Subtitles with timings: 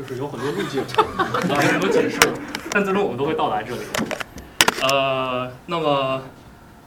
[0.00, 0.80] 就是有很多路径
[1.18, 2.18] 啊， 有很多解释，
[2.70, 3.82] 但最终我们都会到达这里。
[4.82, 6.22] 呃，那么，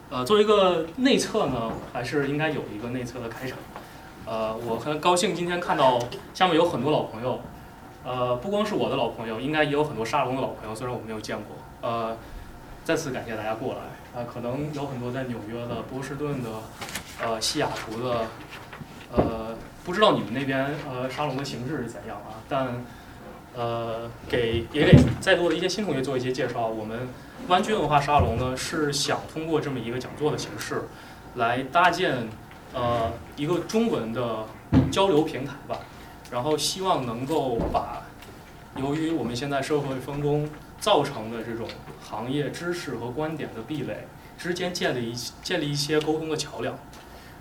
[0.09, 3.55] 呃，作为一个内测呢，还是应该有一个内测的开场。
[4.25, 5.99] 呃，我很高兴今天看到
[6.33, 7.39] 下面有很多老朋友，
[8.04, 11.55] 呃，不光是我的老朋友，应该也有很多沙龙的老朋友，虽然我没有见过。
[11.88, 12.18] 呃，
[12.84, 14.20] 再次感谢大家过来。
[14.20, 16.50] 啊，可能有很多在纽约的、波士顿的、
[17.21, 18.25] 呃，西雅图的，
[19.16, 22.41] 呃，不知道你们那边呃沙龙的形式是怎样啊？
[22.50, 22.84] 但
[23.56, 26.68] 呃，给也给在座的一些新同学做一些介绍。
[26.68, 27.07] 我们
[27.48, 30.84] 湾区文化沙龙呢，是想通过这么一个讲座的形式，
[31.36, 32.30] 来搭建
[32.73, 34.45] 呃一个中文的
[34.91, 35.80] 交流平台吧。
[36.31, 38.02] 然后希望能够把
[38.77, 40.49] 由于我们现在社会分工
[40.80, 41.67] 造成的这种
[42.02, 46.75] 行业知识和观点的壁垒之间建立一建立一些沟通的桥梁，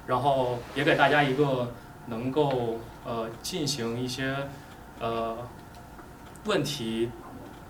[0.07, 1.73] 然后也给大家一个
[2.09, 4.37] 能够呃进行一些
[5.01, 5.39] 呃
[6.45, 7.11] 问题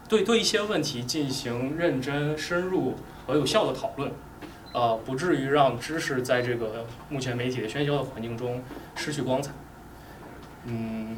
[0.09, 2.95] 对对一些问题进行认真深入
[3.27, 4.11] 和有效的讨论，
[4.73, 8.63] 呃不至于让知识在这个目前媒体的喧嚣的环境中
[8.95, 9.53] 失去光彩。
[10.65, 11.17] 嗯，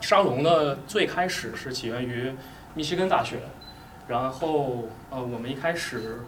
[0.00, 2.32] 沙龙呢最开始是起源于
[2.74, 3.38] 密歇根大学，
[4.08, 6.20] 然后呃我们一开始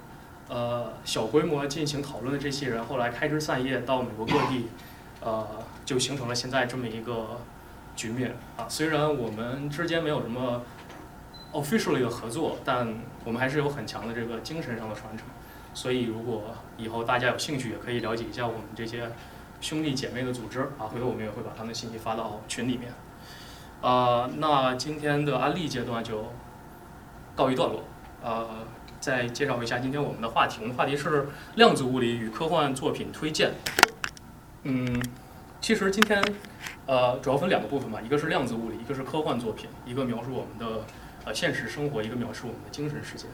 [0.48, 4.68] 呃小规模进行讨论的这些人，后来开枝散叶到美国各地，
[5.20, 5.46] 呃
[5.84, 7.40] 就形成了现在这么一个
[7.94, 8.66] 局面啊。
[8.68, 10.62] 虽然我们之间没有什么
[11.52, 15.26] officially 的合作，但我们还是有很强的这个精神上的传承。
[15.72, 19.10] 所以如果以后大家有兴趣，也可以了解一下我们这些
[19.60, 22.92] 兄弟姐妹的组织啊，回头我们也会把他们的信息发到群里面。
[23.80, 26.32] 呃，那今天的案例阶段就
[27.34, 27.82] 告一段落。
[28.22, 28.48] 呃，
[29.00, 33.52] 再介绍一下今天我们的话题，我们的话题是量子物理与科幻作品推荐。
[34.62, 35.02] 嗯，
[35.64, 36.22] 其实今天
[36.84, 40.84] 呃主要分两个部分吧，一个是量子物理，一个是科幻作品，一个描述我们的
[41.24, 43.24] 呃现实生活，一个描述我们的精神世界。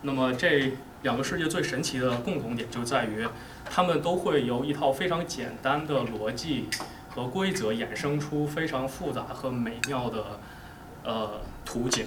[0.00, 3.28] 那么这两个世界最神奇的共同点就在于，
[3.66, 6.70] 它们都会由一套非常简单的逻辑
[7.10, 10.40] 和规则衍生出非常复杂和美妙的
[11.04, 12.06] 呃图景。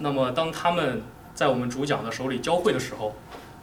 [0.00, 1.02] 那么当它们
[1.36, 3.14] 在我们主讲的手里交汇的时候，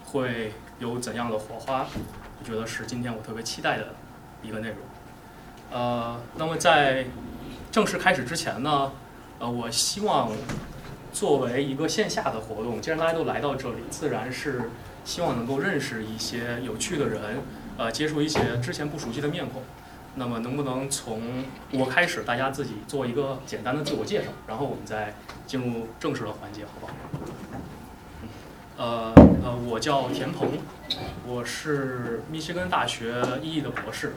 [0.05, 1.85] 会有怎样的火花？
[2.39, 3.95] 我觉得是今天我特别期待的
[4.41, 4.77] 一个内容。
[5.75, 7.05] 呃，那么在
[7.69, 8.93] 正式开始之前呢，
[9.39, 10.31] 呃，我希望
[11.11, 14.71] 作为一个线下的活动，既然大家都来到这里，自然是
[15.03, 17.41] 希望能够认识一些有趣的人，
[17.77, 19.63] 呃，接触一些之前不熟悉的面孔。
[20.15, 21.43] 那么能不能从
[21.73, 25.13] 我开始，大家自己做一个简单的自我介绍，然后我们再
[25.45, 26.93] 进入正式的环节，好不好？
[28.77, 29.13] 呃
[29.43, 30.51] 呃，我叫田鹏，
[31.27, 34.13] 我是密歇根大学 EE 的博士，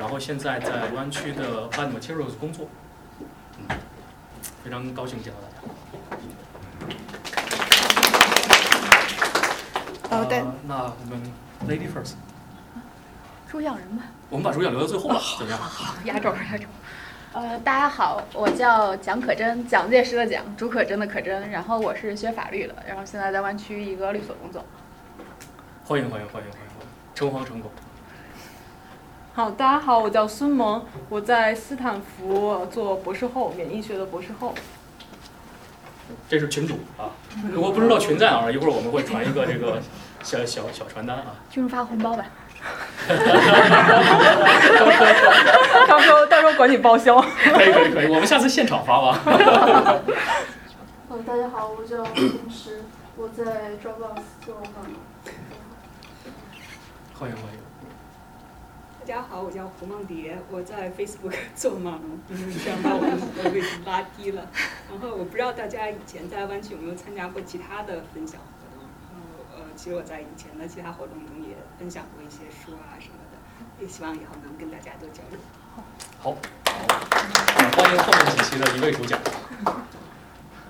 [0.00, 2.66] 然后现在在湾区的 Materials 工作。
[3.58, 3.66] 嗯，
[4.64, 5.56] 非常高兴见到大家。
[10.16, 11.20] 哦，对，呃那我们
[11.68, 12.14] Lady first，
[13.50, 14.04] 主讲人吧。
[14.30, 15.60] 我们把主讲留到最后了，怎么样？
[15.60, 16.64] 好，压轴压轴。
[17.34, 21.50] 呃，大家好，我叫蒋可真，蒋介石的蒋，朱可真的可真。
[21.50, 24.64] 然后我是学法律的，然后现在在湾区一个律所工作。
[25.84, 26.66] 欢迎欢迎欢迎欢迎，
[27.14, 27.70] 诚惶诚恐。
[29.40, 34.54] 好，大家好，我叫孙萌，我在斯坦福做博士后，免疫学的博士后。
[36.28, 37.08] 这是群主啊，
[37.50, 39.80] 如果不知道群在哪儿，一会儿我们会传一个这个
[40.22, 41.36] 小小小传单啊。
[41.50, 42.26] 群主发红包吧。
[45.88, 47.18] 到时候到时候管你报销。
[47.18, 49.22] 可以可以可以，我们下次现场发吧。
[51.08, 52.82] 嗯，大家好，我叫林石，
[53.16, 54.56] 我在 Dropbox 做。
[57.18, 57.69] 欢迎欢迎。
[59.10, 62.16] 大家好，我叫胡梦蝶，我在 Facebook 做码农，
[62.62, 64.46] 这样把我的位置拉低了。
[64.88, 75.40] 然后我不知道大家以前在湾区有没有参加过其他的分享活动，然后呃，其实我在以前的其他活动中也分享过一些书啊什么的，也希望以后能跟大家多交流。
[75.74, 75.82] 好，
[76.20, 76.86] 好，
[77.74, 79.18] 欢迎后面几期的一位主讲。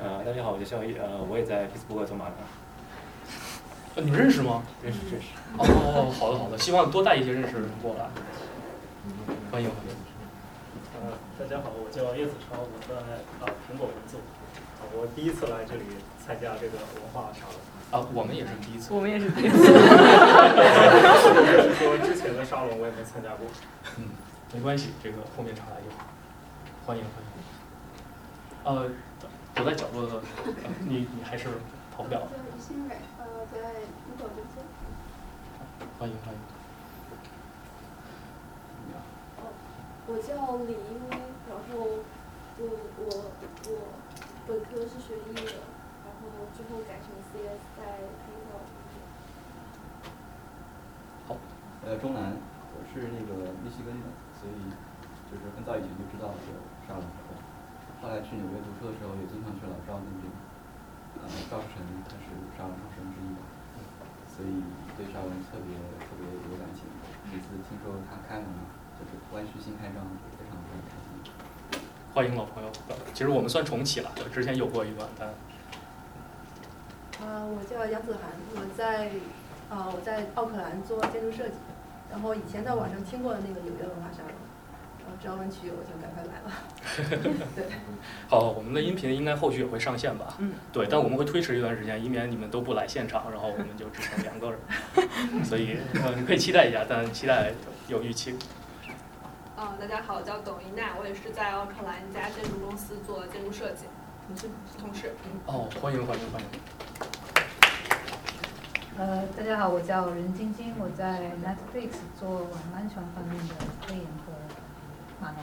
[0.01, 2.37] 呃，大家好，我叫肖毅，呃，我也在 Facebook 做马农，
[4.03, 4.63] 你们认识吗？
[4.83, 5.29] 认识认识。
[5.59, 8.09] 哦，好的好的，希望多带一些认识的人过来。
[9.53, 9.93] 欢迎欢迎。
[10.97, 12.97] 呃，大家好，我叫叶子超，我在
[13.45, 14.19] 啊苹果工作。
[14.81, 15.83] 啊，我第一次来这里
[16.25, 17.61] 参加这个文化沙龙。
[17.91, 18.95] 啊，我们也是第一次。
[18.95, 19.57] 我们也是第一次。
[19.59, 19.69] 就
[21.61, 23.47] 是说之前的沙龙我也没参加过。
[23.99, 24.09] 嗯，
[24.55, 26.07] 没关系，这个后面常来就好。
[26.87, 27.29] 欢迎欢迎。
[28.65, 28.89] 呃，
[29.55, 30.15] 躲在角落的，
[30.47, 30.53] 呃
[30.89, 31.49] 你你还是
[31.95, 32.23] 跑不了。
[36.01, 36.41] 欢迎欢迎。
[38.89, 39.05] 你好。
[39.37, 39.53] 哦，
[40.09, 40.33] 我叫
[40.65, 41.13] 李一威，
[41.45, 41.77] 然后
[42.57, 42.65] 我
[43.05, 43.69] 我我
[44.49, 45.61] 本科是学医的，
[46.01, 48.65] 然后最后改成 CS 在黑道。
[51.29, 51.37] 好，
[51.85, 54.09] 呃，中南，我是那个密西根的，
[54.41, 54.57] 所以
[55.29, 56.57] 就是很早以前就知道有
[56.89, 57.05] 沙龙。
[58.01, 60.33] 后来去纽约读书的时候，也经常去老赵那边。
[61.21, 62.73] 呃，赵成他是沙龙。
[64.41, 64.65] 所以
[64.97, 66.89] 对沙龙特别特别有感情。
[67.31, 70.01] 每次听说他开门了，就是湾区新开张，
[70.33, 71.85] 非常非常开心。
[72.15, 72.71] 欢迎老朋友。
[73.13, 75.29] 其实我们算重启了，之前有过一段，但
[77.21, 79.11] 呃，我叫杨子涵，我在
[79.69, 81.57] 呃我在奥克兰做建筑设计，
[82.11, 84.33] 然后以前在网上听过的那个纽约文化沙龙，
[85.11, 86.53] 然后知道湾区我就赶快来了。
[87.57, 87.65] 对，
[88.29, 90.35] 好，我们的音频应该后续也会上线吧？
[90.39, 94.61] 嗯，对，但我们会推迟一段时间，以免你们都不来现场，然后我们就只剩两个人，
[95.45, 97.53] 所以呃你可以期待一下，但期待
[97.89, 98.37] 有预期。
[99.57, 103.87] 呃，大家好，我叫董一娜，我也是在奥克兰一家建筑公司做建筑设计，
[104.29, 104.49] 你是
[104.79, 105.13] 同事。
[105.25, 106.47] 嗯哦，欢迎欢迎欢迎。
[108.97, 113.55] 呃，大家好，我叫任晶晶，我在 Netflix 做往安全方面的
[113.87, 114.33] 科研和
[115.21, 115.39] 码农。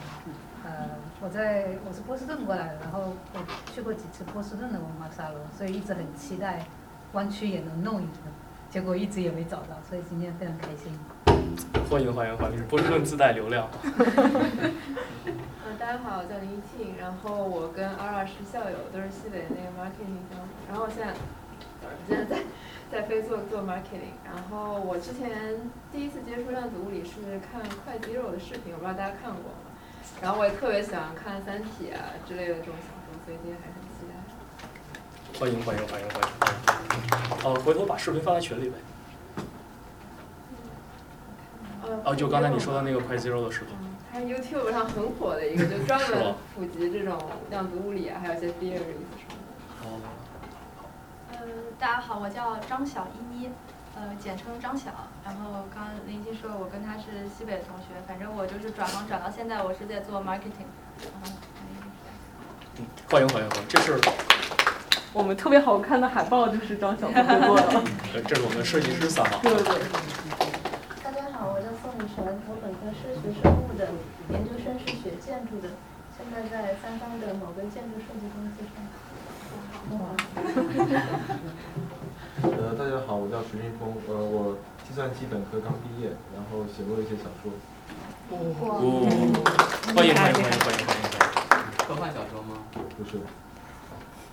[0.64, 0.90] 呃，
[1.20, 3.38] 我在我是波士顿过来的，然后我
[3.72, 6.66] 去过几次波士顿的文化沙龙，所以一直很期待
[7.12, 8.18] 湾区也能弄一个，
[8.68, 10.92] 结果一直也没找到，所以今天非常开心。
[11.88, 13.68] 欢迎欢迎欢迎，波士顿自带流量。
[13.84, 21.14] 呃，大家好，我叫林一庆，然后我跟 R 二是校友，都是西北那个 marketing 项目，然后我现在，
[21.82, 22.42] 我现在在
[22.90, 25.56] 在飞做做 marketing，然后我之前
[25.92, 29.67] 第一次接触量子物理是看快 zero 的视频，我不知道大家看过吗？
[30.20, 34.12] 然后我也特别喜欢看《三体》啊之类的这种小说，所以今天还是很期待。
[35.38, 36.28] 欢迎欢迎欢迎欢迎。
[37.44, 38.76] 哦，回头把视频发在群里呗。
[41.82, 43.74] 呃哦，就刚才你说的那个快 zero 的视频。
[44.10, 47.16] 还是 YouTube 上很火的一个，就专 门普及这种
[47.50, 49.36] 量子物理啊，还有一些 theories 什么
[49.84, 49.84] 的。
[49.84, 50.00] 哦。
[51.32, 51.38] 嗯，
[51.78, 53.50] 大家好，我叫张小依依，
[53.98, 54.92] 呃，简称张晓。
[55.24, 60.70] 然后刚刚林夕说我跟他是西北的同学，反正我就是转行转到现在，我是在做 marketing。
[61.02, 61.32] 然后
[62.78, 63.98] 嗯，欢迎欢迎欢迎，这是
[65.12, 67.62] 我们特别好看的海报就是张晓同学做的。
[68.14, 69.40] 呃这是我们的设计师三号。
[69.42, 69.74] 对对。
[71.02, 73.90] 大家好，我叫宋雨辰，我本科是学生物的，
[74.30, 75.74] 研究生是学建筑的，
[76.14, 78.94] 现在在三方的某个建筑设计公司上班。
[82.40, 84.54] 呃，大家好，我叫徐云峰，呃，我
[84.86, 87.50] 计算机本科刚毕业，然后写过一些小说。
[88.30, 88.54] 哦，
[89.90, 91.66] 欢迎欢迎欢迎欢迎欢迎欢迎。
[91.82, 92.62] 科幻小说吗？
[92.96, 93.18] 不是。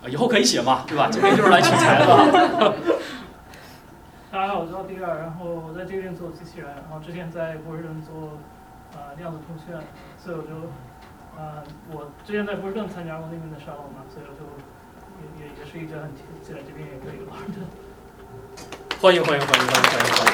[0.04, 1.10] 啊，以后可以写嘛，对吧？
[1.12, 2.06] 今天就是来取材的。
[4.32, 8.38] 大家好，我叫迪尔，然后我在这边做机器人，然后之前在波士顿做
[8.94, 9.74] 呃量子通讯，
[10.22, 10.54] 所以我就
[11.42, 14.46] 呃我之前在波士顿参加过那边的沙龙嘛，所以我就
[15.18, 17.66] 也也也是一直很期期待这边也可以玩的。
[19.06, 20.34] 欢迎欢迎欢迎欢迎欢迎欢迎！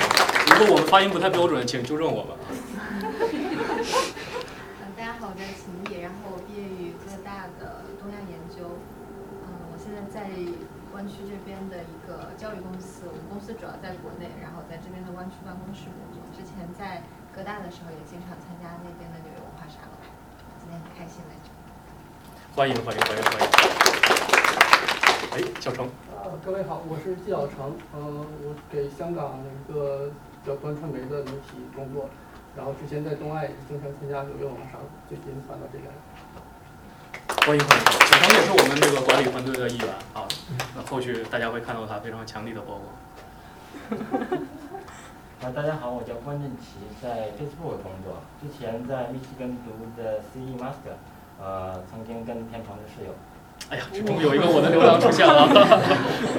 [0.56, 2.31] 如果我们发音不太标准，请纠正我们。
[2.47, 3.03] 嗯，
[4.95, 8.79] 大家好，我叫秦毅，然后我毕业于浙大的东亚研究。
[9.44, 10.31] 嗯，我现在在
[10.95, 16.24] 湾区这边的一个教育公司，我们公司主要在国内，然后在这边的湾区办公室工作。
[16.31, 17.03] 之前在
[17.35, 20.00] 哥大的时候也经常参加那边的纽约文化沙龙，
[20.63, 21.59] 今天很开心来这里。
[22.56, 23.44] 欢迎欢迎欢迎欢迎！
[25.35, 25.91] 哎，小程。
[26.24, 28.00] 呃，各位好，我是纪小成，呃，
[28.46, 30.12] 我给香港的一个
[30.46, 32.06] 叫端传媒的媒体工作，
[32.56, 34.78] 然后之前在东爱也经常参加纽约网上，
[35.10, 35.98] 最近搬到这边来。
[37.42, 40.30] 欢迎欢迎，小成也是我们这个管理团队的一员啊。
[40.75, 43.98] 那后续大家会看到他非常强力的包裹。
[45.42, 50.94] 啊，大家好，我叫关正奇，在 Facebook 工作，之前在密西根读的 CE Master，
[51.42, 53.12] 呃，曾经跟天鹏的室友。
[53.70, 55.48] 哎呀，终于有一个我的流量出现了，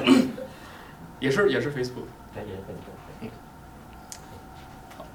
[1.19, 2.05] 也是也是 Facebook。
[2.33, 3.29] 对，也是 Facebook。
[4.97, 5.05] 好，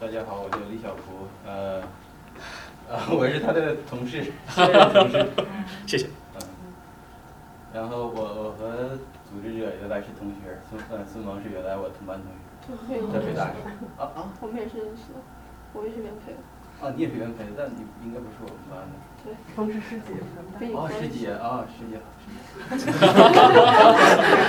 [0.00, 1.82] 大家好，我叫李小福，呃，
[2.88, 5.26] 呃，我是他的同事，同事，
[5.86, 6.08] 谢谢。
[6.34, 6.40] 嗯，
[7.72, 8.98] 然后我我和
[9.30, 12.20] 组织者原来是同学，孙呃孙萌是原来我同班
[12.66, 13.44] 同学，在北大。
[13.96, 14.32] 啊啊。
[14.40, 15.20] 我们也是认识的，
[15.72, 16.38] 我也是原配的。
[16.80, 18.92] 啊，你也是原配，但你应该不是我们班的。
[19.22, 20.14] 对，都是师姐。
[20.74, 22.00] 哦，师姐啊，师姐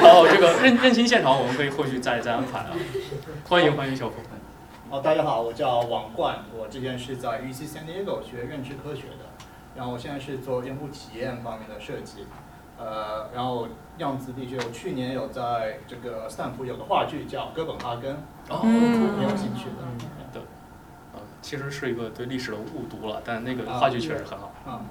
[0.01, 2.71] 好， 这个认认亲现场我们可以后续再再安排啊。
[3.50, 4.17] 欢迎欢迎小鹏。
[4.89, 9.25] 哦，大家好，我叫王冠，我之前是在 UC San Diego 学认知科学的，
[9.75, 12.25] 然后我现在是做用户体验方面的设计，
[12.77, 18.15] 呃，然后量子力学，我去年有在这个斯坦福有个话剧叫《哥本哈根》，
[18.50, 19.83] 哦，挺有兴趣的。
[20.33, 20.40] 对，呃，
[21.41, 24.51] 其实是一个对历史的误读了，但那个话剧确实很好。
[24.65, 24.81] 啊。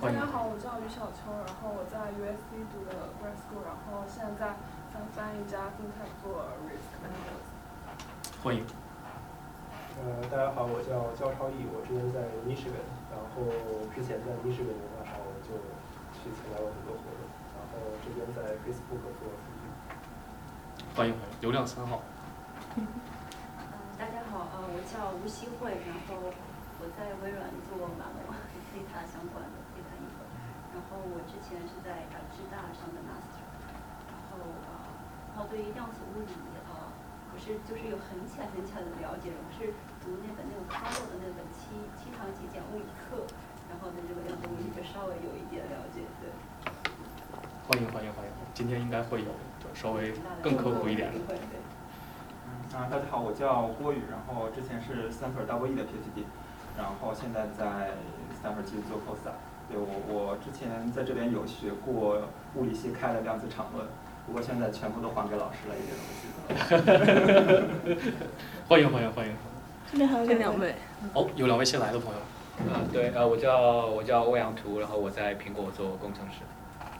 [0.00, 4.56] 欢迎大家好，我叫于小秋，然后我在 USC 读的 grad school，然后现在
[4.92, 7.48] 在翻译一家 fintech 做 risk analyst。
[8.42, 8.62] 欢迎。
[9.96, 13.48] 呃，大家好，我叫焦超毅，我之前在 Michigan，然后
[13.94, 15.56] 之前在 Michigan 文化上我就
[16.12, 17.24] 去参加过很多活动，
[17.56, 19.72] 然后这边在 Facebook 做数据。
[20.94, 22.02] 欢迎欢迎，流量三号。
[24.74, 28.26] 我叫吴希慧，然后我在微软做码农
[28.74, 30.26] data 相关的 data info，
[30.74, 33.38] 然后我之前是在呃智大上的 master，
[34.10, 34.66] 然后呃，
[35.30, 36.34] 然后对于量子物理
[36.66, 36.90] 呃，
[37.30, 39.70] 我是就是有很浅很浅的了解，我是
[40.02, 43.22] 读那本那个 Carlo 的那本七七堂极简物理课，
[43.70, 46.26] 然后对这个量子物理就稍微有一点了解，对。
[47.70, 49.30] 欢迎欢迎欢迎，今天应该会有
[49.70, 50.12] 稍微
[50.42, 51.18] 更科普一点的。
[52.74, 56.26] 啊，大家好，我叫郭宇，然后之前是 Stanford double E 的 PhD，
[56.76, 57.94] 然后现在在
[58.34, 59.38] Stanford 继续做 postdoc。
[59.70, 62.22] 对我，我之前在这边有学过
[62.56, 63.86] 物理系开的量子场论，
[64.26, 68.02] 不过现在全部都还给老师了，一点都不记得了。
[68.68, 69.32] 欢迎欢迎欢迎。
[69.92, 70.74] 这边还有两位。
[71.14, 72.18] 哦，有两位新来的朋友。
[72.74, 76.40] 啊，对，呃，我叫我叫欧阳图，然后我在苹果做工程师。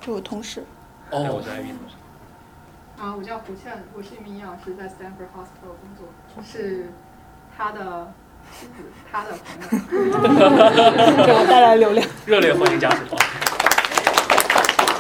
[0.01, 0.63] 就我同事。
[1.11, 1.97] 哦，我是 IB 同事。
[2.97, 6.07] 啊，我叫胡倩，我是一名营养师，在 Stanford Hospital 工作，
[6.43, 6.91] 是
[7.57, 8.13] 他的
[8.53, 8.73] 妻子，
[9.11, 9.69] 他的朋友。
[11.27, 12.09] 给我带来流量。
[12.25, 13.19] 热烈欢迎家属团。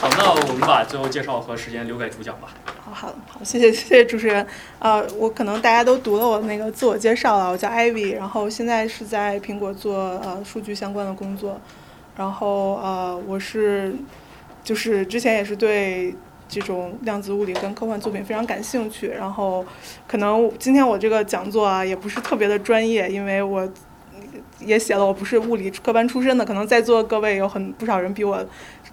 [0.01, 2.49] 好，那我们把最后介绍和时间留给主讲吧。
[2.85, 4.45] 好好好，谢谢谢谢主持人。
[4.81, 11.61] 呃，我可能大家都读了我那个自我介绍了，我叫 Ivy，然后现在是在苹果做呃数据相关的工作，
[12.17, 13.95] 然后呃我是
[14.65, 16.13] 就是之前也是对。
[16.49, 19.65] 这种量子物理跟科幻作品非常感兴趣，然后
[20.07, 23.69] 可能今天我这个讲座啊也不是特别的专业，因为我
[24.61, 28.45] 也写了我不是物理科班出身的，可能在座各位有很不少人比我。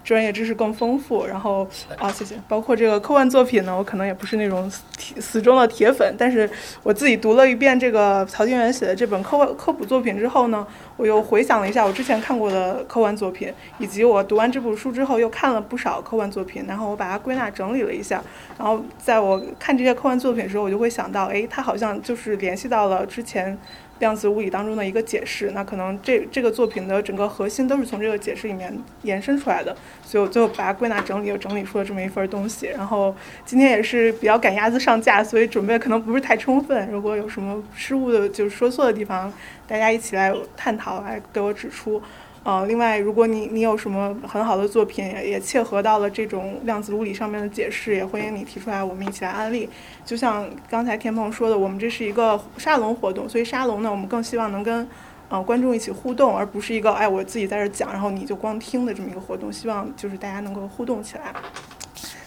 [0.03, 1.67] 专业知识更丰富，然后
[1.97, 2.35] 啊，谢谢。
[2.47, 6.49] 包括这个科幻作品呢，我可能也不是那种铁死忠的铁粉，但是
[6.83, 10.65] 我自己读了一遍这个曹天元写的这本科幻科普作品之后呢，
[10.97, 18.23] 我又回想了一下我之前看过的科幻作品，以及我读完这部书之后又看了不少科幻作品，然后我把它归纳整理了一下，
[18.57, 23.57] 然后在我看这些科幻作品的时候，我就会想到，哎，它好像就是联系到了之前。
[24.01, 32.65] 量子物理当中的一个解释，那可能这这个作品的整个核心都是从这个解释里面延伸出来的，所以我最后把它归纳整理，又整理出了这么一份东西。
[32.65, 33.15] 然后
[33.45, 36.89] 今天也是比较赶鸭子上架，所以准备可能不是太充分。
[36.91, 39.31] 如果有什么失误的，就是说错的地方，
[39.65, 42.01] 大家一起来探讨，来给我指出。
[42.43, 49.69] 呃，另外，如果你你有什么很好的作品，也也切合到了这种量子物理上面的解释，也欢迎你提出来，我们一起来安利。
[50.03, 54.87] 就像刚才田鹏说的，我们这是一个沙龙活动，所以沙龙呢，我们更希望能跟
[55.29, 59.53] 呃观众一起互动，而不是一个哎我自己在这讲，然后你就光听的这么一个活动。
[59.53, 61.31] 希望就是大家能够互动起来。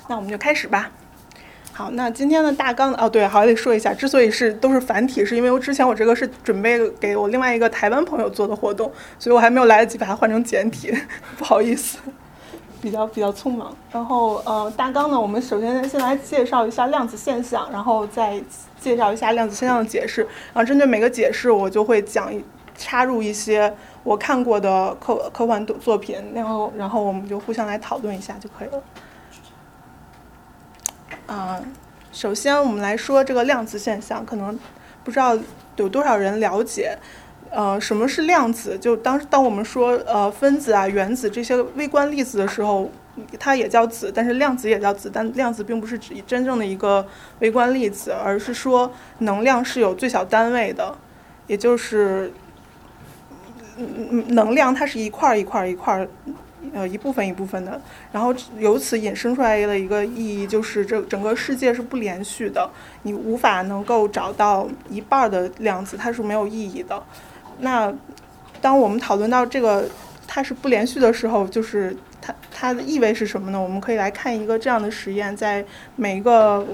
[0.08, 0.92] 那我们就开始吧。
[1.76, 8.88] 好，那今天的大纲哦，对，还得说一下，之所以是都是繁体，是因为我之前我这个是准备给我另外一个台湾朋友做的活动，
[9.18, 10.96] 所以我还没有来得及把它换成简体，
[11.36, 11.98] 不好意思，
[12.80, 13.76] 比较比较匆忙。
[13.90, 18.40] 然后呃，大纲呢，我们首先先来介绍一下量子现象，然后再
[18.78, 22.32] 介绍一下量子现象的解释，然后针对每个解释，我就会讲
[22.78, 28.80] 插入一些我看过的科科幻作品，然后然后我们就互相来讨论一下就可以了。
[31.26, 31.60] 啊，
[32.12, 34.58] 首先我们来说这个量子现象，可能
[35.02, 35.36] 不知道
[35.76, 36.98] 有多少人了解，
[37.50, 38.76] 呃，什么是量子？
[38.78, 42.90] 就当当我们说呃分子啊、原子这些微观粒子的时候，
[43.38, 47.06] 它也叫子，但是量子也叫子，但量子并不是指真正的一个
[47.38, 50.96] 微观粒子，而是说能量是有最小单位的，
[51.46, 52.32] 也就是
[54.28, 56.08] 能量它是一块儿一块儿一块儿。
[56.72, 57.80] 呃，一部分一部分的，
[58.12, 62.70] 然后由此引申出来的一个意义就是，这整个世界是不连续的，
[63.02, 67.02] 你无法能够找到一半的量子，它是没有意义的。
[67.58, 67.92] 那
[68.60, 69.88] 当我们讨论到这个
[70.26, 73.60] 它是不连续的时候，就是它它的意味是什么呢？
[73.60, 75.64] 我们可以来看一个这样的实验，在
[75.96, 76.66] 每一个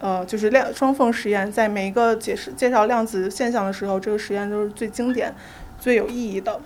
[0.00, 5.34] 呃就是量双缝实验，在每一个解释介绍量子现象的时候，这个实验都是最经典、
[5.78, 6.60] 最有意义的。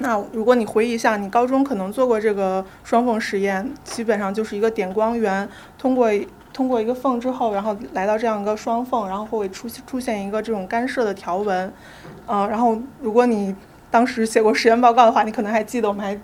[0.00, 6.10] 那如果你回忆一下，你高中可能做过这个双缝实验，基本上就是一个点光源通过
[6.52, 11.72] 通过一个缝之后，然后来到这样一个双缝，然后会出出现一个这种干涉的条纹，
[12.26, 13.54] 嗯，然后如果你
[13.90, 16.18] 当时写过实验报告的话，你可能还记得我们还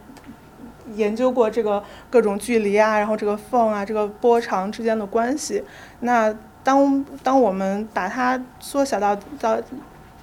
[0.95, 5.63] 研究过这个各种距离啊，然后这个缝啊，这个波长之间的关系。
[6.01, 9.59] 那当当我们把它缩小到到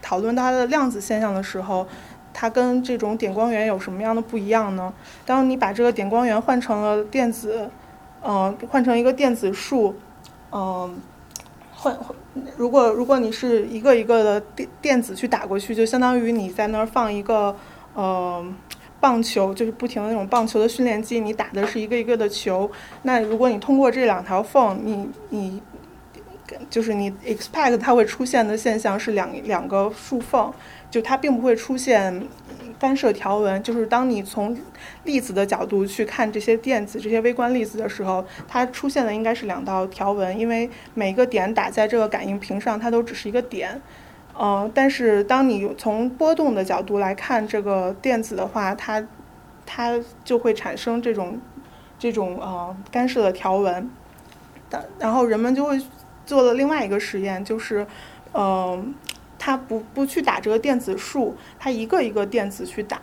[0.01, 1.88] 讨论到它的量子现象的时候，
[2.34, 4.92] 它跟这种点光源有什么样的不一样呢？
[5.25, 7.70] 当你把这个点光源换成了电子，
[8.25, 9.94] 嗯、换成一个电子束，
[10.52, 10.98] 嗯、
[11.72, 12.16] 换换
[12.58, 17.56] 如果如果你是一个一个的电电子去打过去，就相当于你在那儿放一个
[17.94, 18.44] 呃
[19.00, 22.70] 棒球，就是不停的那种棒球的训练机，你打的是一个一个的球。
[23.04, 25.62] 那如果你通过这两条缝，你你
[26.69, 30.51] 就是你 expect 它会出现的现象是两两个竖缝，
[30.91, 32.27] 就它并不会出现
[32.77, 33.62] 干涉条纹。
[33.63, 34.55] 就是当你从
[35.05, 43.81] 粒子的角度去看这些电子、这些微观粒子的时候，它出现的应该是两道条纹，因为每一个点打在这个感应屏上，它都只是一个点。
[44.35, 49.01] 呃，但是当你从波动的角度来看这个电子的话，它
[49.65, 51.39] 它就会产生这种
[51.97, 53.89] 这种呃干涉的条纹。
[54.69, 55.79] 但然后人们就会
[56.25, 57.86] 做了另外一个实验，就是，
[58.32, 58.84] 呃，
[59.38, 63.00] 它不不去打这个电子束，它一个一个电子去打。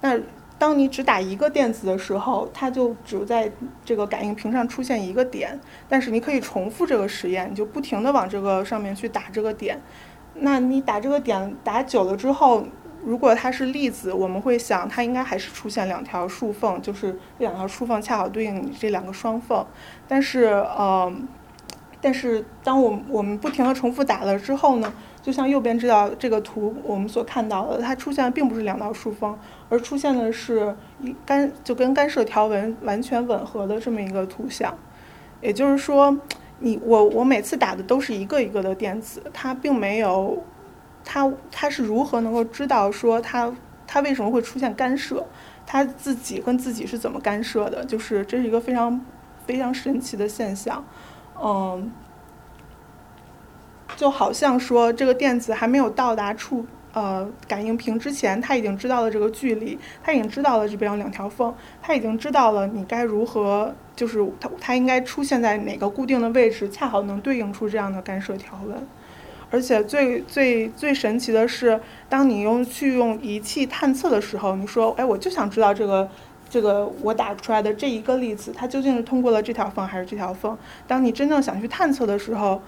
[0.00, 0.18] 那
[0.58, 3.50] 当你只打一个电子的时候，它就只在
[3.84, 5.58] 这个感应屏上出现一个点。
[5.88, 9.80] 但是你可以重复这个实验，你就不停的往这个上面去打这个点。
[10.34, 12.64] 那你打这个点打久了之后，
[13.04, 19.66] 如果它是粒子，我们会想它应该还是出现两条竖缝，就是这两条竖缝恰好对应你这两个双缝。
[20.08, 21.12] 但是呃，
[22.00, 29.36] 但是当我们我们不停的重复打了之后呢，就像右边这道这个图我们所看到的，它出现的并不是两道竖缝，
[29.68, 34.76] 而出现的是一干就跟干涉条纹完全吻合的这么一个图像。
[35.40, 36.16] 也就是说，
[36.60, 40.42] 你我我每次打的都是一个一个的电子，它并没有，
[41.04, 43.52] 它它是如何能够知道说它
[43.86, 45.26] 它为什么会出现干涉，
[45.66, 47.84] 它自己跟自己是怎么干涉的？
[47.84, 48.98] 就是这是一个非常
[49.46, 50.82] 非常神奇的现象，
[51.42, 51.92] 嗯，
[53.96, 68.86] 就好像说这个电子还没有到达触呃感应屏之前，它已经知道了这个距离，它已经知道了这边有两条缝，它已经知道了你该如何，就是它它应该出现在哪个固定的位置，恰好能对应出这样的干涉条纹。
[69.48, 76.08] 而且最最最神奇的是，当你用去用仪器探测的时候，你说，哎，我就想知道这个
[76.48, 80.56] 这个我打出来的这一个粒子，它究竟是通过了这条缝还是这条缝？
[80.86, 82.60] 当你真正想去探测的时候，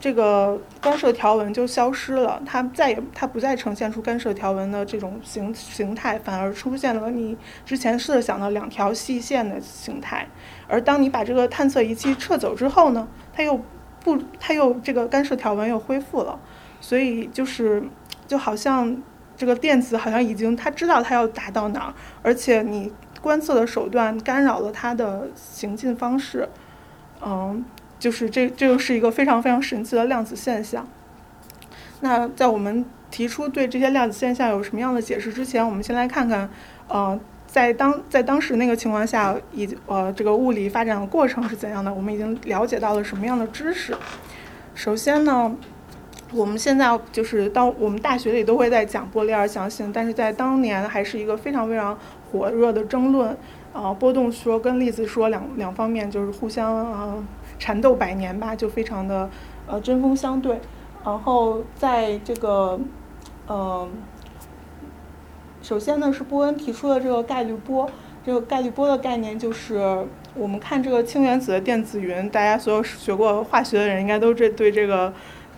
[0.00, 10.26] 这个干涉条纹就消失了，它再也它不再呈现出干涉条纹的这种形形态，反而出现了你之前设想的两条细线的形态。
[10.66, 13.60] 而当你把这个探测仪器撤走之后呢，它又
[14.02, 16.36] 不，它又这个干涉条纹又恢复了，
[16.80, 17.84] 所以就是
[18.26, 19.00] 就好像
[19.42, 26.48] 这个电子好像已经它知道它要达到哪儿，而且你观测的手段干扰了它的行进方式，
[27.20, 27.64] 嗯。
[27.98, 30.84] 就是这，这又是一个非常非常神奇的量子现象。
[32.00, 36.50] 那在我们提出对这些量子现象有什么样的解释之前，我们先来看看，
[36.88, 41.94] 呃，在当在当时那个情况下，以呃这个物理发展的过程是怎样的？
[41.94, 43.96] 我们已经了解到了什么样的知识？
[44.74, 45.54] 首先呢，
[46.32, 51.98] 我们现在就是当我们大学里都会在讲波粒二象性，但是在当年还是一个非常非常
[52.30, 53.36] 火热的争论。
[53.72, 57.24] 啊、呃，波动说跟粒子说两两方面就是互相啊。
[57.58, 59.30] 缠斗百年吧，就非常的
[59.68, 60.58] 呃针锋相对。
[61.04, 62.80] 然后在这个
[63.46, 63.88] 呃，
[65.62, 67.88] 首先呢是波恩提出的这个概率波。
[68.24, 75.12] 这个概率波的概念就是我们看这个氢原子的电子云，大家所有学过化学的人应该都这对这个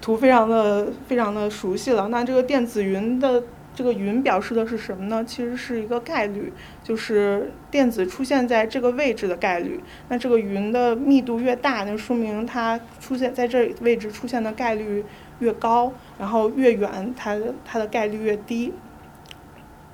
[0.05, 2.09] 图非常的非常的熟悉了。
[2.09, 3.43] 那这个电子云的
[3.75, 5.25] 这个云表示的是什么呢？
[5.27, 9.81] 其实是一个概率，就是电子出现在这个位置的概率。
[10.11, 15.03] 那这个云的密度越大，那说明它出现在这位置出现的概率
[15.38, 18.75] 越高，然后越远，它它的概率越低。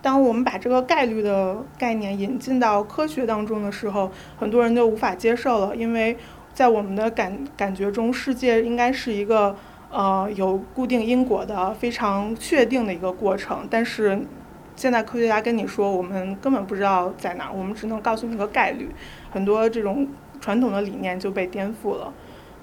[0.02, 6.16] 当我们把这个概率的概念引进到科学当中的时候，很多人就无法接受了，因为
[6.52, 9.54] 在我们的感感觉中，世界应该是一个。
[9.90, 14.20] 呃，有固定因果的非常确定的一个过程，但是
[14.76, 18.88] 现在科学家跟你说，我们根本不知道在哪儿，我们只能告诉你个概率，
[19.30, 20.06] 很多这种
[20.40, 22.12] 传统的理念就被颠覆了。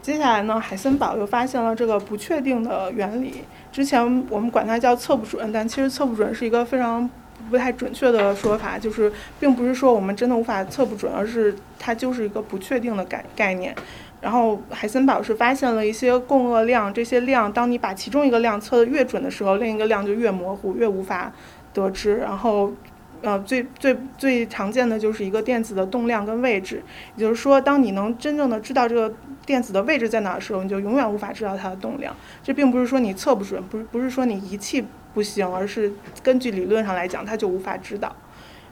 [0.01, 3.41] 接下来呢，海森堡又发现了这个不确定的原理，
[3.73, 7.09] 之前我们管它叫测不准，但其实测不准是一个非常
[7.49, 13.75] 不太准确的说法，就是并不是说我们真的无法测不准，而是它就是一个不确定的概概念。
[14.19, 21.31] 然后海森堡是发现了一些共轭量，这些量当你把其中一个量测得越准的时候，另一个量就越模糊，越无法
[21.73, 22.17] 得知。
[22.17, 22.73] 然后，
[23.21, 26.83] 呃，最最最常见的就是一个电子的动量跟位置，
[27.15, 29.13] 也就是说，当你能真正的知道这个
[29.45, 32.15] 电子的位置在哪的时候，你就永远无法知道它的动量。
[32.43, 38.15] 这并不是说你测不准，不是不是说你仪器不行，而是根据理论上来讲，它就无法知道。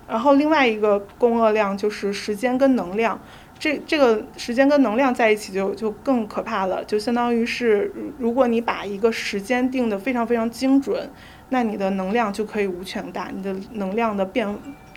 [0.07, 3.19] 然后另外一个共轭量就是时间跟能量，
[3.57, 11.09] 这这个时间跟能量在一起就就更可怕了，就相当于是如果你把一个时间定的非常非常精准，
[11.49, 14.47] 那你的能量就可以无穷大，你的能量的变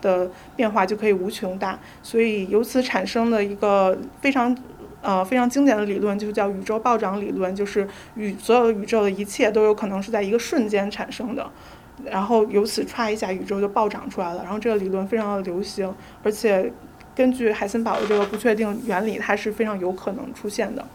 [0.00, 4.56] 的变化就可以无穷大，所以由此产生的一个非常
[5.00, 11.48] 呃非常经典的理论就叫宇宙暴涨理论，就是宇所有宇宙的一切都有可能是在一个瞬间产生的。
[12.04, 14.42] 然后由此歘一下，宇宙就暴涨出来了。
[14.44, 15.92] 然后这个理论非常的流行，
[16.22, 16.72] 而且
[17.18, 20.86] 根据海森堡的这个不确定原理，它是非常有可能出现的。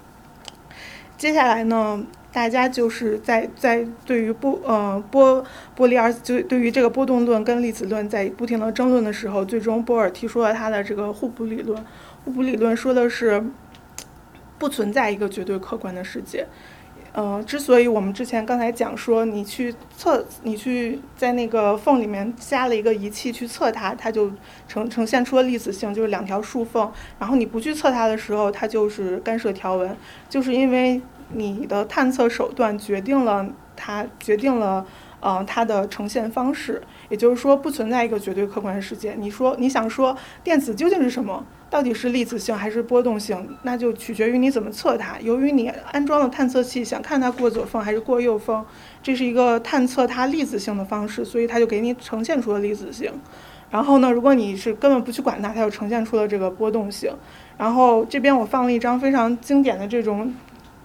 [1.17, 5.43] 接下来呢，大家就是在在对于波呃波
[5.75, 11.85] 波粒二就对于这个波动论跟粒子论在不停的争论的时候，最终波尔提出了他的这个互补理论。
[12.23, 13.43] 互补理论说的是
[14.57, 16.47] 不存在一个绝对客观的世界。
[17.15, 24.31] 嗯，之所以我们之前刚才讲说，你去测，你去在那个缝里面加了一个仪器去测它，它就
[24.67, 26.91] 呈呈现出了粒子性，就是两条竖缝。
[27.19, 29.95] 然后你不去测它的时候，它就是干涉条纹，
[30.27, 30.99] 就是因为
[31.33, 33.45] 你的探测手段决定了
[33.75, 34.83] 它决定了，
[35.19, 36.81] 呃，它的呈现方式。
[37.09, 39.13] 也就是说，不存在一个绝对客观的世界。
[39.19, 41.45] 你说你想说电子究竟是什么？
[41.73, 43.49] 到底是粒子性还是波动性？
[43.63, 45.19] 那就取决于你怎么测它。
[45.21, 48.63] 由于你安装了探测器，想看它过左缝还是过右缝，
[49.01, 53.11] 这是一个探测它粒子性的方式，所以它就给你呈现出了粒子性。
[53.71, 57.11] 然后呢，如果你是根本不去管它，它就呈现出了这个波动性。
[57.57, 60.31] 然后这边我放了一张非常经典的这种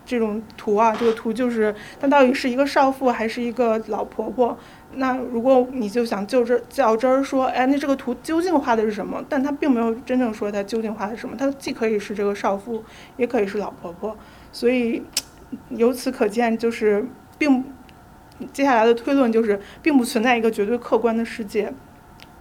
[0.07, 4.57] 这种图啊，这个图就是它到底是一个少妇还是一个老婆婆？
[4.95, 9.23] 那如果你就想就这较真儿说，哎，那这个图究竟画的是什么？
[9.29, 12.83] 但它并没有真正说它究竟画的是什么，它既可以是这个少妇，
[13.17, 14.17] 也可以是老婆婆。
[14.51, 15.03] 所以
[15.69, 17.63] 由此可见，就是并
[18.53, 21.73] 接下来的推论就是，并不存在一个绝对客观的世界，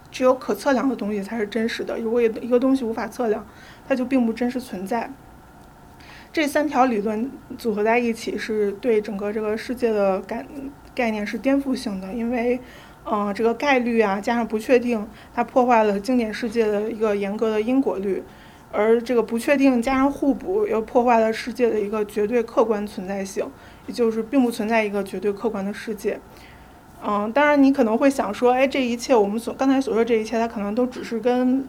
[0.10, 2.00] 只有可测量的东西才是真实的。
[2.00, 3.46] 如果一个东西无法测量，
[3.88, 5.12] 它就并不真实存在。
[6.32, 10.48] 这三条理论组合在一起，是对整个这个世界的感。
[10.98, 12.60] 概念是颠覆性的，因为，
[13.06, 18.24] 嗯，这个概率啊加上不确定，它破坏了经典世界的一个严格的因果律，
[18.72, 23.46] 而这个不确定加上互补又破坏了世界的一个绝对客观存在性，
[23.86, 26.20] 也就是并不存在一个绝对客观的世界。
[27.06, 31.64] 嗯，当然你可能会想说，哎，这一切我们所刚才所说这一切，它可能都只是跟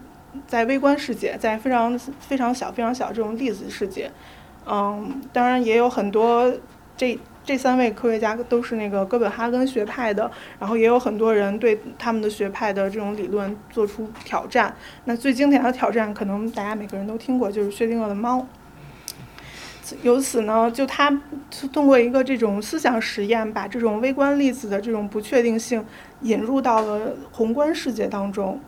[0.47, 4.09] 在微观世界，在非常非常小非常小这种粒子世界，
[4.65, 6.51] 嗯，当然也有很多
[6.97, 7.19] 这。
[7.49, 14.71] 这三位科学家都是那个哥本哈根学派的，然后也有很多人对他们的学派的这种理论做出挑战。
[15.05, 18.45] 那最经典的挑战，可能大家每个人都听过，就是薛定谔的猫。
[20.03, 21.09] 由此呢，就他
[21.73, 25.83] 通过一个这种思想实验，把这种微观粒子的这种不确定性
[26.21, 28.61] 引入到了宏观世界当中。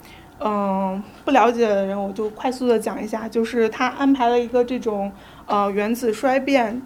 [0.43, 5.11] 嗯，不了解的人，我就快速的讲一下，就是他安排了一个这种
[5.45, 6.81] 呃原子衰变。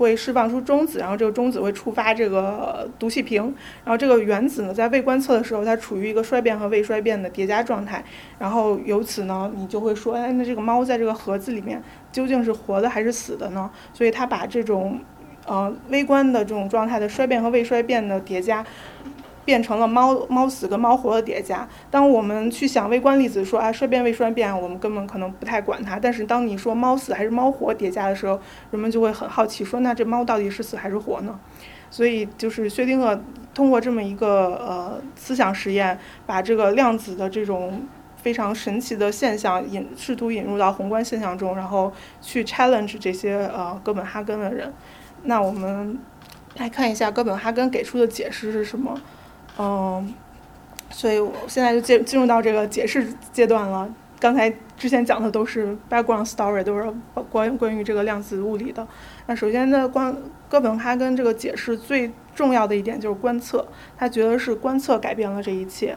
[0.00, 3.42] 会释放出中子，然后这个中子会触发这个毒气瓶，
[3.84, 8.02] 然后这个原子呢，在未观测的时候，它处于一个衰变和未衰变的叠加状态，
[8.38, 13.70] 然后由此呢，你就会说，哎，那这个猫在这个盒子里面究竟是活的还是死的呢？
[13.92, 14.98] 所以它把这种，
[15.44, 18.64] 呃，微观的这种状态的衰变和未衰变的叠加。
[19.44, 21.68] 变成了猫猫死跟猫活的叠加。
[21.90, 25.98] 当我们去想微观粒子说啊衰变未衰变，我们根本可能不太管它。
[25.98, 31.38] 但是当你说猫死还是猫活叠加的时候，人们就会很好奇，说那这猫到底是死还是活呢？
[31.90, 33.18] 所以就是薛定谔
[33.52, 37.82] 通过这么一个呃思想实验，把这个量子的这种
[38.16, 44.72] 非常神奇的现象引试图引入到宏观现象中，然后去 challenge 这些呃哥本哈根的人。
[45.24, 45.98] 那我们
[46.56, 48.96] 来看一下哥本哈根给出的解释是什么。
[49.58, 50.14] 嗯，
[50.90, 53.92] 所以我现在就进进入到这个解释阶段了。
[54.18, 56.92] 刚才之前讲的都是 background story，都是
[57.30, 58.86] 关关于这个量子物理的。
[59.26, 60.14] 那首先呢，关
[60.48, 65.96] 哥本哈根这个解释最重要的一点就是观测，他觉得是观测改变了这一切。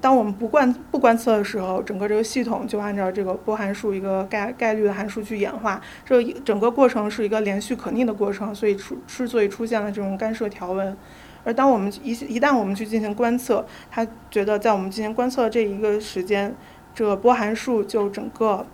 [0.00, 10.96] 当我们不观不观测的时候，整个这个系统就按照这个波函数一个概概率的函数去演化，这整个过程是一个连续可逆的过程，所以出之所以出现了这种干涉条纹。
[11.46, 16.52] 而当我们一一旦我们去进行观测，他觉得在我们进行观测这一个时间，
[16.92, 18.66] 这个波函数就整个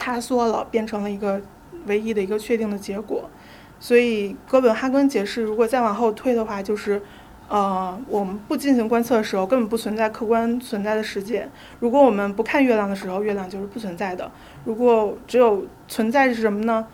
[0.00, 1.40] 塌缩了，变成了一个
[1.86, 3.30] 唯一的一个确定的结果。
[3.78, 7.00] 所以哥本哈根解释，如果再往后推的话，就是，
[7.48, 11.48] 呃，我们不进行观测的时候，根本不存在客观存在的世界。
[11.78, 14.28] 如果我们不看月亮的时候，月亮就是不存在的。
[14.64, 16.84] 如果只有存在是什么呢？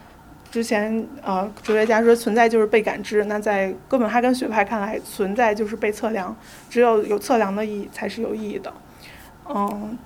[0.50, 6.34] 之前呃哲学家说存在就是被感知，那在哥本哈根学派看来，存在就是被测量，
[6.70, 8.72] 只有有测量的意义才是有意义的。
[9.48, 9.96] 嗯，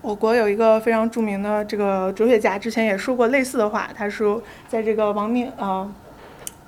[0.00, 5.90] 我国有一个非常著名的这个哲学家，之前也说过类似的话，他说在这个王明呃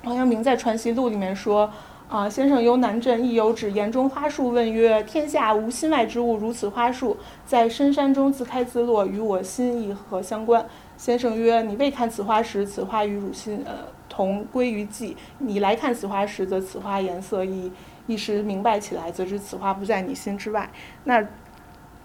[0.03, 1.71] 王阳明在《传习录》里面说。
[2.09, 10.65] 啊，先生由南镇，亦有指言中花树问曰：“天下无心外之物，如此花树，在深山中自开自落，与我心意何相关？”
[10.97, 17.71] 先生曰：“你未看此花时，此花与汝心呃同归于寂；你来看此花时，则此花颜色一
[18.07, 20.67] 一时明白起来，则知此花不在你心之外。”
[21.05, 21.23] 那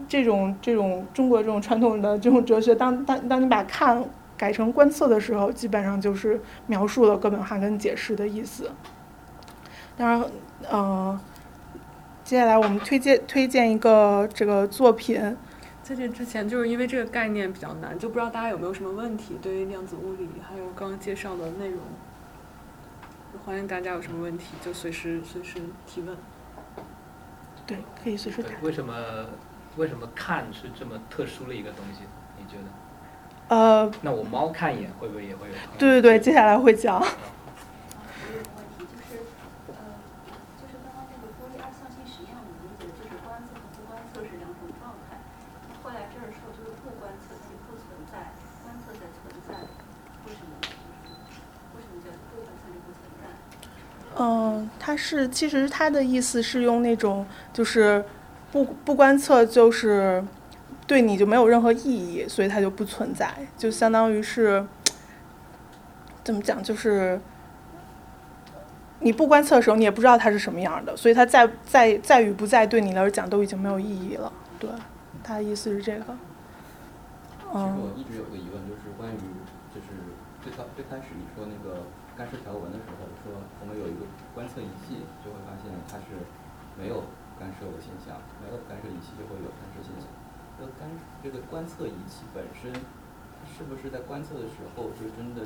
[0.07, 4.05] 这种这种中国这种传统的这种哲学，当当当你把看
[4.37, 8.71] 改成观测的时候，基本上就是描述了哥本哈根解释的意思。
[9.97, 10.25] 当然，
[10.71, 11.19] 嗯，
[12.25, 15.35] 接下来我们推荐推荐一个这个作品。
[15.83, 21.81] 在这之前，就是因为这个概念比较难，就不知道大家有没有什么问题对于量子物理还有刚刚介绍的内容。
[23.45, 26.17] 欢迎大家有什么问题就随时随时提问。
[27.67, 28.53] 对，可以随时谈。
[28.63, 28.95] 为什么
[29.77, 32.03] 为什么看是这么特殊的一个东西？
[32.39, 33.57] 你觉得？
[33.57, 33.91] 呃。
[34.03, 35.55] 那我猫看一眼会不会也会有？
[35.79, 37.01] 对对对，接下来会讲。
[37.01, 37.07] 嗯，
[54.79, 58.05] 它是其实它的意思是用那种就是
[58.51, 60.23] 不不观测就是
[60.87, 64.65] 对你就没有任何意义，所以它就不存在，就相当于是
[66.23, 67.19] 怎么讲，就是
[69.01, 74.31] 你不观测的时候，你也不知道它是什么样的，所以它在在在与不在对你来讲都已经没有意义了。
[74.59, 74.69] 对，
[75.25, 76.05] 他的意思是这个。
[77.55, 77.81] 嗯。
[77.81, 79.17] 我一直有个疑问，就是关于
[79.75, 79.89] 就是
[80.43, 83.02] 最开最开始你说那个干涉条纹的时候。
[83.75, 84.05] 有一个
[84.35, 86.21] 观测仪器，就会发现它是
[86.79, 87.05] 没有
[87.39, 90.07] 干涉的现象，没有干涉仪器就会有干涉现象。
[90.59, 90.89] 这个干
[91.23, 92.73] 这个观测仪器本身，
[93.49, 95.43] 是不是在观测的时候就真的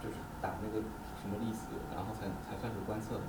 [0.00, 0.82] 就是打那个
[1.20, 3.24] 什么粒子，然后才才算是观测的？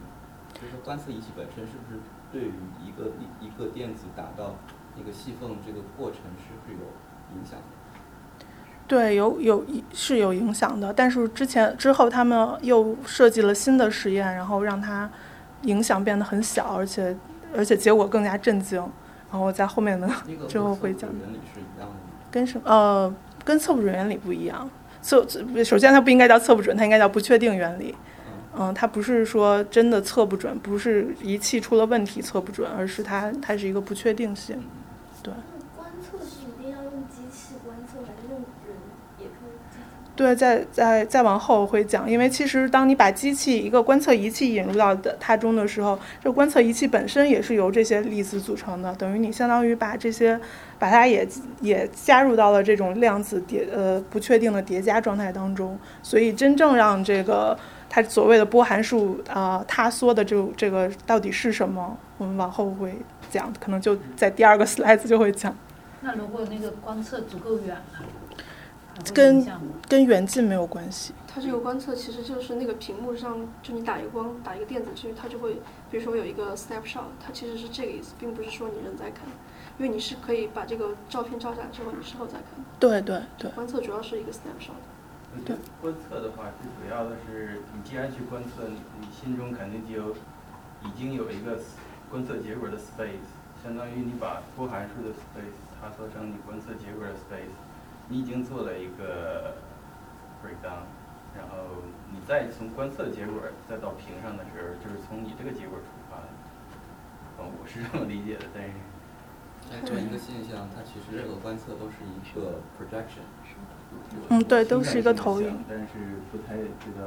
[0.54, 2.00] 就是说观测仪器本身是不是
[2.32, 4.56] 对于一个一一个电子打到
[4.98, 6.86] 那个细缝这个过程是不是有
[7.38, 7.79] 影响的？
[8.90, 15.08] 对，有有是有影响的，但是之前之后他们又设计了新的实验，然后让它
[15.62, 17.16] 影响变得很小，而且
[17.56, 18.80] 而且结果更加震惊。
[19.32, 20.10] 然后在后面的
[20.48, 21.08] 之后会讲。
[22.32, 23.14] 跟什呃
[23.46, 24.68] 跟测不准原理不一样，
[25.04, 25.24] 测
[25.64, 27.94] 首先它不应该叫测不准，它应该叫不确定原理。
[28.58, 34.60] 嗯，它不是说真的测不准，不是仪器出了问题测不准，而是它它是一个不确定性。
[35.22, 35.32] 对。
[40.20, 50.38] 对，再再再往后会讲，因为其实当你把机器一个观测仪器引入到的它中的时候，这观测仪器本身也是由这些粒子组成的，等于你相当于把这些
[50.78, 51.26] 把它也
[51.62, 57.58] 也加入到了这种量子叠呃不确定的叠加状态当中，所以真正让这个
[57.90, 62.94] 它所谓的波函数啊塌缩的这这个到底是什么，我们往后会
[63.32, 65.56] 讲，可能就在第二个 slide 就会讲。
[66.02, 67.78] 那如果那个观测足够远？
[69.14, 69.46] 跟
[69.88, 71.14] 跟远近没有关系。
[71.28, 75.54] 它这个观测其实就是那个屏幕上，就你打一个光，打一个电子去，它就会，
[75.92, 79.26] 比如说有一个 snapshot，它其实是这个意思，并不是说你人在看，
[79.78, 82.44] 因为你是可以把这个照片照下来之后，你事后再看。
[82.80, 83.52] 对对对。
[83.52, 84.74] 观测主要是一个 snapshot。
[85.46, 85.56] 对。
[85.82, 90.16] 观测的话，最主要的是你既然去观测，你你心中肯定就有
[90.84, 91.60] 已经有一个
[92.10, 93.30] 观测结果的 space，
[93.64, 97.54] 相当于你把波函数的 space 它缩成你观测结果的 space。
[98.10, 99.54] 你已经做了一个
[100.44, 100.84] breakdown，
[101.38, 101.80] 然后
[102.12, 106.28] 你再从观测结果再到屏上的时候，就是从你这个结果出发的。
[107.38, 108.74] 哦，我是这么理解的，但是。
[109.86, 113.22] 同一个现象，它其实任何观测都是一个 projection。
[114.30, 115.64] 嗯，对，都是一个投影。
[115.70, 117.06] 但是不太知道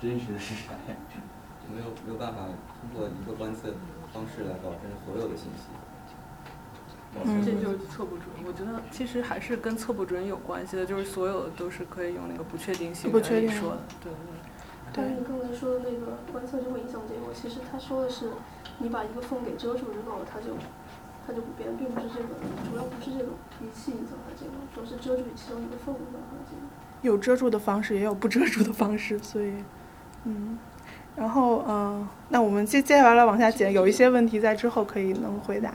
[0.00, 0.96] 真实的是啥样，
[1.68, 2.46] 没有没有办法
[2.80, 3.74] 通过一个观测
[4.10, 5.68] 方式来保证所有的信息。
[7.44, 8.26] 这就是测不准。
[8.46, 13.78] 我觉得其实还是跟测不准有关系的，就是所有的都是可以用那个不确定性来说的。
[14.02, 14.18] 对对。
[14.92, 18.30] 但是你刚才说的那个观测就会影响结果，其实他说的是，
[18.78, 20.54] 你把一个缝给遮住之后，它就
[21.26, 22.28] 它就不变，并不是这个，
[22.70, 26.62] 主要不是这种仪器影响它这个，主要是遮住其中一个缝影响它这个。
[27.02, 29.52] 有遮住的方式，也有不遮住的方式，所以，
[30.24, 30.56] 嗯，
[31.16, 35.74] 然后嗯，那我们接接下来往下讲，有一些问题在之后可以能回答。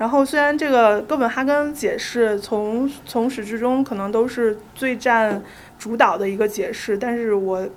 [0.00, 5.42] 然后虽然这个哥本哈根解释从从始至终可能都是最占
[5.78, 7.68] 主导的一个解释，但是我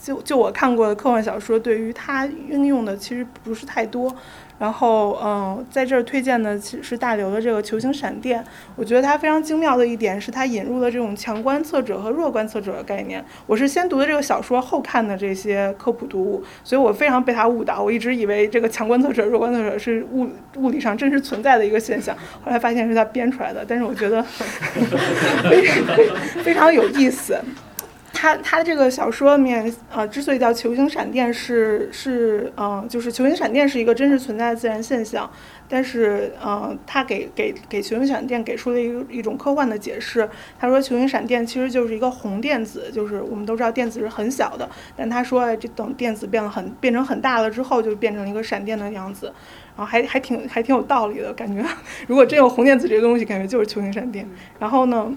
[0.00, 4.14] 就就我看过的科幻小说，对于它运用的其实不是太多。
[4.58, 8.42] 然后，嗯，在这儿推荐的其实是大刘的这个球形闪电。
[8.74, 13.22] 我觉得它非常精妙的一点是，它引入了这种强观测者和弱观测者的概念。
[13.46, 17.82] 我是先读的这个小说，后看的这些科普读物，所以我非常被它误导。
[17.82, 23.64] 我一直以为这个强观测者、弱观测者是物物理上真实存在的一个现象，后来发现是他编出来的。
[23.68, 24.22] 但是我觉得
[25.50, 25.96] 非常
[26.42, 27.38] 非常有意思。
[28.16, 35.30] 他他这个小说里面，呃，之所以叫球形闪电，是是，嗯，就是球形闪电是一个真实存在的自然现象，
[35.68, 40.28] 但是，嗯，他给给给球形闪电给出了一一种科幻的解释。
[40.58, 49.26] 他说，球形闪电其实就是一个红电子，就是我们都知道电子是很小的，但他说，这等电子变了很变成很大了之后，就变成一个闪电的样子，
[49.76, 51.62] 然后还还挺还挺有道理的感觉。
[52.08, 54.28] 如果真有红电子这个东西，感觉就是球形闪电。
[54.58, 55.14] 然后呢？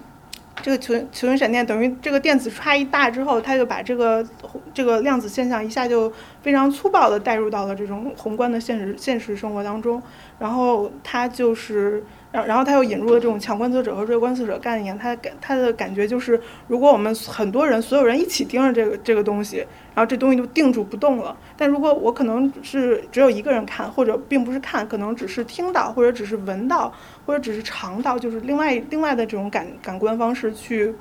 [0.62, 4.26] 这个球球形闪电等于这个电子差异大之后，它就把这个
[4.74, 10.02] 这个量子现象一下就非常粗暴的带入到了这种宏观的现实现实生活当中，
[10.40, 12.04] 然后它就是。
[12.32, 19.58] 然然后他又引入了这种强观测者和弱观测者概念，他感他的感觉就是，如果我们很多人所有人一起盯着这个这个东西，
[19.96, 21.36] 然后这东西就定住不动了。
[21.58, 26.94] 但如果我可能是只有一个人看，或者并不是看，可能只是听到，或者只是闻到，
[27.26, 30.94] 或者只是尝到，就是另外另外的这种感感官方式去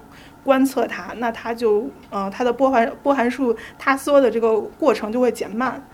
[0.42, 5.86] 观测它，那它就呃它的波函波函数塌缩的这个过程就会减慢。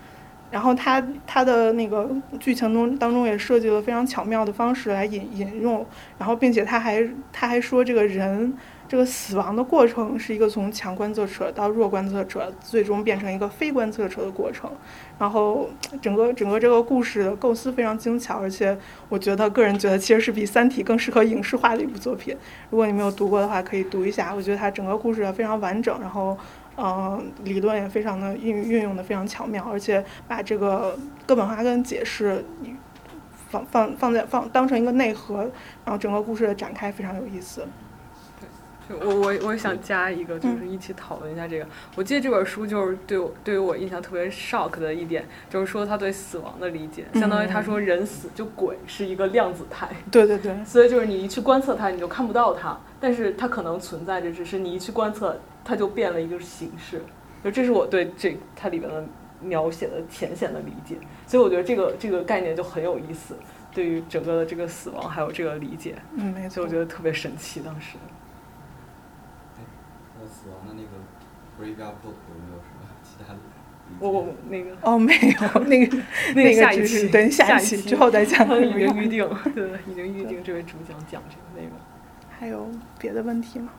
[0.55, 5.85] 然后他他的那个剧情中当中也设计了非常巧妙的方式来引引用，
[6.17, 8.53] 然后并且他还他还说这个人
[8.87, 14.71] 这个死亡的过程是一个从强观测者到弱观测者，最终变成一个非观测者的过程。
[15.19, 15.69] 然后
[16.01, 18.77] 整个整个这个故事的构思非常精巧，而且
[19.09, 22.33] 我觉得个人觉得其实是比《三体》更适合影视化的一部作品。
[22.69, 24.33] 如果你没有读过的话，可以读一下。
[24.33, 26.37] 我觉得它整个故事非常完整，然后。
[26.77, 32.43] 嗯，理论也非常的运运用的非常巧妙，而且把这个哥本哈根解释
[33.49, 35.37] 放放放在放当成一个内核，
[35.83, 37.65] 然后整个故事的展开非常有意思。
[38.89, 41.67] 我我我想加一个，就是一起讨论一下这个。
[41.95, 49.89] 我记得这本书就是对我对于我印象特别 shock 的一点，就是说他对死亡的理解，相当于他说人死就鬼是一个量子态。
[50.11, 50.55] 对对对。
[50.63, 55.39] 所以就是你一去观测它，你就看不到它，但是它可能存在着，只是你一去观测。
[55.67, 57.01] 它就变了一个形式，
[57.43, 59.03] 就这是我对这它里边的
[59.41, 60.95] 描写的浅显的理解，
[61.25, 63.35] 所以我觉得这个这个概念就很有意思，
[63.73, 67.97] 对于整个的这个死亡还有这个理解，嗯，没错，我觉得特别神奇当时。
[70.19, 70.83] 那死亡的那
[71.57, 73.39] 个 graveyard book 有没有什么其他的？
[73.99, 75.97] 我我那个哦，没有 那个
[76.33, 81.77] 那个下一期等下一期之后再讲， 已经预定， 对，已经预定这位主讲讲这个内容。
[82.39, 83.69] 还有别的问题吗？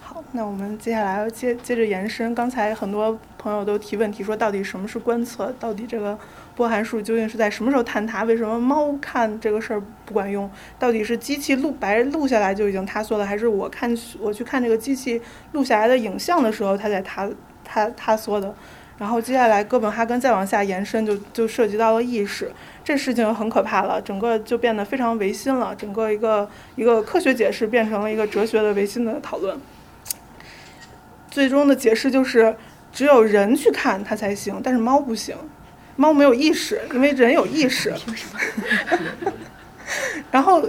[0.00, 2.34] 好，那我们接下来接接着延伸。
[2.34, 5.52] 刚才很多朋友都提问题，说到底什么是观测？
[5.58, 6.18] 到底这个
[6.54, 8.24] 波函数究竟是在什么时候坍塌？
[8.24, 10.50] 为什么猫看这个事儿不管用？
[10.78, 15.20] 到底是机器录白录下来就已经塌缩了，还是我看我去看这个机器
[15.52, 17.28] 录下来的影像的时候，它在塌
[17.64, 18.54] 塌塌缩的？
[18.98, 22.52] 然后接下来哥本哈根再往下延伸，就就涉及到了意识，
[22.84, 29.58] 这事情很可怕了，整个就变得非常唯心了，整个一个一个科学解释变成了一个哲学的唯心的讨论。
[31.28, 32.54] 最终的解释就是，
[32.92, 35.34] 只有人去看它才行，但是猫不行，
[36.02, 37.94] 猫没有意识，因为人有意识。
[40.32, 40.60] 然后，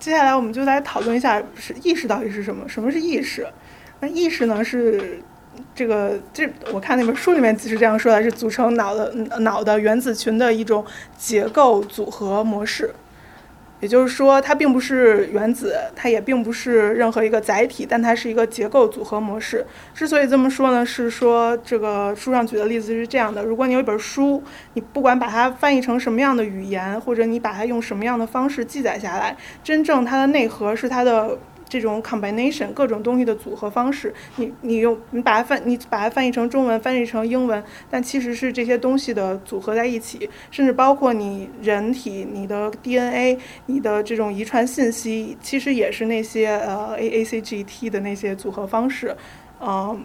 [0.00, 2.68] 接下来我们就来讨论一下，是意识到底是什么？
[2.68, 3.46] 什么是意识？
[4.00, 4.64] 那意识呢？
[4.64, 5.20] 是
[5.72, 10.84] 这个这我看那本书里面是这样说的：是组成脑的脑的原子群的一种
[11.16, 12.92] 结构组合模式。
[13.82, 19.66] 也就是说，它并不是原子，它也并不是任何一个载体，但它是一个结构组合模式。
[19.92, 24.40] 之所以这么说呢，是说这个书上举的例子是这样的：如果你有一本书，
[24.74, 31.36] 你不管把它翻译成什么样的语言，或者你把它用什么样的方式记载下来，真正它的内核是它的。
[31.72, 49.16] 这种 combination 各种东西的组合方式，你你用你把它翻你把它翻译成中文，翻译成英文，但其实是这些东西的组合在一起，甚至包括你人体、你的 DNA、你的这种遗传信息，其实也是那些呃 A A C G T 的那些组合方式，
[49.58, 50.04] 嗯。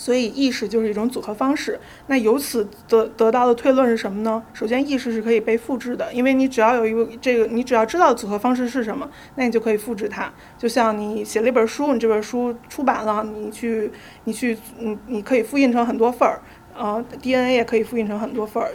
[0.00, 1.78] 所以意识就是一种组合方式。
[2.06, 4.42] 那由此得得到的推论是什么呢？
[4.54, 10.32] 首先，意识是可以被复制的，因为你只要有一个这个，你只要知道组合方式是什么，那你就可以复制它。
[10.56, 13.92] 就像你写了一本书，你这本书出版了，你去
[14.24, 16.40] 你去你你可以复印成很多份儿，
[16.74, 18.70] 呃，DNA 也可以复印成很多份儿。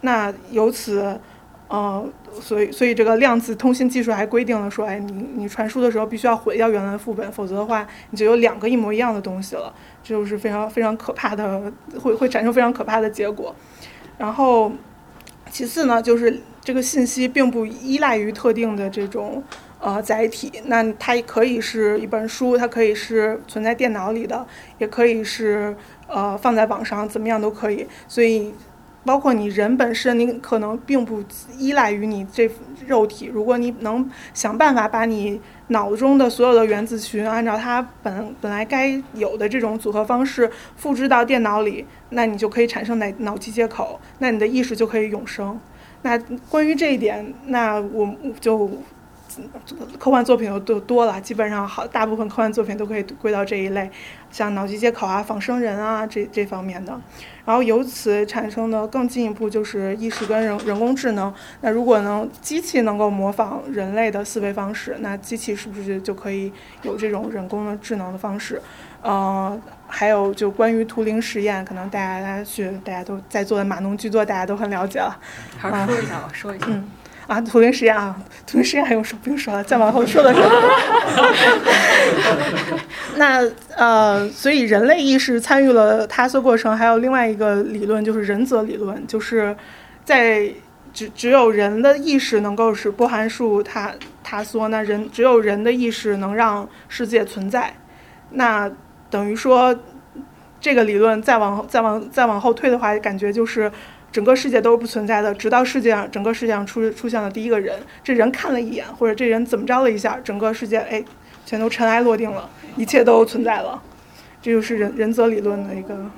[0.00, 1.20] 那由此。
[1.68, 2.02] 呃，
[2.40, 13.54] 所以所以这个量子通信技术还规定了说，哎，你你传输的时候必须要毁掉原来的副本，否则的话你就有两个一模一样的东西了，这就是非常非常可怕的，会 会产生非常可怕的结果。
[14.16, 14.72] 然后
[15.50, 19.42] 其次呢，就是这个信息并不依赖于特定的这种
[19.78, 24.46] 呃载体，那它可以是一本书，它可以是存在电脑里的，
[24.78, 27.86] 也可以是呃放在网上，怎么样都可以。
[28.08, 28.52] 所以
[29.08, 31.24] 包括你人本身，你可能并不
[31.56, 32.46] 依赖于你这
[32.86, 33.24] 肉体。
[33.24, 45.58] 如果你能想办法把你脑中的所有的原子群，按照它本本来该有的这种组合方式复制到电脑里，那你就可以产生脑脑机接口，那你的意识就可以永生。
[46.02, 46.18] 那
[46.50, 48.70] 关于这一点，那我就
[49.98, 53.90] 科幻作品又多多了，基本上好大部分科幻作品都可以归到这一类，
[54.30, 57.00] 像脑机接口啊、仿生人啊这这方面的。
[57.48, 61.32] 然后由此产生的更进一步就是意识跟人人工智能。
[61.62, 68.60] 那如果能机器能够模仿人类的思维方式，那机器是不是就可以有这种人工的智能的方式？
[69.00, 75.18] 呃，还有就关于图灵实验，可能大家去大家都在座的码农居多，大家都很了解了。
[75.56, 76.66] 还是说一下吧，说一下。
[76.68, 76.90] 嗯。
[77.28, 80.48] 啊，图灵实验啊，图灵实验还用说不用说了，再往后说的时候。
[83.16, 89.54] 那呃，所以人类意识参与了塌缩过程，还有另外一个理论就是人则理论，就是
[90.06, 90.50] 在
[90.94, 93.92] 只只有人的意识能够使波函数塌
[94.24, 97.74] 塌缩，那人只有人的意识能让世界存在，
[98.30, 98.70] 那
[99.10, 99.78] 等于说
[100.58, 103.70] 这个理论再往再往再往后推的话，感觉就是。
[104.10, 111.04] 整个世界都是不存在的，直到世界上整个世界上出出现了第一个人，这人看了一眼，或者这人怎么着了一下，整个世界哎，
[111.44, 113.82] 全都尘埃落定了，一切都存在了，
[114.40, 116.10] 这就是人人则理论的一个，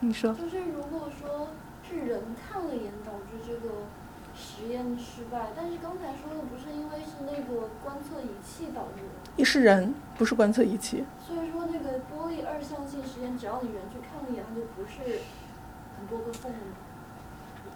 [0.00, 0.34] 你说？
[0.34, 1.48] 就是如果说
[1.88, 3.86] 是人看了一眼导致这个
[4.34, 9.02] 实验失败，但是刚才说的不是因为是那个观测仪器导致
[9.36, 9.44] 的？
[9.44, 11.04] 是人，不是观测仪器。
[11.24, 15.20] 所以说那个玻璃二象性实验，只要你人去看了一眼，它就不是
[15.96, 16.52] 很多个缝。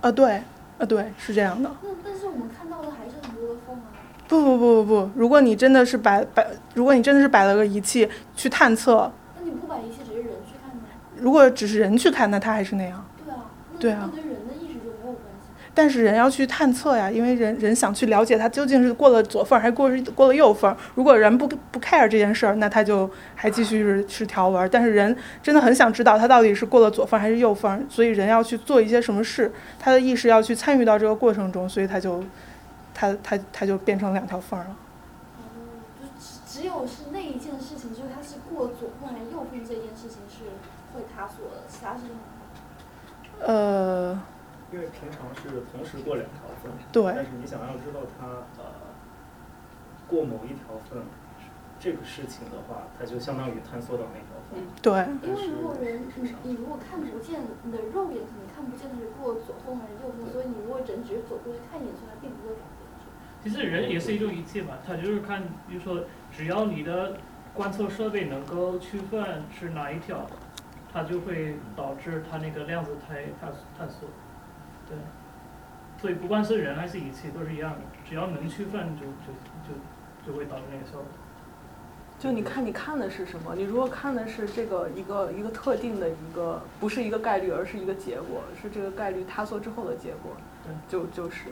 [0.04, 0.32] 啊对，
[0.78, 1.70] 啊对，是这样的。
[1.82, 3.88] 那但是我们看到的还是很多的缝啊。
[4.28, 9.10] 不不不不不，如果你真的是摆摆，如果你真的是摆了个仪器去探测。
[9.38, 10.82] 那你不摆仪器，只是人去看呢？
[11.16, 13.02] 如果只是人去看，那它还是那样。
[13.24, 13.40] 对啊。
[13.80, 14.10] 对啊。
[14.14, 15.48] 那跟人的意识就没有关系。
[15.76, 20.74] 但是人要去探测呀，因为人人想去了解他究竟是过了左缝还是过过了右缝。
[20.94, 24.68] 如果人不不 care 这件事儿，那他就还继续是是条纹。
[24.70, 32.22] 但是人真的很想知道他到底是过了左缝还是右缝，所以人要去做一些什么事，他的意识要去参与到这个过程中，所以他就
[32.94, 34.76] 他他他就变成两条缝了。
[36.20, 40.44] 只只有是那一件事情，就是他是过左缝还是右缝这件事情是
[40.94, 42.10] 会塌缩的，其他事情。
[43.44, 44.22] 呃。
[44.74, 47.04] 因为平常是同时过两条缝，对。
[47.14, 48.26] 但是你想要知道它
[48.58, 48.90] 呃
[50.08, 51.04] 过某一条缝
[51.78, 54.58] 这个事情的话，它就相当于探索到那条缝。
[54.82, 54.90] 对。
[55.22, 62.82] 因为如果人你你如果看不见，你的肉眼可能看不见它是过左缝还是右缝，所以你如果人只是走过去看一眼，所以它并不会改变。
[63.44, 66.02] 其实人也是一种仪器嘛，它就是看，比如说
[66.32, 67.16] 只要你的
[67.54, 70.26] 观测设备能够区分是哪一条，
[70.92, 74.08] 它就会导致它那个量子态探探索。
[74.88, 74.96] 对，
[76.00, 79.32] 所以不管是人还是仪器都是一样的，只要能区分，就就
[79.66, 81.06] 就就会导致那个效果。
[82.18, 83.54] 就你看你看的是什么？
[83.56, 90.30] 你如果看的是这个一个一个特定的一个，不是一个概率，而是一个结果，是这个概率塌缩之后的结果，
[90.64, 91.50] 对就就是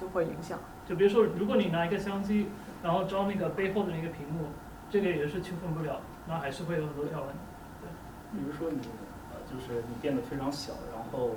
[0.00, 0.58] 就会影响。
[0.88, 2.48] 就比如说，如果你拿一个相机，
[2.82, 4.46] 然后照那个背后的那个屏幕，
[4.90, 7.28] 这个也是区分不了，那还是会有很多条纹。
[7.80, 7.88] 对。
[8.32, 8.80] 比如说你
[9.30, 11.30] 呃，就是你变得非常小，然后。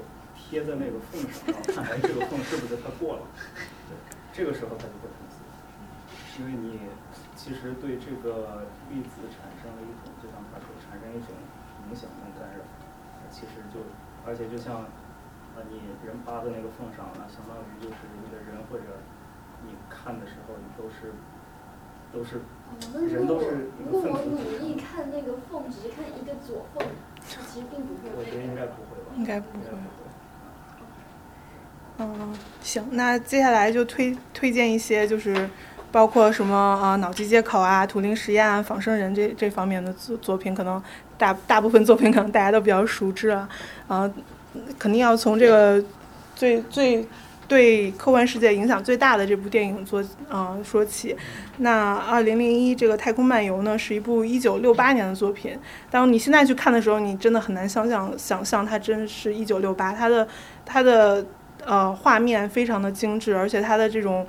[0.45, 3.25] 贴在那个缝上，然后看哎这个缝是不是它过了？
[3.89, 3.97] 对，
[4.29, 5.41] 这个时候它就会疼死，
[6.37, 6.85] 因为你
[7.35, 8.61] 其实对这个
[8.93, 11.33] 粒子产生了一种，就像他说产生一种
[11.89, 12.61] 影响跟干扰，
[13.33, 13.81] 其实就
[14.21, 19.01] 而且就像啊你人扒在那个缝上，那相当于就是你的人或者
[19.65, 21.09] 你看的时候，你都是
[22.13, 22.37] 都是
[23.09, 26.85] 人都是如果我努力看那个缝，只是看一个左缝，
[27.33, 28.13] 它其实并不会。
[28.13, 29.09] 我觉得应该不会吧？
[29.17, 29.73] 应该不会。
[31.97, 35.49] 嗯，行，那接下来就推推荐一些，就是
[35.93, 40.81] 包括什么啊，脑机接口啊，图灵实验啊，仿生人这这方面的作作品，可能
[41.17, 43.47] 大大部分作品可能大家都比较熟知啊，
[43.87, 44.11] 啊，
[44.77, 45.81] 肯定要从这个
[46.35, 47.07] 最最
[47.47, 51.15] 对科幻世界影响最大的这部电影做啊说起。
[51.59, 55.57] 那二零零一这个太空漫游呢，是一部一九六八年的作品，
[55.89, 60.27] 当你现在去看的时候，你真的很难想象想象它真是一九六八，它的
[60.65, 61.25] 它的。
[61.65, 64.25] 呃画面非常的精致，而且它的这种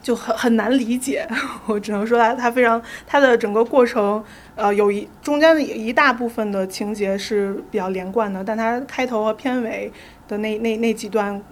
[0.00, 1.26] 就很很难理解。
[1.66, 4.22] 我只能说它它非常它的整个过程，
[4.54, 9.92] 呃，有一中间的一大部分的情节是比较连贯的，但它开头和片尾
[10.28, 11.42] 的那那那几段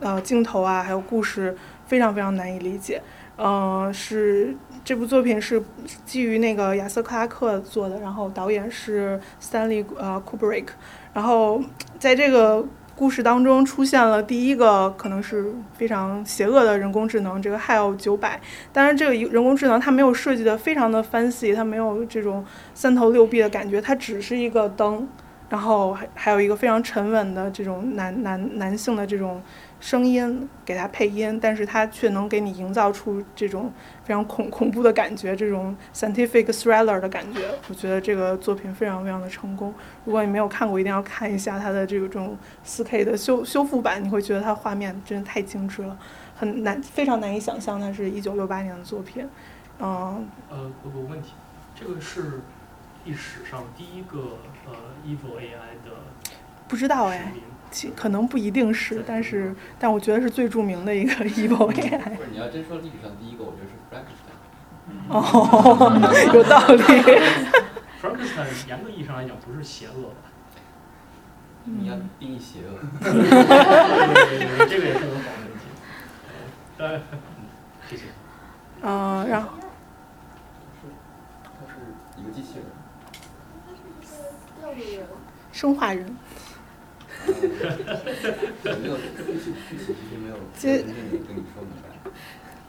[0.00, 3.00] 呃镜头啊，还有故事非常非常难以理解。
[3.38, 5.60] 嗯、是这部作品是
[6.04, 10.66] 基于那个亚瑟克拉克做的，然后导演是 Stanley 呃 Kubrick，
[11.12, 11.60] 然后
[11.98, 12.64] 在这个
[12.94, 18.40] 故事当中出现了第一个可能是非常邪恶的人工智能，这个 HAL 九百。
[18.72, 25.08] 当然，这个人工智能它没有设计的非常的 fancy，它没有这种三头六臂的感觉，它只是一个灯，
[25.48, 29.42] 然后还还有一个非常沉稳的这种男男男性的这种
[29.82, 33.72] 声音给它配音，但是它却能给你营造出这种
[34.04, 37.50] 非常恐恐怖的感觉，这种 scientific thriller 的感觉。
[37.68, 39.74] 我觉得这个作品非常非常的成功。
[40.04, 45.98] 如果你没有看过，一定要看一下它的这种 4K 的修修复版，你会觉得它画面真的太精致了，
[46.36, 49.28] 很难非常难以想象它是一九六八年的作品。
[49.80, 51.32] 嗯，呃，有个问题，
[51.74, 52.42] 这个是
[53.04, 54.72] 历史上第一个呃
[55.04, 55.90] evil AI 的
[56.68, 57.40] 不知道哎，其
[57.96, 61.98] 可能不一定是，但是但我觉得是最著名的一个 evil AI。
[61.98, 64.36] 不是，你要真说历史上第一个，我觉得是 Frankenstein。
[65.08, 66.82] 哦， 有道理。
[68.02, 70.30] Frankenstein 严格意义上来讲不是邪恶吧？
[71.64, 72.76] 你要定义邪恶。
[73.00, 75.64] 对对对这个也是个好问题。
[76.78, 77.00] 呃，
[77.88, 78.06] 谢谢。
[78.82, 79.50] 嗯，然后
[81.44, 82.64] 它是一个机器人。
[84.60, 85.06] 第二个人，
[85.52, 86.16] 生化人。
[88.64, 90.84] 没有具体其实没有接。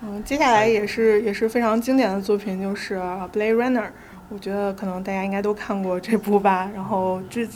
[0.02, 2.98] 嗯，接下来也是也是非常经典的作品，就是
[3.32, 3.82] 《Blade Runner》。
[4.30, 6.70] 我觉得可能大家应该都看过这部吧。
[6.74, 7.48] 然后最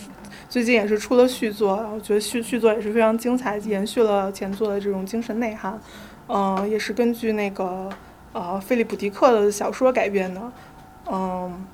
[0.47, 5.77] 最近也是出了续作，我觉得续续作也是非常精彩，延续了前作的这种精神内涵。
[6.27, 7.89] 嗯，也是根据那个
[8.31, 10.41] 呃菲利普迪克的小说改编的。
[11.11, 11.65] 嗯，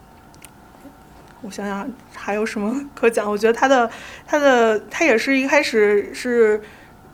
[1.44, 3.30] 我想想还有什么可讲？
[3.30, 3.90] 我觉得他的
[4.26, 6.62] 他的他也是一开始是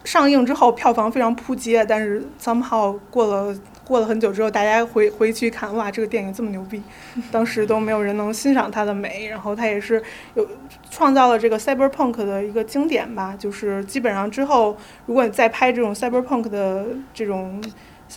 [0.03, 6.81] 上映之后票房非常扑街，但是 somehow 过了过了很久之后，大家回回去看，哇，这个电影这么牛逼，
[7.31, 9.27] 当时都没有人能欣赏它的美。
[9.27, 10.01] 然后他也是
[10.35, 10.47] 有
[10.91, 17.61] 创造了这个 cyberpunk 的一个经典吧，就是基本上之后，如果你再拍这种 cyberpunk 的这种。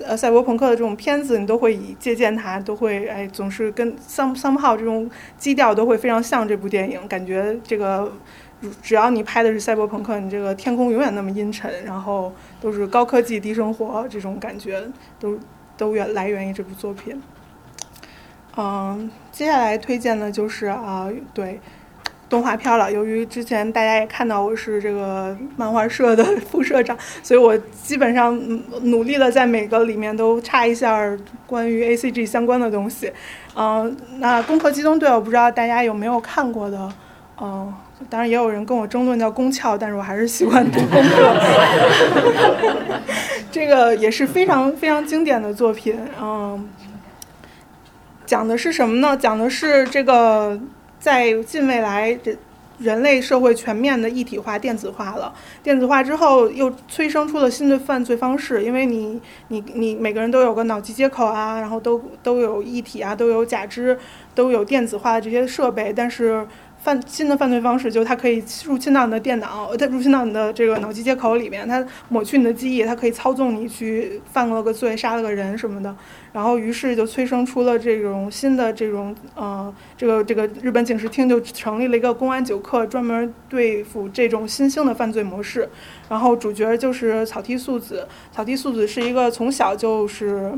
[0.00, 8.10] 呃，赛博朋克的这种片子，你都会以借鉴它，都会哎，总是跟 some somehow 这种基调都会非常像这部电影，感觉这个
[8.80, 14.82] 只要你拍的是赛博朋克，你这个天空永远那么阴沉，然后都是高科技低生活这种感觉，
[15.20, 15.38] 都
[15.76, 17.20] 都源来源于这部作品。
[18.56, 21.60] 嗯，接下来推荐的就是啊，对。
[22.32, 22.90] 动画片了。
[22.90, 28.34] 由于之前大家也看到我是这个漫画社的 副社长，所以我基本上
[28.84, 31.14] 努力的在每个里面都插一下
[31.46, 33.12] 关于 A C G 相关的东西。
[33.54, 36.90] 嗯，那《攻壳机动队》我不知道大家有没有看过的，
[37.38, 37.70] 嗯，
[38.08, 41.36] 当然也有人跟我争论叫宫壳，但是我还是喜欢读攻壳。
[43.52, 46.66] 这个也是非常非常经典的作品，嗯，
[48.24, 49.14] 讲的是什么呢？
[49.14, 50.58] 讲的是这个。
[51.02, 52.38] 在近未来，人
[52.78, 55.34] 人类社会全面的一体化、电子化了。
[55.60, 63.98] 电子化之后，又催生出了新的犯罪方式，因为你、你、你每个人都有个脑机接口啊，然后都都有一体啊，都有假肢，
[64.32, 66.46] 都有电子化的这些设备，但是。
[66.82, 75.94] 犯新的犯罪方式就是它可以入侵到你的电脑，它入侵到你的这个脑机接口里面，它抹去你的记忆，它可以操纵你去犯了个罪，杀了个人什么的。
[76.32, 85.68] 然后于是就催生出了这种新的这种呃，这个这个日本警视厅就成立了一个公安九课，专门对付这种新兴的犯罪模式。
[86.08, 90.52] 然后主角就是草剃素子，草剃素子是一个从小就是。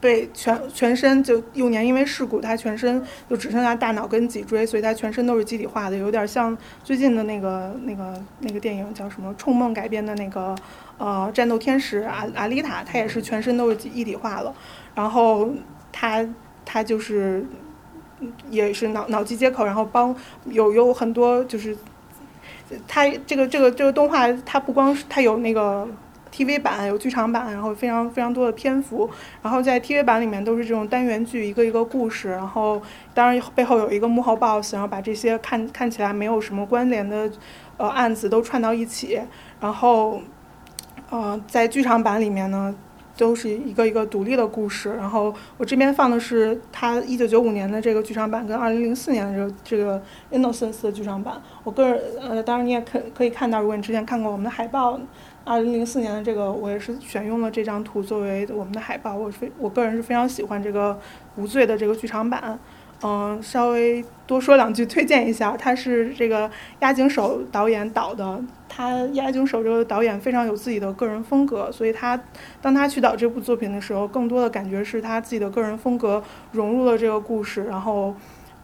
[0.00, 10.54] 被全全身就幼年因为事故，他全身就只剩下大脑跟脊椎，所以他全身都是机体化的，有点像最近的那个那个那个电影叫什么《冲梦》改编的那个
[10.98, 14.54] 呃战斗天使阿阿丽塔，他也是全身都是一体化了。
[14.94, 15.50] 然后
[15.90, 16.26] 他
[16.64, 17.44] 他就是
[18.50, 21.76] 也是脑脑机接口，然后帮有有很多就是
[22.86, 25.88] 他这个这个这个动画，它不光是它有那个。
[26.32, 29.08] TV 版有剧场版，然后非常非常多的篇幅，
[29.42, 32.80] 然后在 TV 版里面都是这种单元剧，一个一个故事，然后
[33.14, 37.30] 当然背后有一个幕后 boss，然后把这些看看起来没有什么关联的
[37.76, 39.20] 呃案子都串到一起，
[39.60, 40.20] 然后
[41.10, 42.74] 呃在剧场版里面呢，
[43.16, 44.94] 都是一个一个独立的故事。
[44.94, 50.02] 然后我这边放的是它一九九五年的这个剧场版跟二零零四年的这个这个
[50.32, 51.40] Innocence 的剧场版。
[51.64, 54.98] 我个人呃，当然你也可可以看到，如果你之前看过我们的海报，
[55.46, 59.14] 二零零四年的这个我也是选用了这张图作为我们的海报。
[59.14, 60.98] 我非我个人是非常喜欢这个
[61.36, 62.58] 无罪的这个剧场版。
[63.04, 68.42] 嗯，稍微多说两句，推荐一下，他是这个押井守导演导的。
[68.68, 72.20] 他押井守这个导演非常有自己的个人风格，所以他
[72.60, 76.20] 当他去导这部作品的时候，更多的感觉是他自己的个人风格
[76.50, 78.12] 融入了这个故事，然后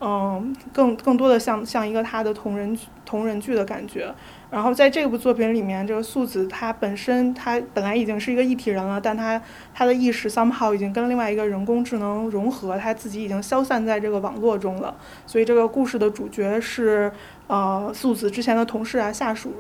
[0.00, 4.12] 嗯，更更多的像像一个他的同人同人剧的感觉。
[4.52, 9.40] 然后在这部作品里面，这个素子她本身她本来已经是一个一体人了，但她
[9.72, 14.94] 她的意识 somehow 已经跟另外一个人工智能融合，她自己已经消散在这个网络中了。
[15.26, 17.10] 所以这个故事的主角是
[17.46, 19.54] 呃素子之前的同事啊下属，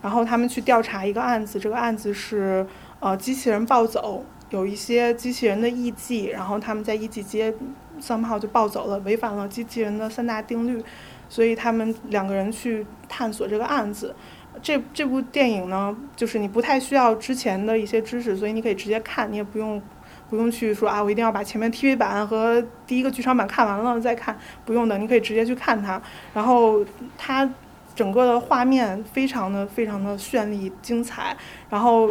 [0.00, 2.66] 然后他们去调查一个案子，这个案子是
[3.00, 7.52] 呃机器人暴走，有一些机器人的艺伎，然后他们在艺伎街
[8.00, 10.82] somehow 就暴走了，违反了机器人的三大定律，
[11.28, 14.14] 所以他们两个人去探索这个案子。
[14.62, 19.80] 这这部电影呢，就是你不太需要之前的一些知识，所以你可以直接看，你也不用
[20.28, 26.00] 不用去说啊，我一定要把前面 TV 版和第一个剧场版看完了再看，不用的，你可以直接去看它。
[26.34, 26.84] 然后
[27.16, 27.48] 它
[27.94, 31.36] 整个的画面非常的非常的绚丽精彩，
[31.68, 32.10] 然后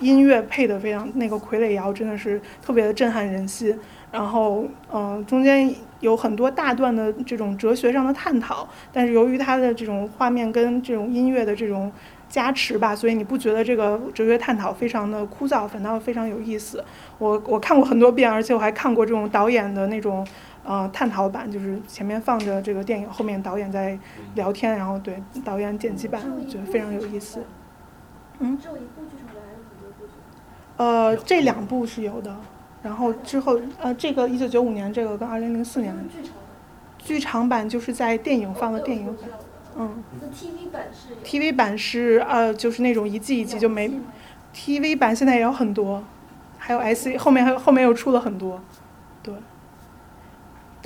[0.00, 3.78] 音乐配的非常，那个傀儡摇真的是特别的震撼人心。
[4.10, 11.90] 然后嗯，中间有很多大段的这种哲学上的探讨，但是由于它的这种画面跟这种音乐的这种
[12.28, 16.84] 加持吧，所以你不觉得这个哲学探讨非常的枯燥，反倒非常有意思。
[17.18, 20.24] 我我看过很多遍，而且我还看过这种导演的那种
[20.62, 23.98] 呃探讨版，就是前面放着这个电影，后面导演在
[24.36, 27.42] 聊天，然后对导演剪辑版，我觉得非常有意思。
[28.38, 28.82] 嗯，剧场版
[29.44, 30.12] 还是很多部剧？
[30.76, 32.36] 呃，这两部是有的。
[32.82, 36.02] 然后之后，呃，这个一九九五年这个跟二零零四年的
[36.98, 39.16] 剧场版就是在电影放的电影版，
[39.76, 40.04] 嗯。
[40.20, 43.90] 那 TV 版是？TV 版是呃，就是那种一季一季就没
[44.54, 46.04] ，TV 版现在也有很多，
[46.58, 48.73] 还有 S 后面还有后面又出了很多，对。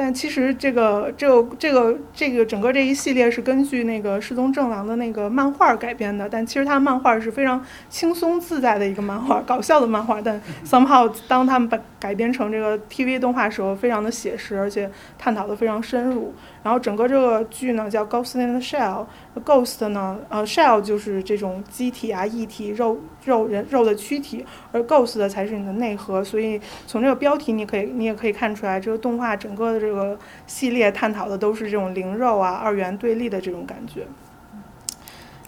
[0.01, 10.23] 但其实这个这个这个这个整个这一系列是根据那个失踪正郎的那个漫画改编的，但其实它漫画是非常轻松自在的一个漫画，搞笑的漫画。
[10.23, 14.89] 但 somehow 当他们把改编成这个 TV 动画时候，非常的写实，而且
[15.19, 16.33] 探讨的非常深入。
[16.63, 19.07] 然后整个这个剧呢叫《Ghost in the Shell》
[19.45, 26.25] ，Ghost 呢，呃，Shell 就是这种机体啊、液体、肉、肉人肉的躯体，而 Ghost 的才是你的内核。
[26.25, 34.07] 所以从这个标题你可以，你也可以看出来，这个动画整个的这个系列探讨的都是这种灵肉啊、二元对立的这种感觉。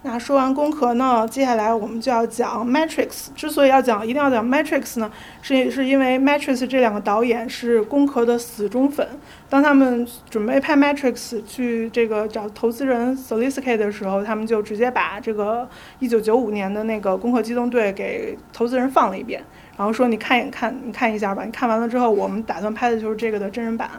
[0.02, 3.26] 那说完工壳呢，接下来我们就要讲 Matrix。
[3.34, 9.06] 之所以要讲，一定要讲 Matrix 呢，是是因为 Matrix 这两个导演是工壳的死忠粉。
[9.50, 15.68] 当他们准备拍 Matrix 去这个找投资人 solicit 的时候，他们就直接把这个
[16.00, 19.44] 1995年的那个《攻壳机动队》给投资人放了一遍，
[19.76, 21.44] 然后说你看一看，你看一下吧。
[21.44, 23.90] 你看完了之后，我们打算拍的就是这个的真人版。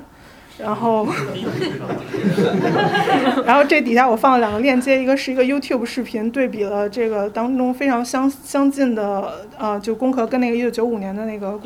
[0.62, 1.05] 然后，
[3.45, 11.59] 然后这底下我放了两个链接，一个是一个 YouTube 视频，对比了这个当中非常相相近的，呃，就攻壳跟那个一九九五年的那个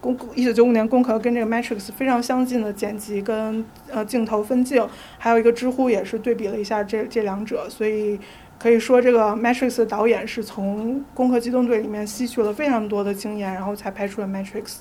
[0.00, 8.18] 攻攻一九九五年攻壳跟这个 Matrix 非常相近的剪辑跟呃镜头分镜，还有一个知乎也是对比了一下这这两者，所以
[8.58, 14.78] 可以说这个 Matrix 的导演是从攻壳机动队里面吸取了非常多的经验，然后才拍出了 Matrix，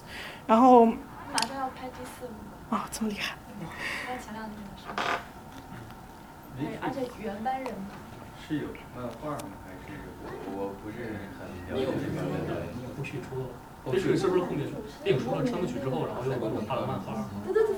[0.47, 3.35] 然后马上要拍第四部啊，这么厉害。
[6.81, 7.95] 而且原班人马
[8.47, 9.51] 是有漫画吗？
[9.65, 12.51] 还是我我不是很了解这方面的。
[12.95, 13.45] 后续出了，
[13.91, 14.69] 这是是不是后面
[15.03, 17.25] 电影出了成曲之后，然后又给我们画了漫画？
[17.43, 17.75] 对对对，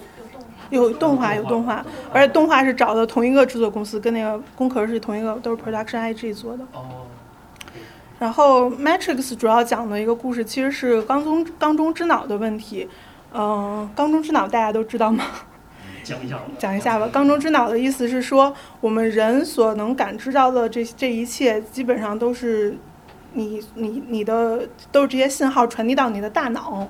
[0.71, 1.33] 有动画。
[1.33, 6.65] 有动画，有动画，而且动画是找的同一个制作公司，跟那个工壳是同一个，都是 Production IG 做的。
[6.73, 7.07] 哦。
[8.19, 12.89] 然后 Matrix 主要讲的一个故事，其实是缸中缸中之脑的问题。
[13.33, 15.23] 嗯，缸中之脑大家都知道吗？
[16.05, 17.09] 讲一下，讲一下吧。
[17.11, 22.77] 缸中之脑的意思是说，我们人所能感知到的这这一切，基本上都是
[23.33, 26.87] 你你你的都是这些信号传递到你的大脑，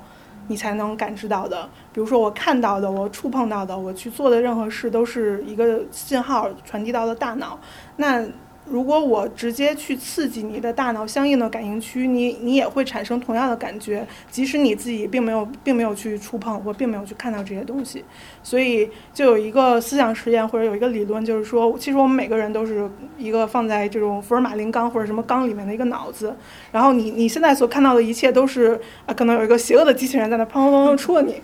[0.48, 1.68] 你才能感知到的。
[1.94, 7.58] 比如说我看到的，我触碰到的，我去做的任何事，都是一个信号传递到了大脑。
[7.96, 8.24] 那
[8.68, 18.04] 如果我直接去刺激你的大脑相应的感应区，你你也会产生同样的感觉，即使你自己并没有并没有去触碰或并没有去看到这些东西。
[18.42, 26.36] 所以就有一个思想实验或者有一个理论，就是说，其实我们每个人都是一个放在这种福尔马林缸或者什么缸里面的一个脑子。
[26.72, 31.36] 然后你你现在所看到的一切都是啊，可能有一个邪恶的机器人在那砰砰砰砰戳你。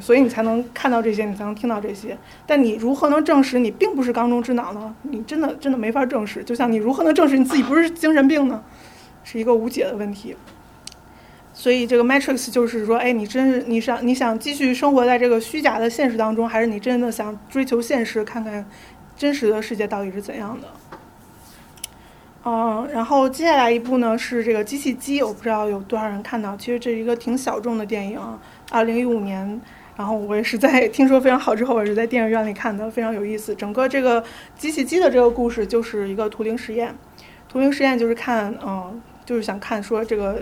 [0.00, 2.16] 所以你才能看到这些，你才能听到这些。
[2.46, 4.94] 但你如何能证实你并不是缸中之脑呢？
[5.02, 6.44] 你真的真的没法证实。
[6.44, 8.62] 就像你如何能证实你自己不是精神病呢？
[9.24, 10.36] 是一个无解的问题。
[11.52, 18.64] 所以这个 Matrix 就是说，哎，你真是你想你想继续生活在这个虚假的现实当中，还是你真的想追求现实，看看
[19.16, 20.68] 真实的世界到底是怎样的？
[22.44, 26.56] 嗯，然后接下来一部呢是这个机器鸡，我不知道有多少人看到。
[26.56, 28.20] 其实这是一个挺小众的电影，
[28.70, 29.60] 二零一五年。
[29.98, 33.52] 然后我也是在听说非常好之后，我也是在电影院里看的，非常有意思。
[33.52, 34.22] 整个这个
[34.56, 36.94] 机器机的这个故事就是一个图灵实验，
[37.48, 40.40] 图灵实验就是看，嗯，就是想看说这个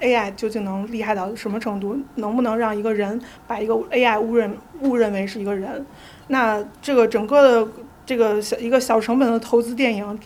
[0.00, 5.84] AI 究竟能厉害到什么程度，能不能让一个人把一个 AI 误认误认为是一个人。
[6.28, 7.68] 那这个整个的
[8.06, 10.18] 这个小一个小成本的投资电影。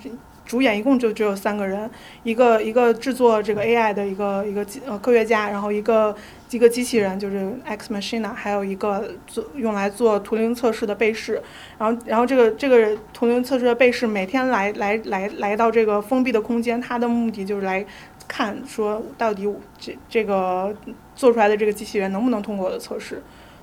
[0.47, 1.91] 主演一共就只有三个人，
[2.23, 6.17] 一个一个制作这个 AI 的一个一个呃科学家，然后一个
[6.51, 11.43] 一个机器人就是 X Machina，还有一个做用来做图灵测试的被试，
[11.79, 17.85] 然后然后这个这个图灵测试的被试每天来来来来到这个封闭的空间，它的目的就是来
[18.27, 19.47] 看说到底
[19.79, 20.75] 这这个
[21.15, 23.23] 做出来的这个机器人能不能通过我的测试，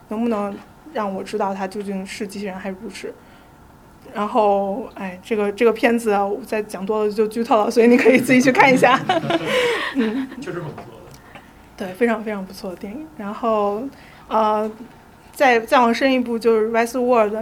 [0.09, 0.55] 能不能
[0.93, 3.13] 让我知道它究竟是机器人还是不是。
[4.13, 8.97] 然后，哎，这个这个片子啊，我再讲多了就剧透了，所以你可以自己去看一下。
[9.97, 10.94] 嗯，确实很不错的。
[11.77, 13.05] 对，非常非常不错的电影。
[13.17, 13.83] 然后，
[14.27, 14.69] 呃，
[15.33, 17.33] 再再往深一步，就是《West World》，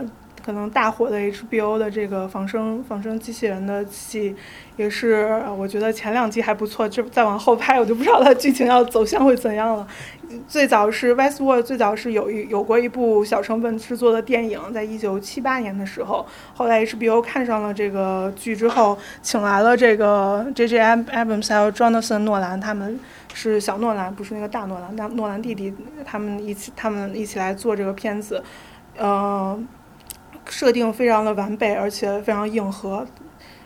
[0.44, 4.36] 可能大火的 HBO 的这个仿生仿生机器人的戏，
[4.76, 9.88] 也是我觉得前两季还不错，这再往后拍，我就不知道它剧情要走向会怎样了。
[10.48, 16.26] 最早是 Westworld，最早是有一有过一部小成本制作的电影，在一九七八年的时候，
[16.56, 20.80] 后来 HBO 看上了这个剧之后，请来了这个 J.J.
[20.80, 23.00] Abrams 还有 Jonathan 诺兰，他们
[23.34, 25.74] 是小诺兰，不是那个大诺兰，那诺兰弟弟，
[26.06, 28.42] 他们一起他们一起来做这个片子，
[28.96, 29.60] 呃，
[30.46, 33.06] 设定非常的完备，而且非常硬核。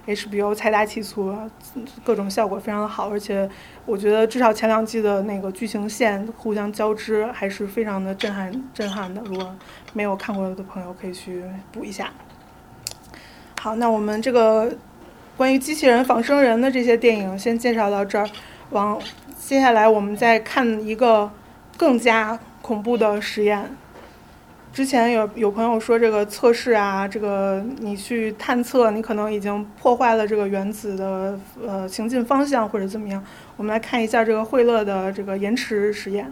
[0.08, 1.36] HBO 财大气粗，
[2.02, 3.50] 各种效果非常的好，而且
[3.86, 9.22] 我觉得至少前两季的那个剧情线互相交织还是非常的震撼震撼的。
[9.26, 9.54] 如果
[9.92, 11.44] 没有看过的朋友可以去
[11.74, 12.10] 补一下。
[13.60, 14.74] 好，那我们这个
[15.36, 18.30] 关于机器人仿生人的这些电影先介绍到这儿，
[18.70, 18.98] 往
[19.40, 21.32] 接下来我们再看一个
[21.78, 23.70] 更加恐怖的实验。
[24.74, 33.24] 之前有有朋友说这个测试啊，这个你去探测，你可能已经破坏了这个原子的呃行进方向或者怎么样。
[33.56, 36.32] 我们来看一下这个惠勒的这个延迟实验。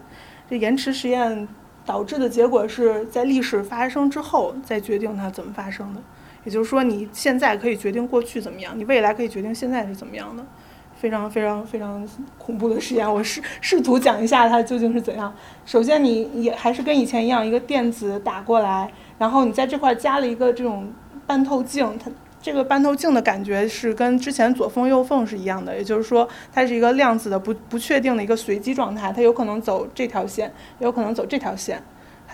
[0.50, 1.48] 这延迟实验
[1.86, 6.02] 导致的结果是在历史发生之后再决定它怎么发生的。
[6.44, 10.46] 也就是说，你现在可以决定过去怎么样，你未来可以决定现在是怎么样的。
[10.96, 15.34] 非常非常非常恐怖的实验，我试试图讲一下它究竟是怎样。
[15.66, 20.92] 首先，你也还是跟以前一样，一个电子打过来，然后你在这块加了一个这种
[21.28, 22.10] 半透镜，它
[22.42, 31.82] 这个半透镜的感觉是跟之前左缝右缝是一样的，也就是说，它是一个量子的不不确定的一个随机状态，它有可能走这条线，有可能走这条线。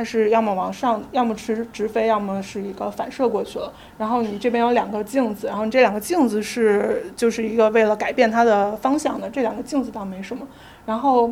[0.02, 3.72] 它是要么往上，要么直直飞，要么是一个反射过去了。
[4.00, 9.30] 然后你这边有两个镜子，然后这两个镜子是就是一个为了改变它的方向的。
[9.30, 10.48] 这两个镜子倒没什么。
[10.88, 11.32] 然后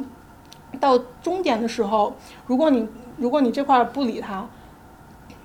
[0.80, 2.16] 到终点的时候，
[2.46, 4.48] 如果你如果你这块不理它，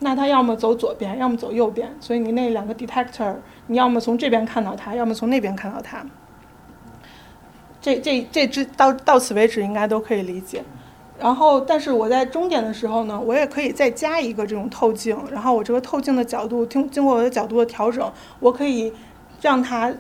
[0.00, 1.96] 那它要么走左边，要么走右边。
[2.00, 3.36] 所以你那两个 detector，
[3.68, 6.04] 你要么从这边看到它，要么从那边看到它。
[7.80, 10.62] 这这这只到到此为止应该都可以理解。
[11.24, 18.92] 然后，但是我在终点的时候呢，我也可以再加一个这种透镜，然后我这个透镜的角度，经经过我的角度的调整，我可以
[19.40, 19.90] 让它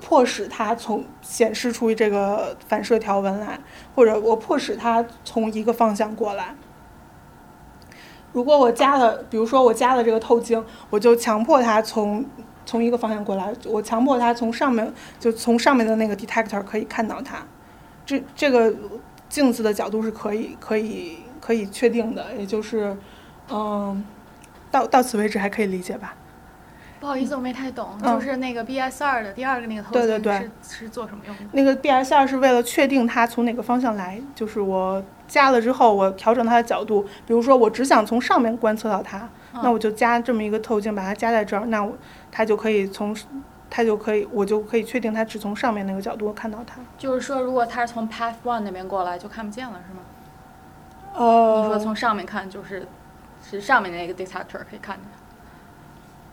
[0.00, 3.58] 迫使它从显示出这个反射条纹来，
[3.96, 6.54] 或者我迫使它从一个方向过来。
[8.32, 12.24] 如果我加了，比如说我加了这个透镜，我就强迫它从
[12.64, 17.44] 从一个方向过来，我强迫它从上面就从上面的那个 detector 可以看到它，
[18.06, 18.72] 这这个。
[19.28, 22.96] 镜子的角度是可以可以可以确定的，也就是，
[23.50, 24.04] 嗯，
[24.70, 26.14] 到到此为止还可以理解吧？
[27.00, 30.50] 不好意思，我没太懂，就是那个 B S 二的第二个那个透镜是
[30.80, 31.42] 是做什么用的？
[31.52, 39.28] 那个 B S 二是为了确定它从哪个方向来，就是我加了之后，我调整它的角度，比如说我只想从上面观测到它，
[39.62, 41.96] 那我就加这么一个透镜，把它加在这儿，那我
[42.32, 43.14] 它就可以从
[43.70, 46.76] 它就可以，我就可以确定它只从上面那个角度看到它。
[46.96, 50.00] 就是说，如果它是从 Path One 那边过来，就看不见了，是吗？
[51.14, 52.86] 呃，你说从上面看，就是
[53.42, 55.04] 是上面那个 detector 可以看见。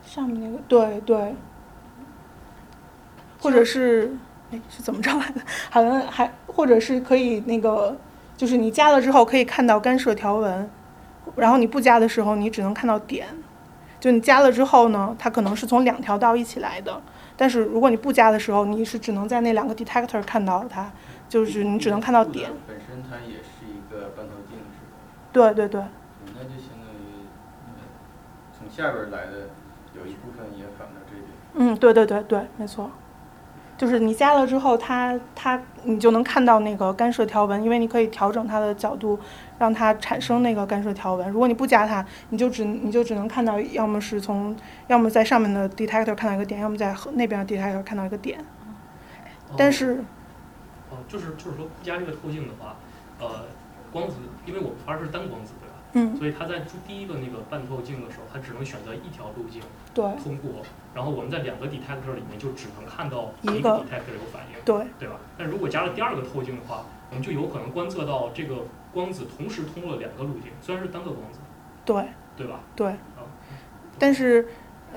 [0.04, 1.34] 上面那个，对对。
[3.38, 4.16] 或者是，
[4.50, 5.40] 哎，是怎么着来的？
[5.70, 7.96] 好像还，或者是可以那个，
[8.36, 10.68] 就是你加了之后可以看到干涉条纹，
[11.36, 13.26] 然后你不加的时候，你只能看到点。
[13.98, 17.00] 就你加了之后呢，它可能是从两条道一起来的，
[17.36, 20.90] 但是如果你不加的时候，你是只能在那两个 detector 看到它，
[21.28, 22.50] 就是你只能看到点。
[22.66, 24.96] 本身它也是一个半透镜，是吧？
[25.32, 25.82] 对对对。
[26.34, 27.28] 那就相当于，
[28.56, 29.50] 从下边来的
[29.94, 31.26] 有一部分也反到这边。
[31.54, 32.90] 嗯，对对对对，没错。
[33.78, 39.18] 就是你加了之后，它它你就能看到那个干涉条纹，因为你可以调整它的角度，
[39.58, 41.30] 让它产生那个干涉条纹。
[41.30, 44.56] 如果你不加它，你就只你就只能看到，要么是从，
[44.88, 48.38] 要么在上面的 detector 看到一个点，要么在那边的 detector 看到一个点。
[49.56, 50.02] 但是，
[50.90, 52.76] 哦，就是就是说不加这个透镜的话，
[53.20, 53.46] 呃，
[53.92, 55.74] 光子，因为我们发是单光子，对吧？
[55.92, 56.16] 嗯。
[56.16, 59.62] 所以它在第一个那个半透镜的时候，它只能选择一条路径
[59.94, 60.62] 对通过。
[60.94, 65.16] 然后我们在两个 detector 里面就只能看到一个 detector 有反应，对对吧？
[65.38, 68.56] 但如果加了第二个透镜的话，我们就有可能观测到这个
[68.96, 71.38] 光子同时通了两个路径，虽然是单个光子，
[71.84, 72.60] 对对吧？
[72.74, 72.94] 对。
[73.98, 74.48] 但是，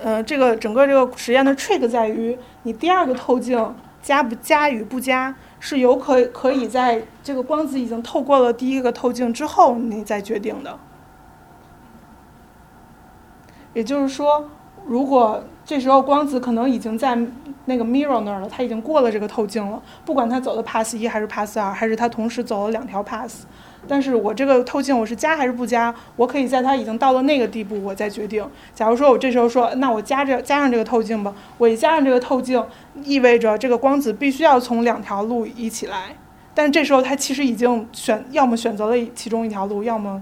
[0.01, 10.79] 呃，这个整个这个实验的 trick 在于，你第二个透镜加不加与不加，是有可可以在这个光子已经透过了第一个透镜之后，你再决定的。
[13.73, 14.49] 也就是说，
[14.85, 17.17] 如果这时候光子可能已经在
[17.65, 19.81] 那个 mirror 那儿了，它已经过了这个透镜了。
[20.03, 23.45] 不管它走的 pass 一还是 pass 二，还是它同时走了两条 pass，
[23.89, 28.47] 但是我这个透镜我是加还是不加，我可以在它已经到了那个地步，我再决定。
[28.75, 32.63] 假如说我这时候说，那我加这加上这个透镜吧，我一加上这个透镜，
[33.03, 36.15] 意味着这个光子必须要从两条路一起来。
[36.53, 40.21] 但这时候它其实已经选，要么选择了其中一条路，要么。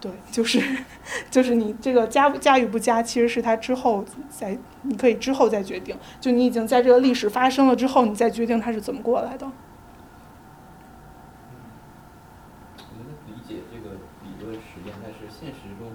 [0.00, 0.60] 对，就是，
[1.30, 5.96] 就是你这个加加与不加，其实是它之后再，你可以之后再决定。
[6.20, 9.50] 就你已经在这个历史发生了之后，你再决定它是怎么过来的。
[12.76, 15.92] 我能理解这个理论实验，但是现实中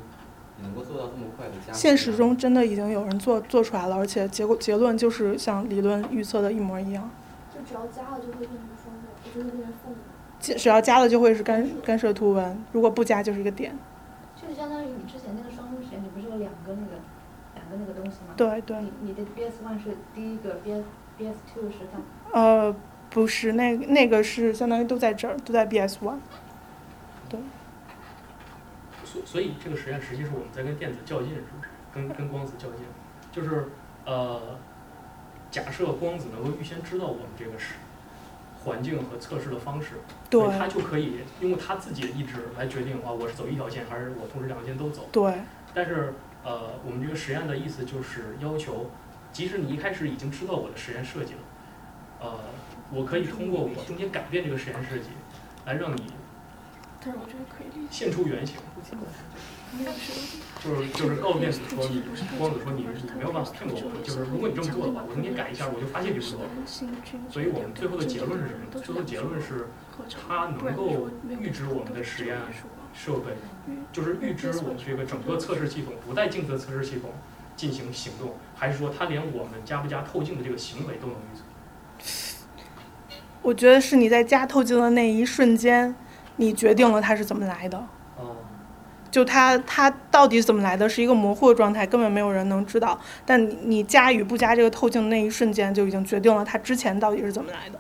[0.58, 1.59] 你能够做到这么快的加？
[1.72, 7.10] 现实中真的已经有人做做出来了，而且结果结论就是像理论预测的一模一样。
[7.54, 9.96] 就只要加了就会变成双缝，就是变成缝。
[10.40, 13.78] 只要加了就会是干干涉图文，如果不加就是一个点。
[14.42, 17.02] 就是相当于你之前那个双缝实验，你不是有两个那个
[17.56, 18.34] 两个那个东西吗？
[18.38, 18.78] 对对。
[18.80, 20.84] 你你的 BS one 是第一个，BS
[21.20, 22.40] BS two 是它。
[22.40, 22.74] 呃，
[23.10, 26.20] 不是，那那个是相当于都在这儿，都在 BS one。
[29.26, 31.70] 所以这个实验实际是我们在跟电子较劲，是不是？
[31.94, 32.80] 跟跟光子较劲，
[33.32, 33.70] 就是
[34.06, 34.58] 呃，
[35.50, 37.76] 假设光子能够预先知道我们这个是。
[38.62, 39.94] 环境和测试的方式，
[40.30, 45.08] 对，他就可以用他自己的意志来决定啊，我是走一条线，还是我同时两条线都走。
[45.14, 45.34] 对。
[45.74, 46.14] 但是，
[46.44, 48.92] 呃，我们这个实验的意思就是要求，
[49.32, 51.40] 即使你一开始已经知道我的实验设计了，
[52.20, 52.38] 呃，
[52.92, 55.06] 我可以通过我中间改变这个实验设计，
[55.66, 56.12] 来让你，
[57.00, 58.56] 但是我觉得可以现出原形。
[60.64, 62.02] 就是就是告诉电子说，你
[62.40, 66.42] 光子说你你没有办法骗过我，就是如果你这么做的话，我给你改一下，我就发现你不了。
[67.30, 68.82] 所以我们最后的结论是什么？
[68.82, 69.68] 最后结论是，
[70.28, 71.08] 它能够
[71.40, 72.36] 预知我们的实验
[72.94, 73.38] 设备，
[73.94, 77.12] 就是预知我们这个整个测试系统不带镜子的测试系统
[77.56, 81.44] 进行行动，还是说它连我们加不加透镜的这个行为都能预测？
[83.44, 85.96] 我觉得是你在加透镜的那一瞬间，
[86.40, 87.86] 你决定了它是怎么来的。
[89.12, 93.00] 就它它到底怎么来的，是一个模糊的状态，根本没有人能知道。
[93.26, 97.80] 但你加与不加这个透镜的那一瞬间，就已经决定了它之前到底是怎么来的。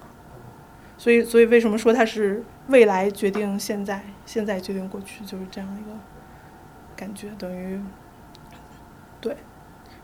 [0.97, 5.95] 所以，所以为什么说它是未来决定现在，现在决定过去，就是这样一个
[6.95, 7.79] 感觉，等于
[9.21, 9.37] 对。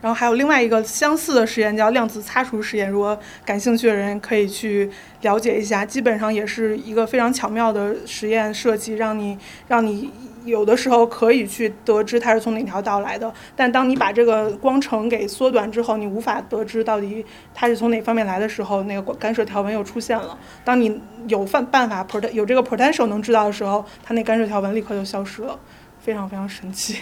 [0.05, 4.87] 然后还有另外一个相似的实验叫量子擦除实验，如果感兴趣的人可以去
[5.21, 5.83] 了解一下。
[5.83, 9.35] 基本上也是一个非常巧妙的实验设计，让你
[9.67, 10.11] 让你。
[10.45, 20.37] 有的时候可以去得知它是从哪条道来的，但当你把这个光程给缩短之后，你无法得知到底它是从哪方面来的时候，那个干涉条纹又出现了。
[20.63, 25.59] 当你有办办法 pot 有这个 potential 能知道的时候，它那干涉条纹立刻就消失了，
[25.99, 26.99] 非常非常神奇。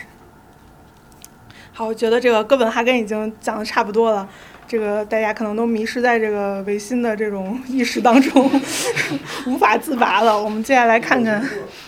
[1.75, 4.29] 好，我觉得这个哥本哈根已经讲的差不多了，
[4.67, 8.47] 这个大家可能都迷失在这个唯心的这种意识当中，
[9.47, 10.39] 无法自拔了。
[10.39, 11.41] 我们接下来看看。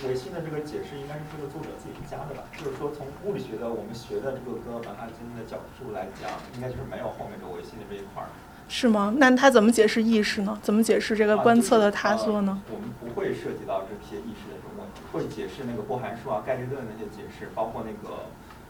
[0.08, 2.42] 唯心的这个解释应该是这个作者自己加的吧？
[2.58, 8.26] 就是说从物理学的我们学的这个哥本哈根的角度来讲，应该就是没有后面这个唯心的这一块儿。
[8.68, 9.14] 是吗？
[9.18, 10.58] 那他怎么解释意识呢？
[10.60, 12.60] 怎么解释这个观测的塌缩呢？
[12.74, 18.26] 我们不会涉及到这些意识的这种问题，会解释那个波函数啊、概率论那些解释，包括那个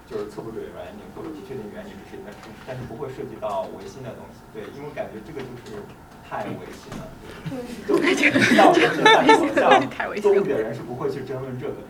[0.07, 4.39] 就是测不准原理或者不确定原理这些，但是但是不会涉及到违心的东西。
[4.55, 5.83] 对，因为感觉这个就是
[6.23, 7.11] 太违心了。
[7.51, 8.81] 对，就感觉像我们
[9.55, 11.81] 像周易的人是不会去争论这个的。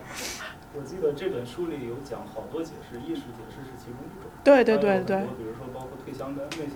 [0.73, 4.29] 我记得这本书里有讲好多解释，艺术解释是其中一种。
[4.43, 5.21] 对对对对。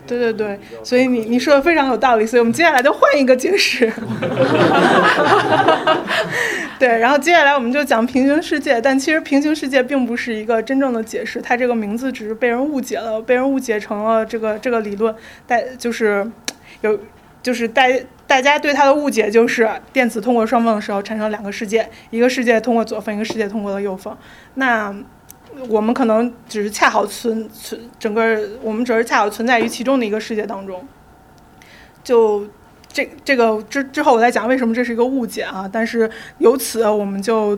[0.07, 3.91] 对对对，所以你你说的非常有道理，所以我们接下来就换一个解释。
[6.77, 15.15] 对，然后接下来我们就讲平行世界，但其实平行世界并不是一个真正的解释，它这个名字只是被人误解了，被人误解成了这个这个理论，
[15.47, 16.29] 但就是
[16.81, 16.99] 有
[17.41, 17.83] 就是大
[18.27, 24.15] 大家对它的误解就是电子通过双缝的时候产生两个世界，一个世界通过左缝，一个世界通过了右缝，
[24.55, 24.93] 那。
[25.69, 28.21] 我们可能只是恰好存存整个，
[28.61, 30.85] 我们只是恰好存在于其中的一个世界当中。
[32.03, 32.47] 就
[32.87, 35.69] 这这个之之后，我再讲为什么这是一个误解啊。
[35.71, 37.57] 但是由此，我们就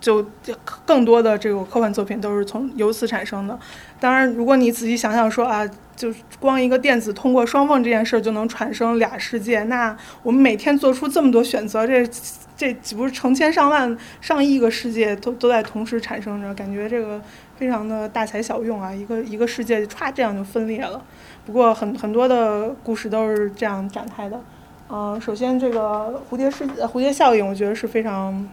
[0.00, 0.54] 就就
[0.84, 3.58] 更多的这个科幻作品都是从由此产生的。
[3.98, 5.66] 当然，如果你仔细想想说啊，
[5.96, 12.06] 就光一个电子通过双缝这件事儿就能产生俩世界，那我们每天做出这么多选择，这。
[12.56, 16.54] 这岂不是成千上万、上亿个世界都都在同时产生着？
[16.54, 17.20] 感觉这个
[17.56, 18.94] 非常的大材小用啊！
[18.94, 21.02] 一个一个世界歘这样就分裂了。
[21.44, 24.40] 不过很很多的故事都是这样展开的。
[24.88, 28.48] 嗯，首先这个蝴蝶世蝴蝶效应，我觉得是非常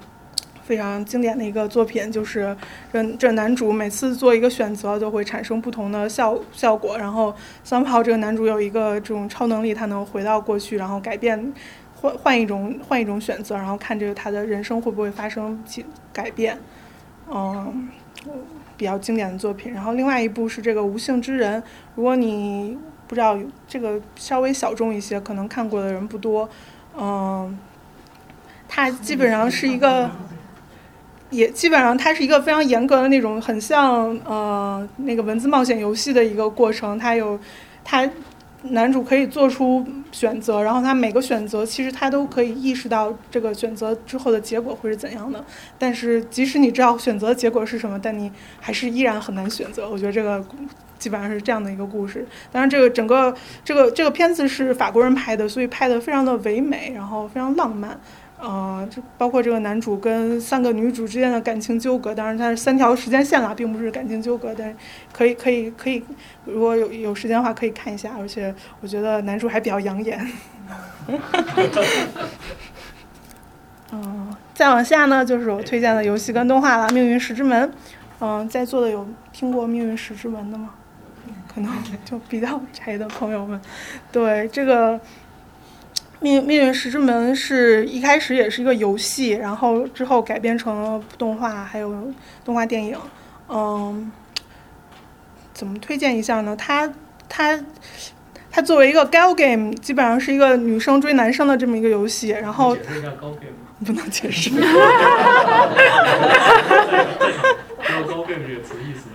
[0.63, 2.11] 非常经典的一个作品。
[2.11, 2.55] 就是
[2.91, 6.97] 这这男主每次做一个选择，都会产生不同的效效果。
[6.97, 7.33] 然后
[7.63, 11.53] 三炮这个男主有一个这种超能力，他能回到过去，然后改变。
[11.93, 15.63] 换换一种换一种选择，然后看这个他的人生会不会发生
[16.11, 16.57] 改改变，
[17.31, 17.87] 嗯，
[18.75, 19.71] 比较经典的作品。
[19.71, 21.61] 然后另外一部是这个《无性之人》，
[21.93, 22.75] 如果你
[23.07, 23.37] 不知道
[23.67, 26.49] 这个稍微小众一些，可能看过的人不多，
[26.97, 27.55] 嗯，
[28.67, 30.09] 它基本上是一个，
[31.31, 37.39] 也基本上它是一个非常严格的那种，很像呃那个文字冒险游戏的一个过程，它有
[37.83, 38.07] 它。
[38.65, 45.43] 男主可以做出选择，然后他每个选择其实他都可以意识到这个选择之后的结果会是怎样的。
[45.79, 49.89] 但是即使你知道选择结果是什么，但你还是依然很难选择。
[49.89, 50.45] 我觉得这个
[50.99, 52.23] 基本上是这样的一个故事。
[52.51, 57.99] 当然，这个整个这个这个片子是法国人拍的，所以拍的非常的唯美，然后非常浪漫。
[58.41, 64.75] 呃，就包括这个男主跟三个女主之间的感情纠葛，当然它是三条时间线啦，并不是感情纠葛，但
[65.13, 66.03] 可以可以可以，
[66.45, 70.19] 如果有有时间的话可以看一下，而且我觉得男主还比较养眼。
[73.91, 77.69] 嗯， 再往下呢，就是我推荐的游戏跟动画了，《命运石之门》。
[78.21, 80.71] 嗯，在座的有听过《命运石之门》的吗？
[81.53, 81.71] 可能
[82.03, 83.61] 就比较宅的朋友们，
[84.11, 84.99] 对这个。
[86.21, 92.13] 命命运石之门是一开始也是一个游戏，然后之后改编成了动画，还有
[92.45, 92.95] 动画电影。
[93.49, 94.11] 嗯，
[95.51, 96.55] 怎么推荐一下呢？
[96.55, 96.93] 它
[97.27, 97.59] 它
[98.51, 102.29] 它作为一个 gal game，基本上是一个女生追男生的这么一个游戏。
[102.29, 104.51] 然后解释一下 gal game 不能解释。
[104.51, 106.03] 哈哈哈哈
[106.61, 107.55] 哈哈
[108.27, 109.09] game 这个词意思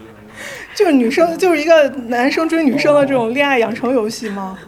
[0.74, 4.58] 就是女生就是一个男生追女生的这种恋爱养成游戏吗？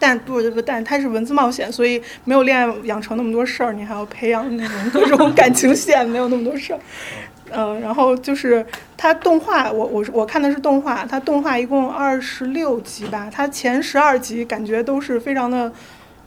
[0.00, 6.80] 但不不，但它是文字冒险，所以没有恋爱养成那么多事儿，你还要培养那种各种感情线，没有那么多事儿。
[7.52, 8.64] 嗯，然后就是
[8.96, 15.70] 它动画，我我我看的是动画，它动画一共二十六集吧，它前十二集感觉都是非常的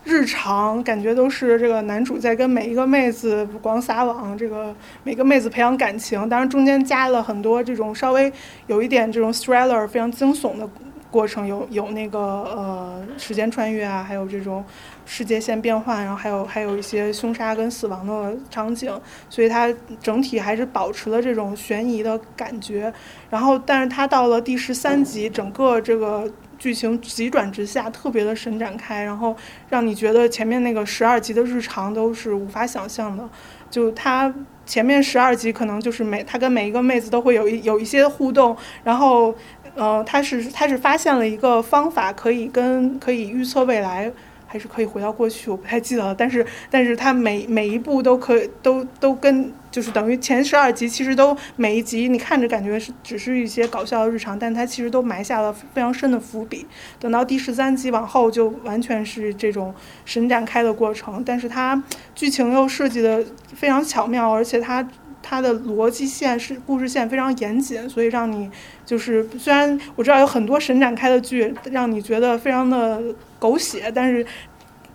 [0.03, 8.31] 日常，感觉都是这个男主在跟每一个妹子广撒网，这个每个妹子培养感情，当然中间加了很多这种稍微
[8.67, 10.69] 有一点这种 thriller 非常惊悚的。
[11.13, 14.65] 过程有有那个呃时间穿越啊，还有这种
[15.05, 18.91] 世界线变换，然后还有还有一些凶杀跟死亡的场景，
[19.29, 22.91] 所以它整体还是保持了这种悬疑的感觉。
[23.29, 29.35] 然后，但是它到了第十三集，整个这个剧情急转直下，特别的神展开，然后
[29.69, 33.29] 让你觉得前面那个十二集的日常都是无法想象的。
[33.69, 34.33] 就它
[34.65, 39.35] 前面十二集可能就是每他跟每一个妹子都会有一有一些互动，然后。
[39.75, 44.11] 呃，他是他是发现了一个方法，可以跟可以预测未来，
[44.45, 46.13] 还是可以回到过去，我不太记得了。
[46.13, 56.67] 但是但是他每每一步都可以都都跟就是等于前十二集其实都每一集你看着感觉是只是一些搞笑的日常，但它其实都埋下了非常深的伏笔。
[56.99, 59.73] 等到第十三集往后就完全是这种
[60.05, 61.81] 神展开的过程，但是它
[62.13, 64.87] 剧情又设计的非常巧妙，而且它
[65.23, 68.51] 它的逻辑线是故事线非常严谨，所以让你
[68.85, 73.01] 就是虽然我知道有很多神展开的剧让你觉得非常的
[73.39, 74.25] 狗血，但是。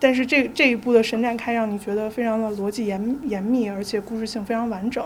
[0.01, 5.05] 但是这这一部的神展开让你觉得非常的逻辑严严密，而且故事性非常完整。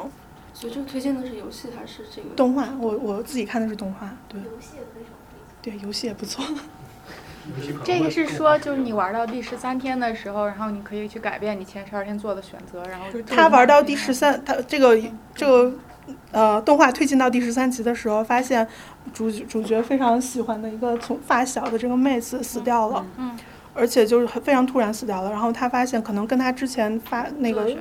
[0.53, 2.69] 所以这个推荐的是游戏还是这个动画？
[2.79, 4.39] 我我自己看的是动画，对。
[4.43, 5.15] 游戏也非常。
[5.63, 6.45] 对，游戏也不错。
[7.83, 15.01] 这个是说，就是你玩到第十三天的时候，然后你可以去改变你前十二天做的选择，然后他玩到第十三，他这个
[15.35, 15.73] 这个
[16.31, 18.67] 呃动画推进到第十三集的时候，发现
[19.13, 23.05] 主主角非常喜欢的一个从发小的这个妹子死掉了。
[23.17, 23.37] 嗯。
[23.75, 27.75] 而且就是非常突然死掉了，然后他发现可能跟他之前发那个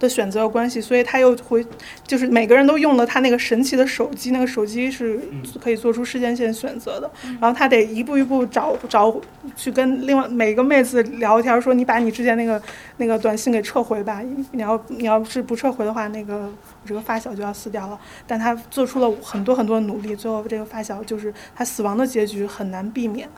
[0.00, 1.64] 的选择有关系，所以他又回，
[2.06, 5.20] 就是每个人都用了他那个神奇的手机，那个手机是
[5.62, 9.14] 可以做出事件线选择的，然后他得一步一步找找
[9.54, 12.60] 去跟另外每个妹子聊天，说你把你之前那个
[12.96, 14.22] 那个短信给撤回吧，
[14.52, 17.98] 你要你要是不撤回的话，那个我这个发小就要死掉了。
[18.26, 23.28] 但他做出了很多很多努力，最后这个发小就是他死亡的结局很难避免。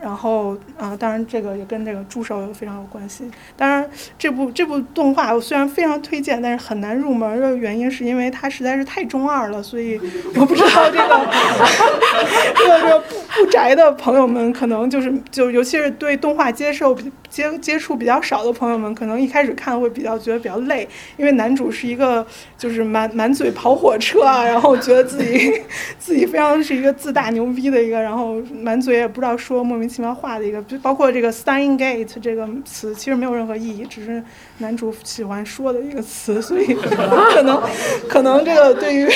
[0.00, 3.30] 然后啊，当然这个也跟这个助手非常有关系。
[3.56, 3.88] 当然，
[4.18, 10.00] 这部这部动画我虽然非常推荐，但是很难入门的原因是因为它实在是太中二了，所以
[10.36, 11.28] 我不知道这个
[12.56, 16.96] 这个这个不不宅的朋友们可能就是就尤其是对动画接受
[17.30, 22.26] 接接触比较少的朋友们，可能一开始看会比较觉得比较累，因为男主是一个
[22.58, 25.62] 就是满满嘴跑火车啊， 然后觉得自己
[25.98, 29.88] 自己非常是一个自大牛逼的一个，然后满嘴也不知道说莫名。
[29.88, 34.22] 其妙话的一个，就包括这个 “stunning gate” 这个词，其实没有任何意义，只是
[34.58, 37.60] 男主喜欢说的一个词，所以可能
[38.08, 39.08] 可能这个对于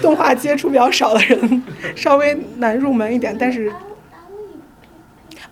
[0.00, 1.62] 动画接触比较少的人
[1.96, 3.36] 稍微难入门一点。
[3.36, 3.72] 但是，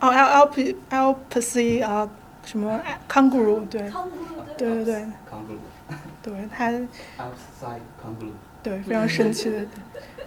[0.03, 2.09] 哦，l l p l p c 啊，
[2.45, 3.89] 什么 kangaroo 对，
[4.59, 5.07] 对对对，
[6.21, 6.73] 对它，
[8.65, 9.59] 对 非常神奇的。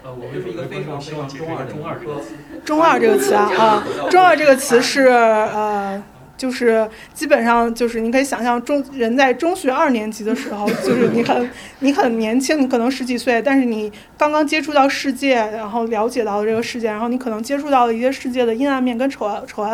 [0.02, 2.36] 呃，我们是一个非常希望中二中二这个词。
[2.64, 6.02] 中二这个词啊啊，中二这个词是呃。
[6.38, 19.66] 就是基本上就是你可以想象中人在中学二年级的时候， 就是你很你很年轻，你可能十几岁，但是你刚刚接触到世界，然后了解到这个世界，然后你可能接触到了一些世界的阴暗面跟丑丑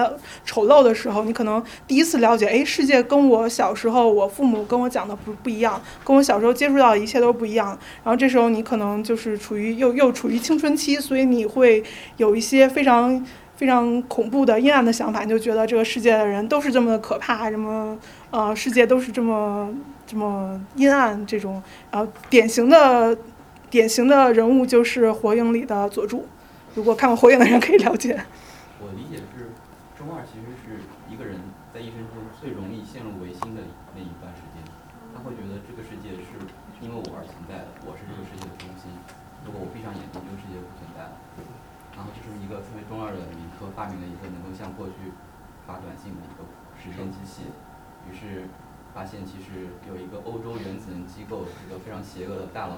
[0.45, 7.69] 丑陋的时候，你可能第一次了解，哎，世界跟我小时候我父母跟我讲的不不一样，跟我小时候接触到的一切都不一样。
[8.03, 11.83] 然后这时候你可能就是处于又又处于青春期，所以你会
[12.17, 13.25] 有一些非常。
[13.61, 17.95] 非常恐怖的阴暗的想法，你就觉得这个世界的人都是这么的可怕，什么
[18.31, 19.69] 呃，世界都是这么
[20.07, 23.15] 这么阴暗，这种然后典型的
[23.69, 26.25] 典型的人物就是《火影》里的佐助。
[26.73, 28.17] 如果看过《火影》的人可以了解。
[28.81, 29.53] 我理解是，
[29.93, 31.37] 中二其实是一个人
[31.71, 33.61] 在一生中最容易陷入唯心的
[33.93, 34.65] 那一段时间。
[35.13, 36.33] 他会觉得这个世界是
[36.81, 38.89] 因为我而存在的，我是这个世界的中心。
[39.45, 41.13] 如果我闭上眼睛，这个世界不存在了。
[41.91, 45.11] 然后这是一个特别中二的民科发明了一个能够向过去
[45.67, 46.47] 发短信的一个
[46.79, 47.51] 时间机器，
[48.07, 48.47] 于是
[49.01, 52.77] 发现其实有一个欧洲原子能机构是一个非常邪恶的大佬，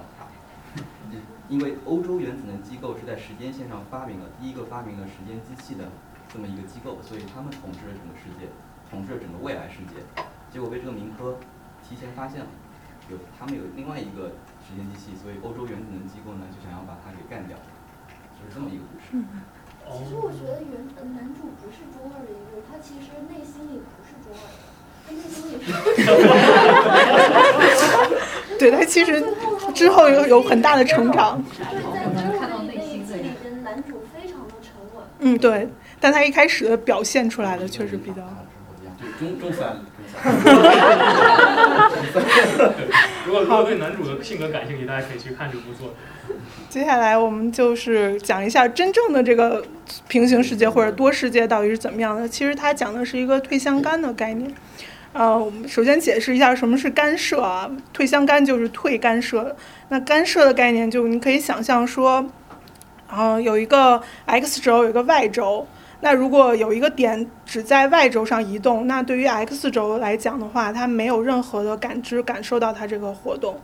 [1.52, 5.84] 因为欧洲原子能机构是在时间线上发明了第一个发明了时间机器的
[6.32, 8.48] 这么一个机构，所以他们统治了整个世界，
[8.88, 10.00] 统治了整个未来世界，
[10.48, 11.36] 结果被这个民科
[11.84, 12.48] 提前发现了，
[13.12, 14.32] 有他们有另外一个
[14.64, 17.52] 时间机器，所以欧洲原子能机构呢就想要把它给干掉。
[18.40, 19.20] 就是这么一个故事。
[19.92, 24.72] 其实我觉得原呃男主不是中二的一个，他其实内心里不是中二的。
[28.58, 29.24] 对他其实
[29.74, 31.44] 之后有有很大的成长。
[35.20, 35.68] 嗯，对，
[36.00, 38.16] 但他一开始的表现出来的确实比较。
[39.18, 39.78] 中中三。
[43.26, 45.96] 如果如果对男主的性格感兴趣，大家可以去看这部作品。
[46.68, 49.64] 接下来我们就是讲一下真正的这个
[50.08, 52.28] 平行世界或者多世界到底是怎么样的。
[52.28, 54.52] 其实它讲的是一个退相干的概念。
[55.14, 57.70] 呃，我们首先解释一下什么是干涉啊？
[57.92, 59.54] 退相干就是退干涉。
[59.88, 62.28] 那干涉的概念就你可以想象说，
[63.06, 65.64] 啊，有一个 x 轴，有一个 y 轴。
[66.00, 73.60] 那如果有一个点只在 y 轴上移动，那对于 x 轴来讲的话，它没有任何的感知感受到它这个活动。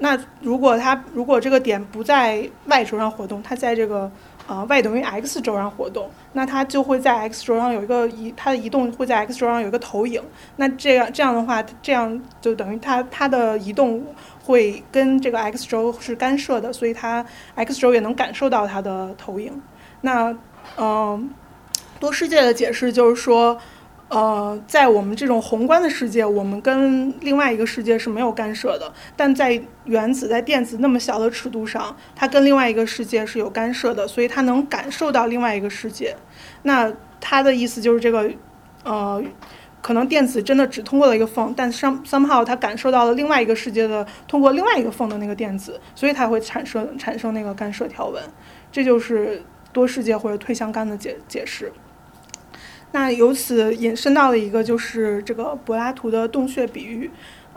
[0.00, 4.12] 那如果它如果这个点不在 y 轴上活动，它在这个
[4.48, 10.20] 呃 y 等于 x 轴上活动，那它就会在 x 轴上有一个移，它的移动会在 x 轴上有一个投影。
[10.56, 14.04] 那这样这样的话，这样就等于它它的移动
[14.42, 19.62] 会跟这个 x 轴是干涉的，所以它 x 轴也能感受到它的投影。
[20.00, 20.36] 那
[20.76, 21.30] 嗯、
[22.00, 23.56] 多世界的解释就是说。
[24.08, 36.16] 呃，在我们这种宏观的世界，我们跟另外一个世界是没有干涉的；但在原子、在电子那么小的尺度上，它跟另外一个世界是有干涉的，所以它能感受到另外一个世界。
[36.62, 36.90] 那
[37.20, 38.30] 它的意思就是这个，
[38.82, 39.22] 呃，
[39.82, 48.22] 可能电子真的只通过了一个缝，但 some somehow 它感受到了另外一个世界的通过另外一个缝的那个电子，所以它会产生产生那个干涉条纹。
[48.72, 51.70] 这就是多世界或者退相干的解解释。
[52.92, 57.10] 那由此引申到了一个就是这个柏拉图的洞穴比喻。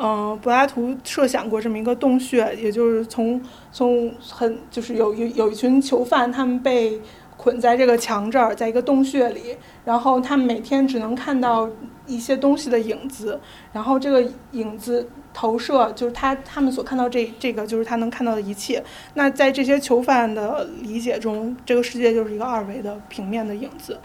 [0.04, 3.40] 嗯、柏拉图设想过这么一个洞穴，也就是从
[3.72, 7.00] 从很就是有有有一群囚犯，他们被
[7.38, 9.56] 捆在这个墙这儿，在一个洞穴里，
[9.86, 11.70] 然后他们每天只能看到
[12.08, 13.40] 一些东西的影子，
[13.74, 18.84] 然后这个影子投射就是他他们所看到这这个就是他能看到的一切。
[19.14, 24.00] 那在这些囚犯的理解中，这个世界就是一个二维的平面的影子。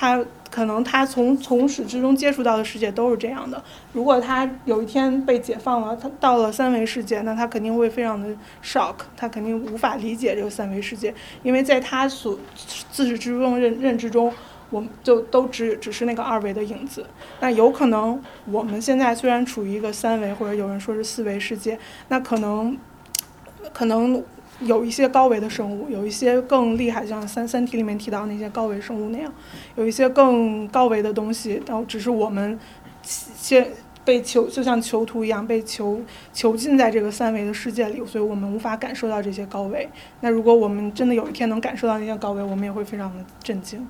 [0.00, 3.60] 他可能他从从始至终接触到的世界都是这样的。
[3.92, 8.28] 如果他有一天被解放了，他到了三维世界，那他肯定会非常的
[8.62, 11.12] shock，他肯定无法理解这个三维世界，
[11.42, 12.38] 因为在他所
[12.92, 14.32] 自始至终认认知中，
[14.70, 17.04] 我们就都只只是那个二维的影子。
[17.40, 21.76] 那有可能我们现在虽然处于一个三维，或者有人说是四维世界，
[22.06, 22.78] 那可能
[23.72, 24.22] 可能
[24.60, 29.32] 有一些高维的生物，有一些更厉害，像三三体里面提到那些高维生物那样，
[29.76, 32.58] 有一些更高维的东西，然后只是我们
[33.02, 33.70] 先
[34.04, 36.00] 被囚，就像囚徒一样被囚
[36.32, 39.88] 囚禁在这个三维的世界里，所以我们无法感受到这些高维。
[40.20, 43.86] 那如果我们真的有一天能感受到那些高维，我们也会非常的震惊。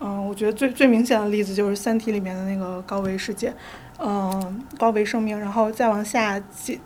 [0.00, 3.54] 嗯，我觉得最最明显的例子就是《三体》里面的那个高维世界，
[4.00, 6.76] 嗯，高维生命，然后再往下介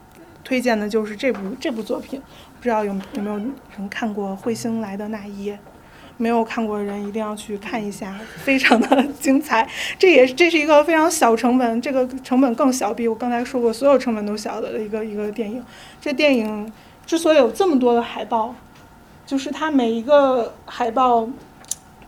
[0.44, 2.20] 推荐的就是这部这部作品，
[2.66, 5.54] 不知道有有没有人看过《彗星来的那一夜》？
[6.16, 9.64] 没有看过的人一定要去看一下，非常的精彩。
[9.96, 15.64] 这也是这是一个非常小成本，这个成本更小，比我刚才说过所有成本都小的一个一个电影。
[16.00, 16.72] 这电影
[17.06, 18.52] 之所以有这么多的海报，
[19.24, 21.28] 就是它每一个海报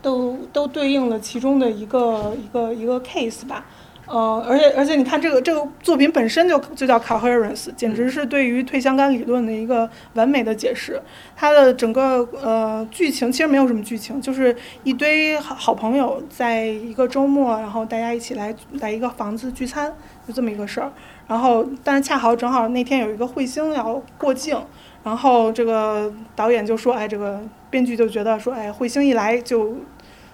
[0.03, 3.65] 都都对应了其中的一个一个一个 case 吧。
[4.11, 11.01] 呃，而且而且你看这个这个作品本身就就叫 coherence，简直是对于退相干理论的一个完美的解释。
[11.37, 19.93] 它的整个呃剧情其实没有什么剧情，就是一堆好好朋友在一个周末，然后大家一起来来一个房子聚餐，
[20.27, 20.91] 就这么一个事儿。
[21.27, 24.59] 然后但是恰好正好那天有一个彗星要过境，
[25.05, 29.77] 然后这个导演就说，哎，这个编剧就觉得说，哎，彗星一来就。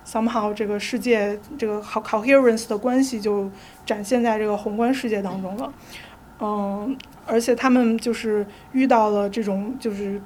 [0.06, 3.50] Somehow 这个世界这个 co coherence 的关系就
[3.86, 5.72] 展现在这个宏观世界当中了，
[6.40, 10.20] 嗯，而且他们就是遇到了这种就是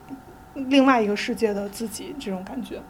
[0.54, 2.80] 另外一个世界的自己这种感觉，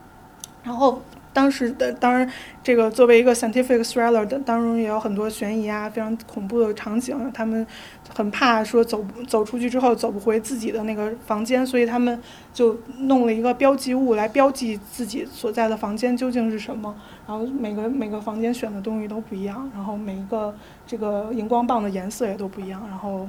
[0.63, 1.03] 然后
[1.39, 2.29] 当时的当然
[2.65, 7.65] 这个作为一个 scientific thriller 的当中也有很多悬疑啊，非常恐怖的场景，他们
[8.13, 12.21] 很怕说走走出去之后走不回自己的那个房间，所以他们
[12.53, 16.93] 就弄了一个标记物来标记自己所在的房间究竟是什么。
[17.25, 20.53] 然后每个每个房间选的东西都不一样，然后每一个
[20.85, 22.83] 这个荧光棒的颜色也都不一样。
[22.89, 23.29] 然后，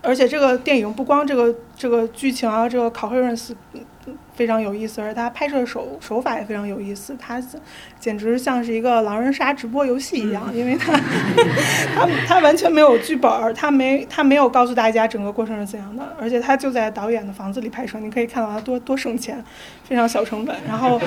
[0.00, 3.52] 而且这个电影不光这个这个剧情啊，这个 coherence
[4.36, 7.42] 非常有意思，而他拍摄手手法也非常有意思，他
[8.06, 10.92] 简直像是一个狼人杀直播游戏一样，因为他
[11.92, 19.42] 他他完全没有剧本儿，它没他没有告诉大家整个过程是怎样的，而且他就在导演的房子里拍摄，你可以看到他多多省钱，
[19.82, 20.54] 非常小成本。
[20.68, 21.00] 然后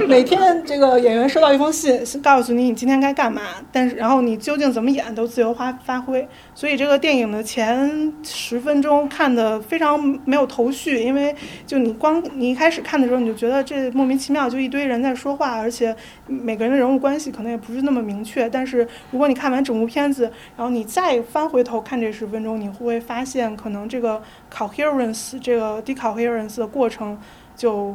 [0.00, 6.26] 每每天这个演员收到一封信，告诉你你今天该干嘛，但是然后你究竟怎么演都自由发发挥。
[6.56, 11.32] 所以这个电影的前十分钟看的非常没有头绪，因为
[11.64, 15.94] 就你光你一开始看的时候你就觉得这莫名其妙，就一堆人在说话，而且
[16.26, 18.48] 每个人的人物关系可能也不是那么明确。
[18.48, 20.24] 但是如果你看完整部片子，
[20.56, 27.18] 然后你再翻回头看这十分钟，你会发现可能这个 coherence 这个 decoherence 的过程
[27.54, 27.94] 就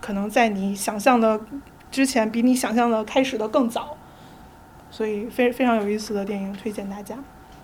[0.00, 1.40] 可能在你想象的
[1.90, 3.96] 之前比你想象的开始的更早。
[4.92, 7.16] 所以非非常有意思的电影，推荐大家。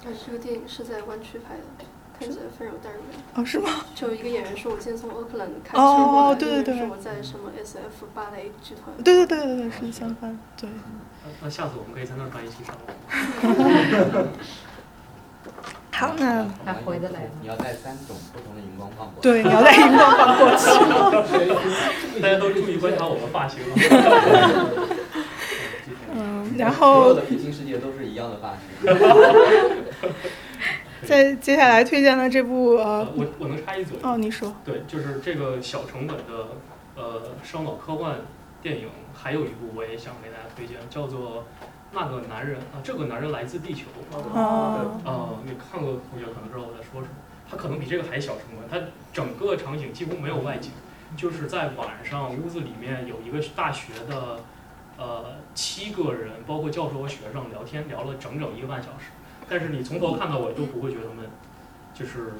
[0.04, 1.85] 而这个电影是在湾区拍的，
[2.18, 3.00] 看起来非常带人。
[3.34, 3.70] 哦，是吗？
[3.94, 8.84] 就有一个演员说，我今天从奥克兰开车哦过来，对对对另一个人说我在什么 S F 芭蕾剧团。
[9.04, 10.68] 对对对对对，是相反，对。
[11.42, 12.86] 那下次我们可以在那儿办一期上网。
[15.92, 19.10] 好，那还回得来吗你要带三种不同的荧光棒。
[19.22, 20.66] 对，你要带荧光棒过去。
[22.20, 23.60] 大家都注意观察我的发型。
[26.14, 28.60] 嗯，然后所有的平行世界都是一样的发型。
[31.06, 33.96] 在接下来推荐的这部呃，我我能插一嘴？
[34.02, 34.52] 哦，你说。
[34.64, 36.48] 对，就是这个小成本的
[36.96, 38.16] 呃烧脑科幻
[38.60, 41.44] 电影，还有一部我也想给大家推荐，叫做
[41.92, 43.84] 《那个男人》啊，这个男人来自地球。
[44.12, 47.14] 哦呃，你看过同学可能知道我在说什么。
[47.48, 50.72] 他可能比这个还小成本，他整个场景几乎没有外景，
[51.16, 54.40] 就是在晚上屋子里面有一个大学的
[54.98, 59.12] 呃七个人，包括教授和学生聊天聊了整整一个半小时，
[59.48, 61.24] 但是你从头看到尾都不会觉得闷，
[61.94, 62.32] 就是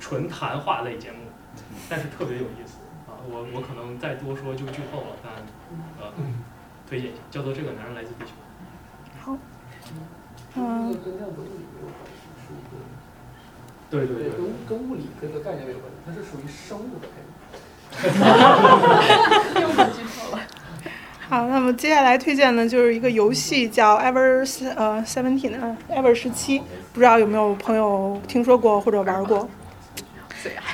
[0.00, 1.18] 纯谈话类节目，
[1.88, 3.14] 但是特别有意思啊！
[3.28, 5.32] 我我可能再多说就剧透了，但
[6.00, 6.12] 呃
[6.88, 8.30] 推荐一下，叫做《这个男人来自地球》。
[9.24, 9.38] 好，
[10.56, 12.76] 嗯，嗯跟量子物理没有关系，是一个。
[13.90, 17.28] 对对对跟跟物理这个概念没有关系，它是属于生物的概念。
[19.60, 20.40] 又剧透了。
[21.32, 24.46] 好，那么接下来推荐的就是一个游戏，叫 Ever
[24.76, 26.58] 呃 Seventeen 啊，Ever 十七，
[26.92, 29.48] 不知道有没有朋友听说过或者玩过？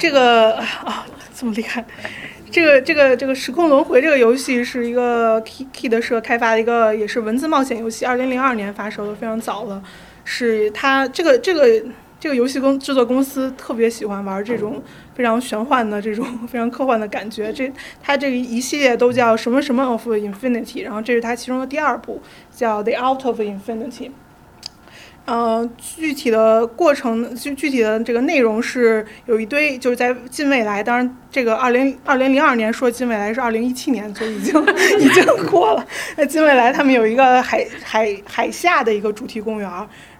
[0.00, 1.84] 这个啊，这么厉害！
[2.50, 9.80] 这个这个这个时空轮回这个游戏是一个 Key Kid 社开发的一个也是文字冒险游戏，二零零二年发售的，非常早了。
[10.24, 11.80] 是它这个这个
[12.20, 14.82] 这个游戏公制作公司特别喜欢玩这种
[15.14, 17.52] 非常玄幻的这种 非常科幻的感觉。
[17.52, 17.72] 这
[18.02, 22.20] 它这一系列都叫什么什么 of Infinity，然后这是它其中的第二部，
[22.54, 24.10] 叫 The Out of Infinity。
[25.26, 34.58] 呃，具体的过程，具具体的这个内容是有一堆，就是在近未来，当然这个二零二零零二年说近未来是二零一七年，就已经
[34.98, 35.86] 已经过了。
[36.16, 39.70] 那近未来，他们有一个海海海下的一个主题公园，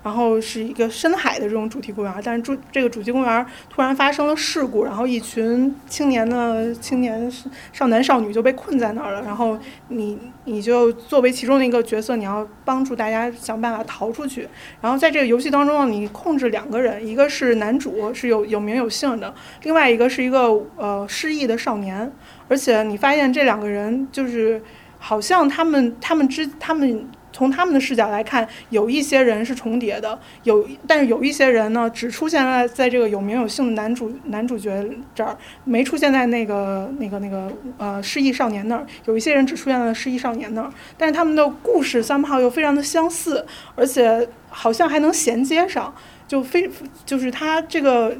[0.08, 7.30] 然后是一个深海的这种主题公园，但是主这个主题公园突然发生了事故，然后一群青年的青年
[7.74, 9.58] 少男少女就被困在那儿了，然后
[9.88, 14.48] 你你就作为其中的一个角色，你要帮助大家想办法逃出去。
[14.80, 22.10] 然后在这个游戏当中，你控制两个人，一个是男主是有有名有姓的，另外一个是一个呃失忆的少年，
[22.48, 24.62] 而且你发现这两个人就是
[24.98, 27.06] 好像他们他们之他们。
[27.32, 34.84] 从他们的视角来看，有一些人是重叠的，有但是有一些人呢，只出现在在这个有名有姓的男主男主角
[35.14, 38.86] 这儿，没出现在那个那个那个呃失忆少年那儿。
[39.06, 43.44] 有一些人只出现在失忆少年那儿，但是他们的故事 somehow 又非常的相似，
[43.74, 45.94] 而且好像还能衔接上，
[46.26, 46.70] 就非
[47.04, 48.16] 就是他这个。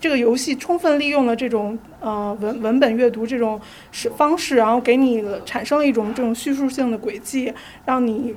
[0.00, 3.60] 这个游戏充分利用了这种呃文文本阅读这种
[3.90, 7.52] 是方式，然后给你产生了一种这种叙述性的轨迹，
[7.84, 8.34] 让你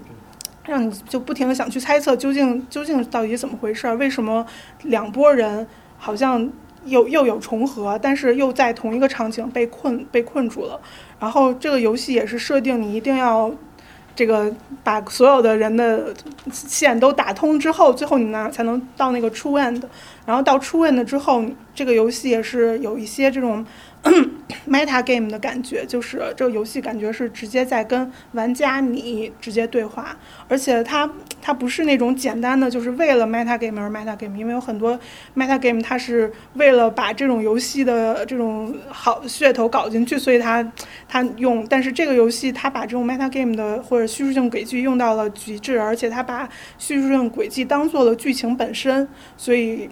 [0.65, 4.45] 让你就不停的想去猜测究竟究竟到底怎么回事儿，为什么
[4.83, 5.65] 两拨人
[5.97, 6.49] 好像
[6.85, 10.79] 又又有重合，但是又在同一个场景被困被困住了。
[11.19, 13.51] 然后这个游戏也是设定你一定要。
[14.19, 16.13] 这个把所有的人的
[16.51, 19.81] 线都打通之后，最后你呢才能到那个 true end，
[20.25, 21.41] 然后到 true end 之后，
[21.73, 23.65] 这个游戏也是有一些这种
[24.67, 30.17] meta game 的感觉，就是这个游戏感觉是直接在跟玩家你直接对话，
[30.47, 31.09] 而且它
[31.41, 34.99] 它不是那种简单的就是为了 meta game 而 meta game，因为有很多
[35.35, 40.65] meta game 它是为了把这种游戏的这种好噱头搞进去，所以它
[41.07, 46.49] 它用，但是这个游戏它把这种 meta game 的或者叙述性轨迹用到了极致，而且它把
[46.79, 49.07] 叙述性轨迹当做了剧情本身，
[49.37, 49.89] 所以。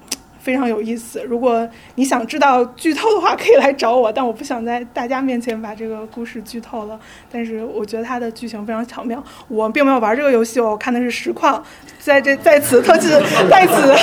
[0.48, 1.22] 非常有意思。
[1.24, 6.98] 如果你想知道剧透的话，可以来找我，但我不想在大家面前把这个故事剧透了。
[7.30, 9.22] 但是我觉得它的剧情非常巧妙。
[9.49, 11.61] 我并没有玩这个游戏，我看的是实况。
[11.99, 13.10] 在这在此特此
[13.49, 13.94] 在此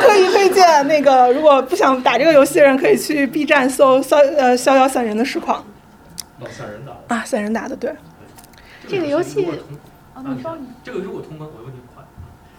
[0.00, 5.64] 特意推荐那个，如果不想打这个游戏的人，可以去 B 站搜逍呃逍遥散人的实况。
[6.38, 7.92] 老散人打的啊，散人打的对。
[8.86, 9.44] 这个游戏
[10.14, 12.04] 啊，你说这个如果通关，我问题快。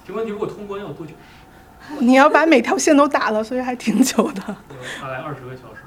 [0.05, 1.13] 这个问题如果通关要多久？
[1.99, 4.41] 你要把每条线都打了，所以还挺久的。
[5.01, 5.81] 大概二十个小时。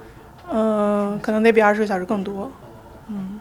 [0.50, 2.50] 嗯，可能得比二十个小时更多。
[3.06, 3.38] 嗯。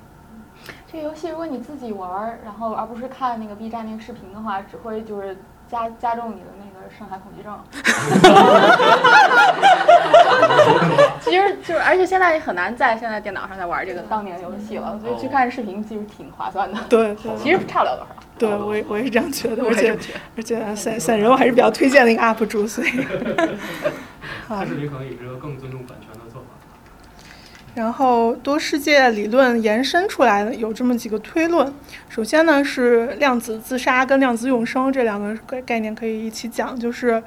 [0.91, 5.37] 这个游戏如果你自己玩，然后而不是看那个 B 站那个视频的话，只会就是
[5.69, 7.57] 加加重你的那个深海恐惧症。
[11.21, 16.79] 其实就是，而且现在也很难在现在电脑上再玩这个当年游戏了，所以去看视频其实挺划算的。
[16.89, 18.15] 对， 其实差不了多少。
[18.37, 19.95] 对，我也我也是这样觉得，而且
[20.35, 22.89] 而且散散人我还是比较推荐的一个 UP 主，所以。
[24.47, 26.47] 看视频可能也是个更尊重版权的做法。
[27.75, 31.71] 然后多世界理论延伸出来的有这么几个推论，
[32.09, 37.21] 首先呢是量子自杀跟量子永生这两个概概念可以一起讲，就是。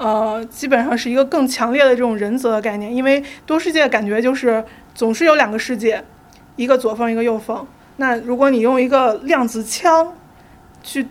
[0.00, 4.64] 呃，基本上是一个更强烈的这种人则的概念，因为多世界感觉就是
[4.94, 6.02] 总是有两个世界，
[6.56, 7.66] 一个左缝一个右缝。
[7.96, 10.14] 那如果你用一个量子枪
[10.82, 11.06] 去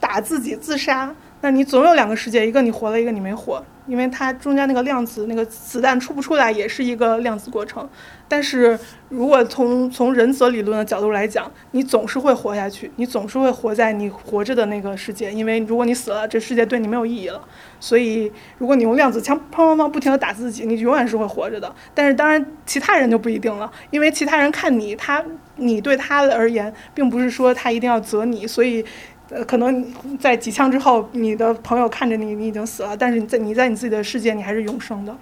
[0.00, 7.88] 打自己自杀，那你总有两个世界，一个你活了，一个你没活，因为它中间那个量子那个子弹出不出来也是一个量子过程。
[8.28, 8.78] 但是
[9.10, 17.42] 如果从从人则理论的角度来讲，你总是会活下去，你总是会活在你活着的那个世界，因为如果你死了，这世界对你没有意义了。
[17.78, 21.74] 所以如果你用量子枪砰砰砰不停地打自己，你永远是会活着的。
[21.92, 25.22] 但是当然其他人就不一定了，因为其他人看你，他
[25.56, 28.84] 你对他而言，并不是说他一定要择你，所以。
[29.32, 29.88] 呃，可能
[30.20, 35.16] 在几枪之后，你的朋友看着你，你已经死了，但是你在你在你自己的世界，你还是永生的。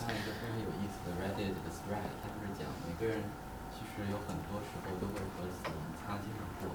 [0.00, 3.20] 还有一个非常有意思的 Reddit 的 thread，它就是讲每个人
[3.68, 6.72] 其实有很多时候都会和死亡擦肩而过，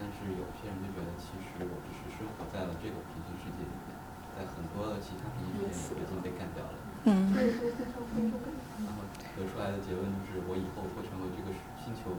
[0.00, 3.92] 但是有些人就觉得其实我只是生活在了这个平行世界里面，
[4.32, 6.72] 在很多的其他平行世界里已经被干掉了。
[7.04, 7.36] 嗯。
[7.36, 9.04] 然后
[9.36, 11.52] 得出来的结论就是，我以后会成为这个
[11.84, 12.16] 星球。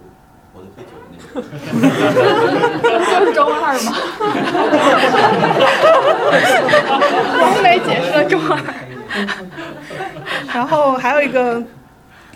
[0.53, 1.43] 活得最久的那个，就
[3.25, 3.93] 是中二吗？
[7.41, 8.57] 完美解释了中二。
[10.53, 11.63] 然后还有一个。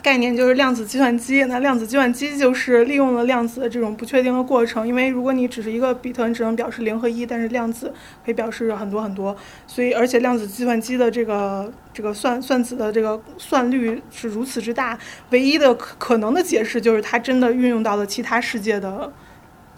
[0.04, 1.44] 概念就是量子计算机。
[1.44, 4.88] 那量子计算机就是利用了量子的这种不确定的过程。
[4.88, 7.94] 因为如果你只是一个比特，你只能表示零和一，但是量子
[8.26, 9.38] 可以表示很多很多。
[9.68, 14.98] 所以，而且量子计算机的这个这个算算子的这个算率是如此之大，
[15.30, 19.14] 唯一的可可能的解释就是它真的运用到了其他世界的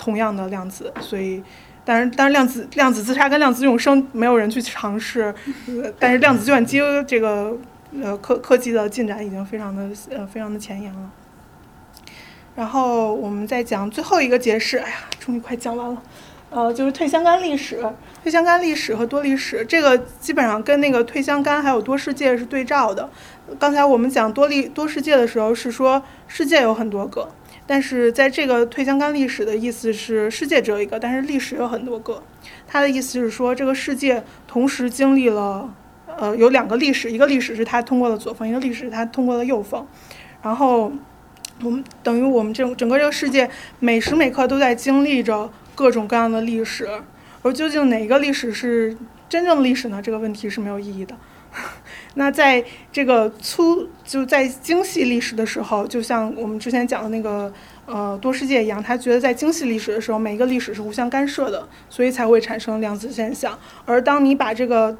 [0.03, 0.91] 同样的量子。
[0.99, 1.43] 所以，
[1.85, 5.33] 但是但是量子量子自杀跟量子永生没有人去尝试，
[5.99, 7.55] 但是量子计算机这个。
[8.01, 11.11] 呃，科科技的进展已经非常的呃非常的前沿了。
[12.55, 16.01] 然后我们再讲最后一个解释，哎呀，终于快讲完了。
[16.49, 17.85] 呃，就是退相干历史，
[18.23, 23.07] 退相干历史和多历史，这个基本上跟那个退相干还有多世界是对照的。
[23.59, 27.29] 刚才我们讲多历多世界的时候是说世界有很多个，
[27.65, 32.21] 但是在这个退相干历史的意思是世界只有一个，但是历史有很多个。
[32.67, 35.73] 他的意思是说这个世界同时经历了。
[36.15, 39.83] 呃，有两个历史，一个历史是他通过了左缝，一个历史是他通过了右缝。
[40.43, 40.93] 然后
[41.63, 43.49] 我们等于我们整整个这个世界
[43.79, 46.87] 每时每刻都在经历着各种各样的历史，
[47.41, 48.95] 而究竟哪一个历史是
[49.27, 49.99] 真正的历史呢？
[50.03, 51.15] 这个问题是没有意义的。
[52.15, 57.51] 那在这个粗就在精细历史的时候，就像我们之前讲的那个
[57.85, 63.57] 呃多世界一样，他觉得在精细历史的时候，每一个历史是互相干涉的，所以才会产生量子现象。
[63.85, 64.95] 而当你把这个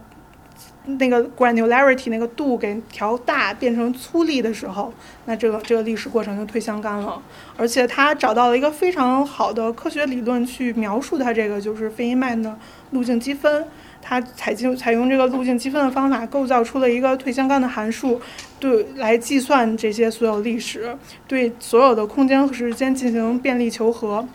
[0.85, 4.91] 那个 granularity 那个度给调大变成粗粒的时候，
[5.26, 7.22] 那这个这个历史过程就退相干了。
[7.56, 12.57] 而且他找到了一个非常好的科学理论去描述它这个，就是费因曼的
[12.91, 13.65] 路径积分。
[14.05, 18.19] 它采用采用这个路径积分的方法，构造出了一个退相干的函数，
[18.59, 24.27] 对来计算这些所有历史，对所有的空间和时间进行便利求和。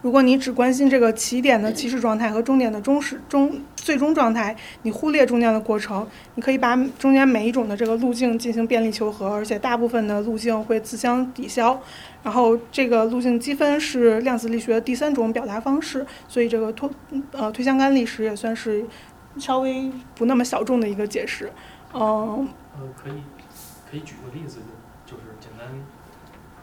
[0.00, 11.80] 如果你只关心这个起点的起始状态和终点的终始终最终状态，你忽略中间的过程，你可以把中间每一种的这个路径进行便利求和，而且大部分的路径会自相抵消。
[12.24, 16.90] 然后这个路径积分是量子力学的第三种表达方式，所以这个推
[17.30, 18.84] 呃推相干历史也算是
[19.38, 21.52] 稍微不那么小众的一个解释。
[21.92, 22.48] 嗯。
[22.76, 23.22] 呃，可以
[23.88, 24.58] 可以举个例子，
[25.06, 25.68] 就是简单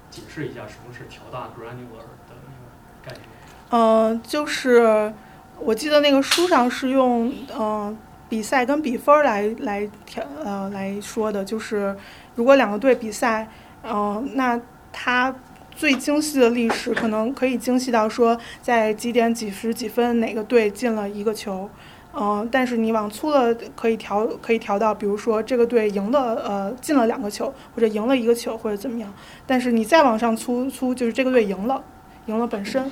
[0.10, 3.22] 解释一下什么是调大 granular 的那个概念。
[3.70, 5.14] 嗯，就是
[5.58, 7.98] 我记得那个书上是用嗯
[8.28, 11.96] 比赛跟比分来来调呃来说的，就是
[12.36, 13.48] 如果两个队比赛，
[13.84, 14.60] 嗯，那
[14.92, 15.34] 它
[15.82, 21.68] 最精细的历史可能可以精细到说在几点几时几分哪个队进了一个球，
[22.14, 29.12] 嗯，但是你往粗了可以调可以调到，比如说这个队赢了呃进了两个球或者赢了一个球或者怎么样，
[29.48, 31.84] 但是你再往上粗粗就是这个队赢了
[32.28, 32.92] 赢了本身。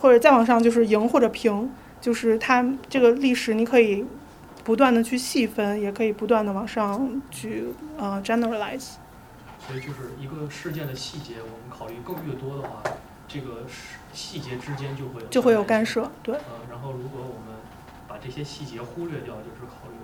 [0.00, 1.70] 或者再往上就是赢或者平，
[2.00, 4.02] 就是它这个历史你可以
[4.64, 7.64] 不断的去细分，也可以不断的往上去
[7.98, 8.92] 呃 generalize。
[9.66, 12.82] 所以就是一个事件的细节，我们考虑更越多的话，
[13.26, 13.62] 这个
[14.12, 16.34] 细节之间就会就会有干涉，对。
[16.34, 17.56] 呃，然后如果我们
[18.06, 19.96] 把这些细节忽略掉，就是考虑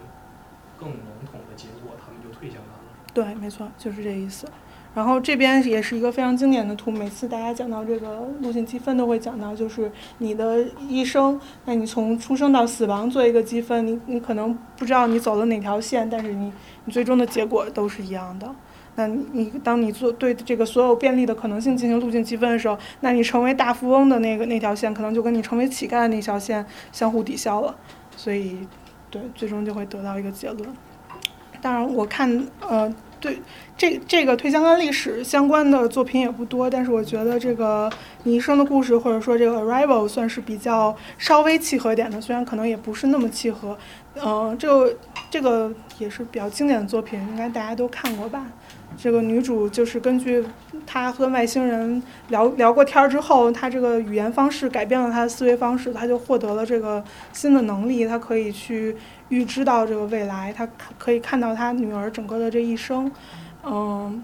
[0.78, 0.98] 更笼
[1.30, 2.80] 统的结果，他们就退向干了。
[3.12, 4.48] 对，没错，就是这意思。
[4.92, 16.52] 然后这边也是一个非常经典的图，每次大家讲到这个路径积分都会讲到，就是你的一生，那你从出生到死亡做一个积分，你你可能不知道你走了哪条线，但是你
[16.86, 18.52] 你最终的结果都是一样的。
[19.00, 27.74] 那你当你做对这个所有便利的可能性进行路径积分的时候，那你成为大富翁的那个那条线，可能就跟你成为乞丐的那条线相互抵消了。
[28.14, 28.58] 所以
[29.10, 30.68] 对，最终就会得到一个结论。
[31.62, 33.38] 当然，我看呃，对
[33.76, 37.90] 这这个推相关历史相关的作品也不多，但是我觉得这个
[38.24, 43.76] 你一生的故事或者说这个 Arrival 算是比较稍微契合点的，虽然可能也不是那么契合。
[44.22, 44.96] 嗯、这个
[45.30, 48.46] 这个也是比较经典的作品，应该大家都看过吧？
[49.02, 50.44] 这个女主就是根据
[50.86, 57.02] 她和外星人聊聊过天儿之后，她这个语言方式改变了她的思维方式，她就获得了这个
[57.32, 58.94] 新的能力，她可以去
[59.30, 60.68] 预知到这个未来，她
[60.98, 63.10] 可以看到她女儿整个的这一生，
[63.64, 64.22] 嗯，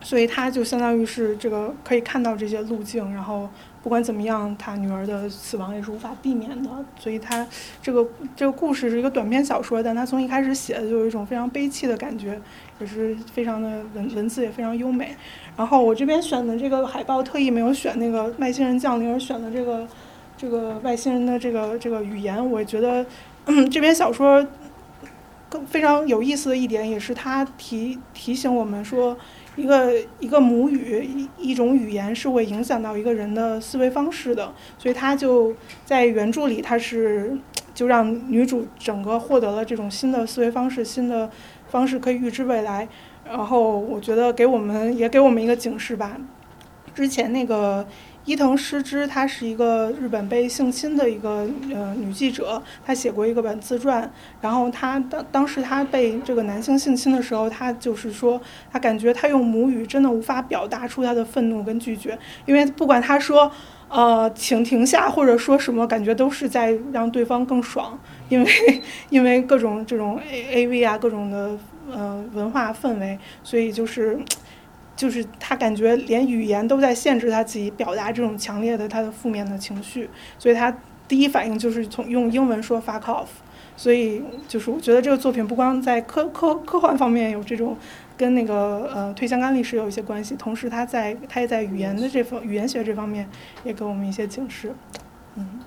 [0.00, 3.48] 所以她就相当于是这个可以看到这些路径，然后
[3.82, 7.44] 不管怎么样，她女儿的死亡也是无法避免的，所以她
[7.82, 8.06] 这个
[8.36, 12.40] 这个故事是一个短篇小说，但她从一开始写的就有一种非常悲戚的感觉，
[12.78, 15.16] 也是非常的文文字也非常优美。
[15.56, 19.86] 然后我这边选的这个海报特意没有选那个外星人降临，而选的这个
[20.36, 22.50] 这个外星人的这个这个语言。
[22.50, 23.04] 我觉得、
[23.46, 24.46] 嗯、这篇小说
[25.48, 29.16] 更非常有意思的一点，也是它提提醒我们说，
[29.54, 34.52] 一个一个母语一一种语言是会影响到一个人的思维方式的。
[34.76, 35.54] 所以他就
[35.84, 37.38] 在原著里，他是
[37.76, 41.30] 就让女主整个获得了这种新的思维方式，新的
[41.68, 42.88] 方式可以预知未来。
[43.24, 46.16] 然后我觉得给我们也给我们一个警示吧。
[46.94, 47.86] 之前那个
[48.24, 54.10] 伊藤诗织，她是一个日本被性侵的一个呃女记者，她写过一个本自传。
[54.40, 58.40] 然后她当当时她被这个男性性侵的时候，她就是说，
[58.72, 63.50] 她感觉她用母语真的无法表达出她的愤怒跟拒绝，因为不管她说。
[63.88, 67.96] 呃，请停下，或者说什么，感觉都是在让对方更爽，
[68.28, 71.58] 因为因为各种这种 A A V 啊，各种的
[71.90, 74.18] 呃文化氛围，所以就是
[74.94, 80.08] 就是他感觉连语言都在限制他自己表达这种强烈的他的负面的情绪，
[80.38, 80.76] 所以他
[81.06, 83.26] 第一反应就是从用英文说 fuck off，
[83.76, 87.76] 所以就是我觉得这个作品不光在科科科幻方面有这种。
[88.18, 93.28] 跟那个呃推相干历史有一些关系，同时他在他也在语言的这方语言学这方面
[93.62, 94.72] 也给我们一些警示。
[95.34, 95.60] 嗯，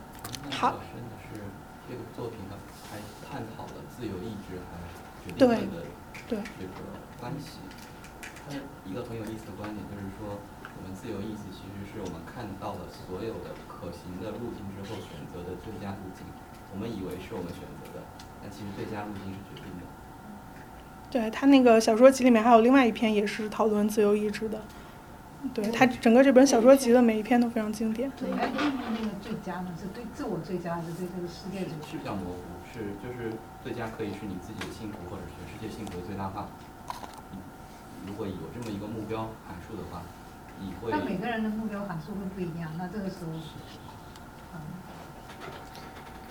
[0.50, 0.80] 好。
[0.92, 1.40] 深的是
[1.88, 2.58] 这个作品它
[2.90, 5.88] 还探讨了自由意志还对的
[6.28, 7.64] 对这个关系。
[8.50, 10.36] 它一个很有意思的观点就是说，
[10.76, 16.28] 我们自由意志其实是我们看到了所有的可行的路径之后选择的最佳路径。
[16.74, 18.06] 我们以为是我们选择的，
[18.42, 19.86] 但其实最佳路径是决定的。
[21.10, 24.62] 对他那个小说集里面还有另外一篇也是讨论自由意志的，
[25.52, 28.12] 对他整个这本小说集的每一篇都非常经典。
[28.16, 31.88] 对，还有那个最佳呢，是对自我最佳，还是对这个世界最佳？
[31.88, 32.38] 是比较模糊，
[32.74, 33.34] 是就是
[33.64, 36.48] 最佳可以是你自己的幸福，或者全世界幸福的最大化。
[38.08, 40.02] 如果有这么一个目标函数的话，
[40.60, 40.92] 你会。
[40.92, 43.32] 那每个人的目标函数会不一样，那这个时候，
[44.54, 44.60] 嗯，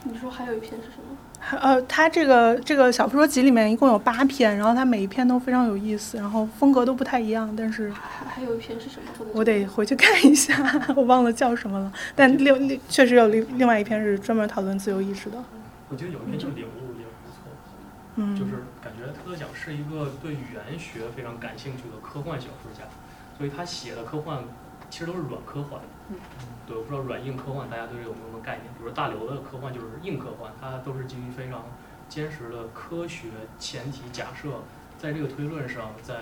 [0.05, 1.17] 你说还有一篇是什么？
[1.61, 9.27] 呃，他这个这个小说集里面一共有八篇，然后他每一篇都非常有意思，然后风格都不太一样，但是还还有一篇是什么？
[9.35, 10.55] 我得回去看一下，
[10.97, 11.93] 我忘了叫什么了。
[12.17, 15.39] 但另另确实有另另外一篇是专门讨论自由意识的。
[15.91, 17.51] 我觉得有一篇就领悟也不错，
[18.17, 22.85] 嗯就是感觉特讲是一个对语言学非常感兴趣的科幻小说家，
[23.37, 24.43] 所以他写的科幻
[24.91, 25.81] 其实都是软科幻。
[26.11, 26.17] 嗯
[26.67, 28.65] 对，我不知道软硬科幻大家对这有没有什么概念？
[28.75, 31.65] 比如说大刘的科幻就是硬科幻，它都是基于非常
[32.09, 33.29] 坚实的科学
[33.59, 34.49] 前提假设，
[34.99, 36.21] 在这个推论上在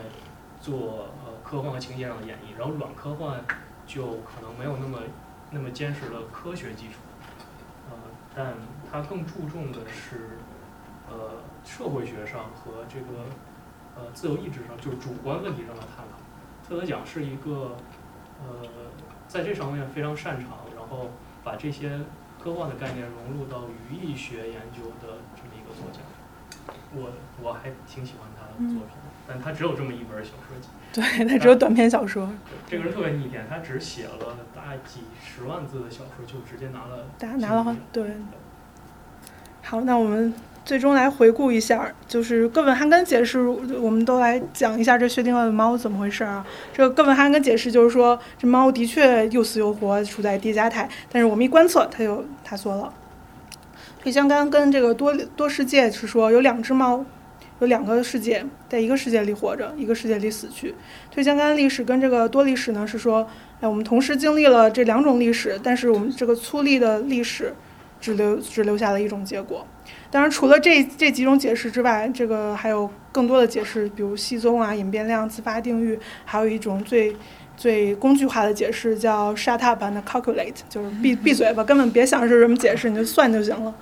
[0.60, 3.40] 做呃科幻和情节上的演绎，然后软科幻
[3.86, 4.98] 就可能没有那么
[5.50, 6.94] 那么坚实的科学基础，
[7.90, 7.96] 呃，
[8.34, 8.54] 但
[8.96, 10.38] 它更注重的是
[11.10, 13.26] 呃社会学上和这个
[13.94, 16.16] 呃自由意志上，就是主观问题上的探讨。
[16.66, 17.76] 特德奖是一个
[18.40, 18.66] 呃
[19.28, 21.10] 在这方面非常擅长，然后
[21.44, 22.00] 把这些
[22.42, 26.00] 科幻的概念融入到语义学研究的这么一个作家。
[26.94, 27.10] 我
[27.42, 30.68] 我还挺喜欢他的作品的，但他只有这么一本小说集。
[30.92, 32.28] 对，他只有短篇小说。
[32.66, 38.16] 这个人特别逆天，他只写了大几十万字的小说，就直接拿了大家拿了好对。
[39.68, 40.32] 好，那我们
[40.64, 46.46] 最终来回顾一下，就是哥本哈根解释，我们都来讲一下这薛定谔的猫怎么回事啊？
[46.72, 52.94] 这个哥本哈根解释就是说，这猫的确又死又活，处在叠加态，但是我们一观测，它就塌缩了。
[54.00, 57.04] 退相干跟这个多多世界是说，有两只猫，
[57.58, 60.76] 有两个世界，在一个世界里活着，一个世界里死去。
[61.10, 63.26] 退相干历史跟这个多历史呢是说，
[63.60, 67.52] 哎，我们同时经历了这两种历史，但是我们这个粗历的历史。
[68.06, 69.66] 只留只留下了一种结果，
[70.12, 77.16] 当然除了这这几种解释之外，这个还有更多的解释，比如稀松啊、隐变量、自发定律，还有一种最
[77.56, 83.74] 最工具化的解释叫 shut up and calculate，就是闭 闭嘴吧，根本别想是什么解释，你就算就行了。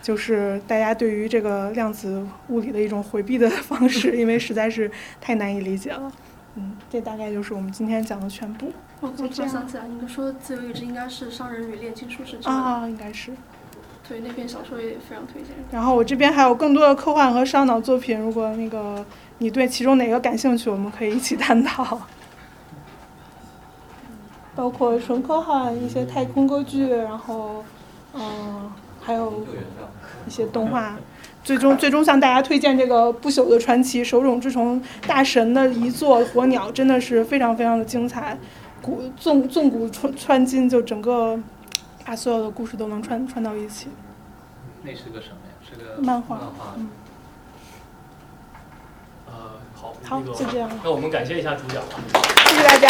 [0.00, 4.90] 就是大家对于这个量子物理的一种回避的方式，因为实在是
[5.20, 6.10] 太难以理解了。
[6.54, 8.72] 嗯，这大概就是我们今天讲的全部。
[9.00, 13.32] 我我突然想起来，你们说自由意志应该是《商人与炼金术士》之类的啊，应该是。
[14.08, 15.50] 对，那篇小说也非常推荐。
[15.70, 19.04] 然后我这边还有更多的科幻和烧脑作品，如果那个
[19.38, 22.00] 你对其中哪个感兴趣，我们可以一起探讨。
[24.56, 27.64] 包括纯科幻、一些太空歌剧，然后，
[28.14, 29.44] 嗯、还有
[30.26, 30.96] 一些动画。
[31.44, 38.36] 最终，最终向大家推荐这个《不朽的传奇》手冢治虫大神的一作《火鸟》，真的是非常非常的精彩，
[38.82, 41.38] 古纵纵古穿穿今，就整个
[42.08, 43.90] 把所有的故事都能串串到一起。
[44.80, 45.52] 那是个什么呀？
[45.62, 46.72] 是个漫画漫画。
[46.78, 46.88] 嗯
[49.26, 49.32] 呃，
[49.74, 52.00] 好，好那个就这样那我们感谢一下主讲吧。
[52.46, 52.88] 谢谢大家。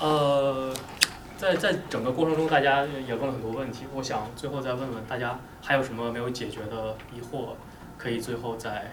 [0.00, 0.74] 呃，
[1.36, 3.86] 在在整个过程中，大家也问了很多问题。
[3.94, 7.50] 我想最后再问问大家，还有什么没有解决的疑惑，
[7.96, 8.90] 可以最后在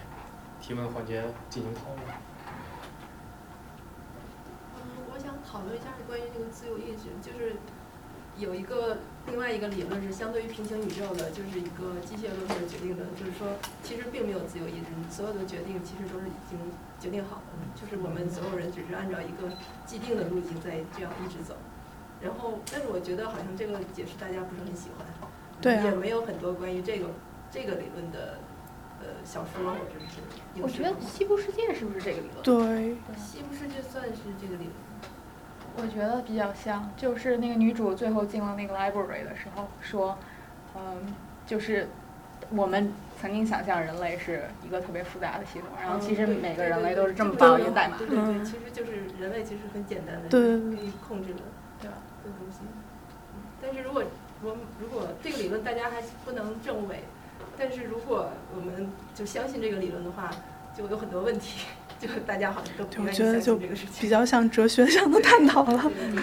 [0.62, 2.00] 提问环节进行讨论。
[4.76, 4.80] 嗯，
[5.12, 7.54] 我想讨论一下是关于这个自由意志，就是
[8.36, 13.48] 有一个另外一个理论是相对于平行宇宙的，就是一个机械论或者决定论，就是说
[13.82, 16.58] 其实并没有自由意志，你所有的决定其实都是已经
[17.00, 19.48] 决定好的，就是我们所有人只是按照一个
[19.86, 21.54] 既定的路径在这样一直走。
[22.20, 25.06] 然后，但是我觉得好像这个解释大家不是很喜欢，
[25.60, 27.06] 对啊也没有很多关于这个
[27.50, 28.38] 这个理论的
[29.00, 30.20] 呃小说或者是
[30.60, 32.42] 我觉得《西部世界》是不是这个理论？
[32.42, 34.85] 对，西部世界算是这个理论。
[35.76, 40.16] 我觉得比较像，就是那个女主最后进了那个 library 的时候说，
[40.74, 41.14] 嗯，
[41.46, 41.88] 就是
[42.50, 47.98] 我们曾经想象人类是一个特别复杂的系统，然后其实每个人类都是这么对报一个代码。
[47.98, 51.40] 对对对，其实就是人类其实很简单的，对可以控制的，
[51.80, 51.96] 对吧？
[52.24, 52.58] 的东西。
[52.62, 52.82] 嗯
[53.58, 54.02] 但是如果
[54.44, 57.02] 我们如果这个理论大家还不能证伪，
[57.58, 60.30] 但是如果我们就相信这个理论的话，
[60.76, 61.66] 就有很多问题，
[61.98, 64.04] 就大家好像都不对，我愿意觉得就相信这个事情。
[64.04, 65.80] 比较像哲学上的探讨了。
[65.80, 66.20] 我就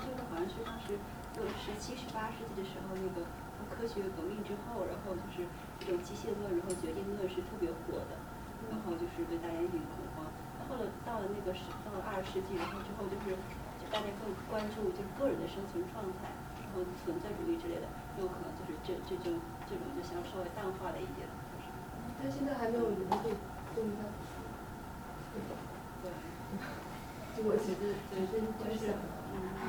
[0.00, 0.96] 这个好像是当时
[1.36, 3.20] 六十七、十八世纪的时候，那个
[3.68, 5.44] 科学革命之后，然后就是
[5.76, 8.16] 这种机械论，然后决定论是特别火的，
[8.72, 10.24] 然后就是对大家引起恐慌。
[10.56, 13.36] 然后了到了那个时，到了二十世纪，然后之后就是
[13.76, 16.32] 就大家更关注就是个人的生存状态，
[16.64, 17.86] 然后存在主义之类的，
[18.16, 19.36] 有可能就是这这种
[19.68, 21.28] 这种就想稍微淡化了一点。
[22.16, 23.28] 但现在还没有人可
[27.44, 29.66] 我其实本身就是嗯。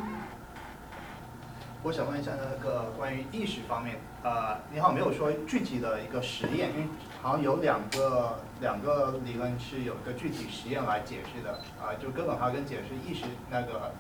[1.83, 6.87] 我想问一下那个关于意识方面，呃，你好像没有说具体的一个实验，因为
[7.21, 13.91] 好像有两个两个理论是有一个具体实验来解释的，啊、就哥本哈根解释意识那个，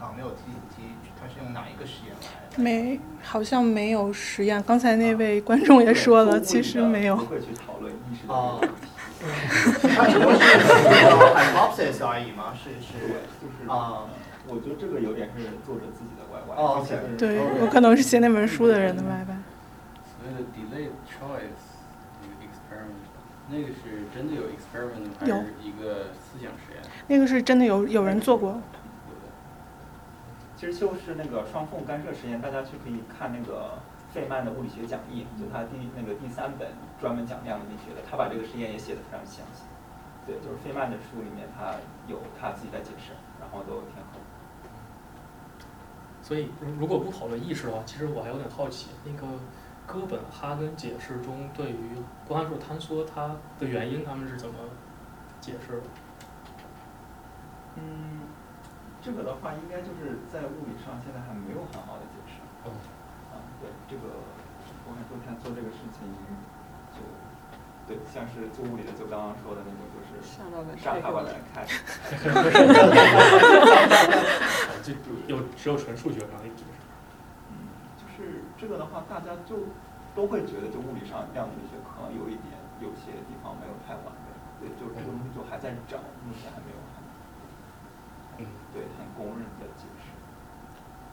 [0.00, 0.42] 好像没有提
[0.74, 0.82] 提
[1.20, 2.58] 它是用哪一个实验来？
[2.58, 4.62] 没，好像没有实验。
[4.64, 7.16] 刚才那位观众也说了，其实没有。
[7.16, 8.68] 不会去讨论意识的。
[9.94, 12.52] 它只不过是一个 hypothesis 而已吗？
[12.54, 12.98] 是是
[13.40, 14.04] 就是啊。
[14.46, 16.54] 我觉得这个有点是作者自己的歪歪。
[16.54, 19.38] 哦而且对，我可能是写那本书的人的歪歪。
[20.04, 21.80] 所谓的 delayed choice
[22.20, 23.08] 那个 experiment，
[23.48, 26.82] 那个是真的有 experiment 还有是一个思想实验？
[27.08, 28.60] 那个是真的有有人做过。
[30.56, 33.78] 其实就是那个双缝干涉实验，大家去可以看那个
[34.14, 36.70] 费曼的物理学讲义，就他第那个第三本
[37.00, 39.64] 专门讲量子力学的，他把这个实验也写的非常详细。
[40.24, 41.74] 对，就是费曼的书里面他
[42.06, 43.10] 有他自己的解释，
[43.40, 44.20] 然后都挺好。
[46.22, 49.26] 所以，如如果不讨论意识的话，其实我还有点好奇，那个
[49.84, 54.54] 哥本哈根解释中对于光函数坍缩它的原因，他们是怎么
[55.40, 55.82] 解释的？
[57.74, 58.20] 嗯，
[59.02, 62.40] 这个的话应该就是在物理上现在还没有很好的解释。
[62.64, 62.70] 嗯。
[63.94, 64.10] 这个
[64.82, 66.02] 波函数坍缩这个事情，
[66.90, 66.98] 就
[67.86, 71.62] 对，像是做物理的，就刚刚说的那种，就是上到了上海湾的开。
[74.82, 74.90] 就
[75.30, 76.82] 有只有纯数学上的解释。
[77.54, 79.70] 嗯，就是这个的话，大家就
[80.10, 82.50] 都会觉得，就物理上量子力学可能有一点，
[82.82, 84.34] 有些地方没有太完美。
[84.58, 86.98] 对，就这个东西就还在找，目前还没有很，
[88.42, 90.10] 嗯，对，很公认的解释。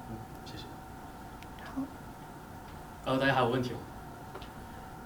[0.10, 0.18] 嗯，
[0.50, 0.66] 谢谢。
[1.64, 1.84] 好。
[3.04, 3.80] 呃，大家还有问题吗？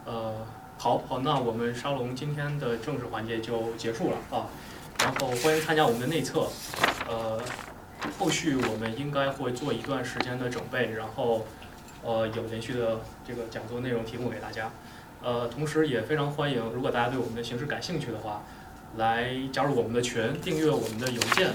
[0.05, 0.33] 呃，
[0.77, 4.47] 好好，那我们沙龙今天的正式环节就结束了啊。
[4.99, 6.47] 然后欢迎参加我们的内测，
[7.07, 7.39] 呃，
[8.19, 11.45] 后续我们应该会做一段时间的准备，然后
[12.03, 14.69] 呃有连续的这个讲座内容提供给大家。
[15.21, 18.43] 呃，同时也非常欢迎，如果大家对我们的形式感兴趣的话，
[18.97, 21.51] 来加入我们的群，订阅我们的邮件，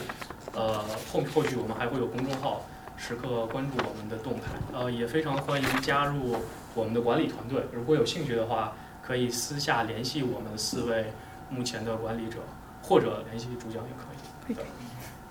[0.55, 2.63] 呃后后续我们还会有公众号，
[3.01, 4.53] 时刻关注我们的动态。
[4.75, 6.37] 呃，也非常欢迎加入
[6.75, 7.65] 我们的管理团队。
[7.73, 11.07] 如果有兴趣的话，可以私下联系我们四位
[11.49, 12.39] 目前的管理者，
[12.83, 14.55] 或者联系主讲也可以。
[14.55, 14.65] 对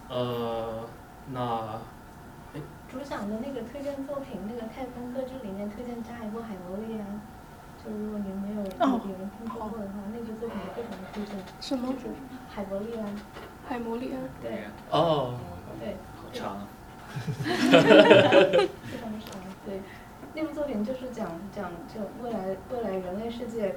[0.10, 0.84] 呃，
[1.32, 1.80] 那
[2.90, 7.06] 主讲的那个推荐作品，那个太空歌剧里面推荐加一部海魔力啊，
[7.86, 11.36] 就如果您没有哦有人听说过的话，那部作品也非常的推荐。
[11.62, 11.94] 什么？
[12.50, 13.16] 海魔力安。
[13.68, 14.20] 海魔力安。
[14.42, 14.64] 对。
[14.90, 15.36] 哦，
[15.80, 15.96] 对。
[16.18, 16.68] 好长啊。
[17.44, 19.82] 非常长，对。
[20.36, 23.76] 那部作品就是讲讲就未来未来人类世界，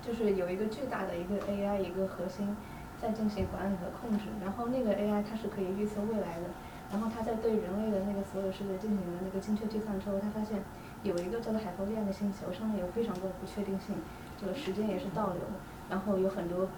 [0.00, 2.56] 就是有一个巨大的一个 AI 一个核心
[3.02, 6.46] 在进行管理和控制，然后那个 AI 它是可以预测未来的，
[6.92, 10.62] 然后它在对人类的那个所有世界进行了那个精确计算之后，它发现
[11.02, 13.96] 有一个叫做海弗利安的星球上面有非常多的不确定性，
[14.40, 15.42] 这个时间也是倒流，
[15.90, 16.68] 然后有很多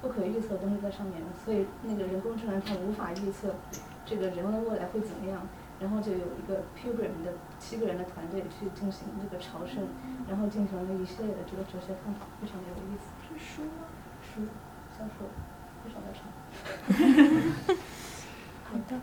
[0.00, 3.54] 不可预测的东西在上面，所以那个人工智能它无法预测
[4.04, 5.40] 这个人类未来会怎么样。
[5.80, 9.88] 然后就有一个 Pilgrim 的七个人的团队去进行这个朝圣，
[10.28, 13.04] 然后进行了一系列的这个哲学探讨，非常的有意思。
[13.26, 13.82] 是书吗？
[14.22, 14.40] 书，
[14.96, 15.26] 小说，
[15.82, 16.22] 非常的长。
[18.70, 18.96] 好的。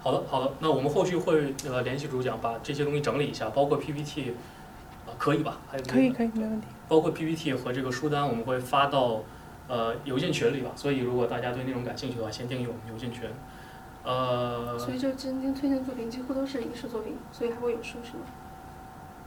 [0.00, 0.52] 好的，好的。
[0.58, 4.34] 那我们后续会呃联系主讲，把这些东西整理一下，包括 PPT，
[5.06, 5.60] 啊、可以吧？
[5.70, 6.66] 还有可以可以没问题。
[6.88, 9.22] 包括 PPT 和这个书单，我们会发到
[9.68, 10.72] 呃邮件群里吧。
[10.74, 13.30] 所以如果大家对内容感兴趣的话，先订阅我们邮件群。
[14.06, 18.22] 呃，所以就今天推荐作品几乎都是影视作品，所以还会有书是吗？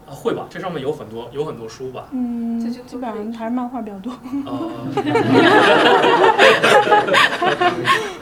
[0.07, 2.07] 啊，会吧，这上面有很多有很多书吧。
[2.11, 4.11] 嗯，这就基本上还是漫画比较多。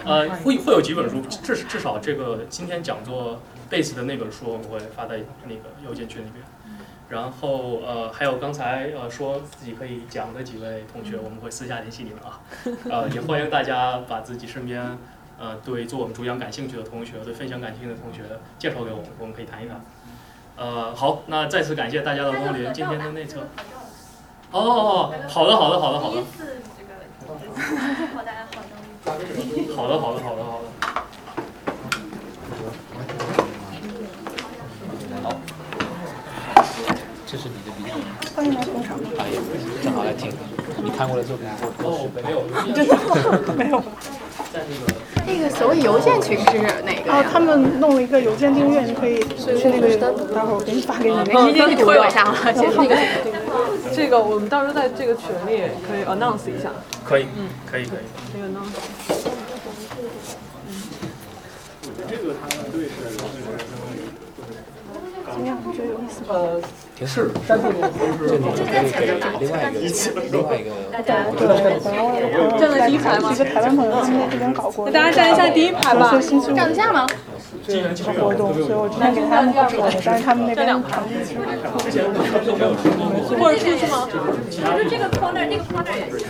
[0.04, 3.40] 呃， 会会有几本书，至至少这个今天讲座
[3.70, 6.44] base 的那本书我们会发在那个邮件群里面。
[7.10, 12.42] 然后呃，还有刚才呃说自己可以讲的几位同学，我们会私下联系你们啊。
[12.90, 14.98] 呃，也欢迎大家把自己身边
[15.40, 18.24] 呃对做我们主讲感兴趣的同学，对分享感兴趣的同学
[18.58, 19.80] 介绍给我们，我们可以谈一谈。
[20.56, 23.42] 呃，好，那再次感谢大家的光临，今天的内测。
[24.50, 26.24] 哦哦哦，好的好的好的好的。
[29.76, 30.68] 好的好的好的好的。
[35.22, 35.30] 好，
[37.28, 37.92] 这是你的笔记。
[38.36, 38.98] 欢迎来捧场。
[39.20, 39.42] 哎呀，
[39.84, 40.34] 正好来听。
[40.84, 41.38] 你看过的作
[41.84, 43.92] 哦，没有，真的没有吧？
[44.58, 44.94] 在那个。
[45.30, 49.98] 那个所谓邮件群是哪个哦，他们弄了一个邮件订阅，你可以去那个，
[50.34, 51.18] 待会儿我给你发给你。
[51.18, 52.76] 你你你推我一下啊，谢谢。
[52.78, 52.96] 那个
[53.94, 56.72] 这个我们到时候在这个群里可以 announce 一下。
[57.04, 58.08] 可以，嗯，可以可以。
[58.32, 58.72] 这个 announce。
[62.08, 62.90] 这个团队是
[65.26, 65.58] 怎么样？
[65.76, 66.34] 觉得有意思吗？
[67.00, 67.64] 呃，是，山地
[68.28, 69.86] 这你可以给另外一个
[70.32, 70.72] 另外一个。
[72.58, 73.36] 站在第一排吗？
[73.36, 74.90] 台湾朋友今天这边搞过。
[74.90, 76.20] 那大家站一下第一排吧。
[76.56, 77.06] 站得下吗？
[77.66, 77.90] 这个
[78.22, 81.40] 活动，所以我之前给他们报了，但是他们那边场地其实
[83.40, 84.08] 或者出去吗？
[84.12, 86.28] 就是这个 corner，那个 corner 也行。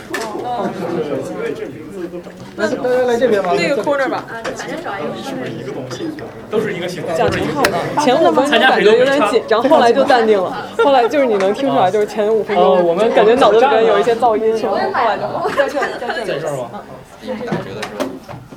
[2.55, 3.53] 那大家来这边吧。
[3.55, 4.23] 那个 corner 吧。
[4.29, 6.11] 啊，反正找一个 corner。
[6.49, 7.13] 都是一个型号。
[7.13, 10.67] 讲挺好的，前五分钟感觉有点紧张，后来就淡定了。
[10.83, 15.49] 后来就是你能听出来，就是前五分钟，我们感觉脑子里边有一些噪音，然后后来就好。
[15.49, 16.69] 在这儿，在这儿，在这儿吗？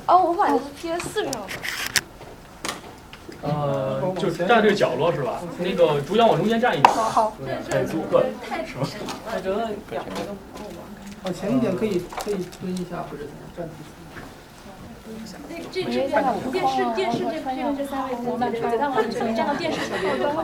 [0.07, 1.37] 哦，我买的是 PS 上的。
[3.43, 5.41] 呃，就站这个角落是吧？
[5.59, 6.93] 那个主讲往中间站一点。
[6.93, 7.33] 好。
[7.69, 8.25] 太足个。
[8.47, 8.87] 太长了，
[9.25, 10.77] 我觉得两个都不够吧。
[11.23, 13.23] 往前一点可以可以蹲一下或者
[13.57, 13.73] 站起。
[15.49, 15.89] 这这这
[16.51, 20.43] 电视电视这这边这三位我蛮出来，但我只能站到电视前面就好。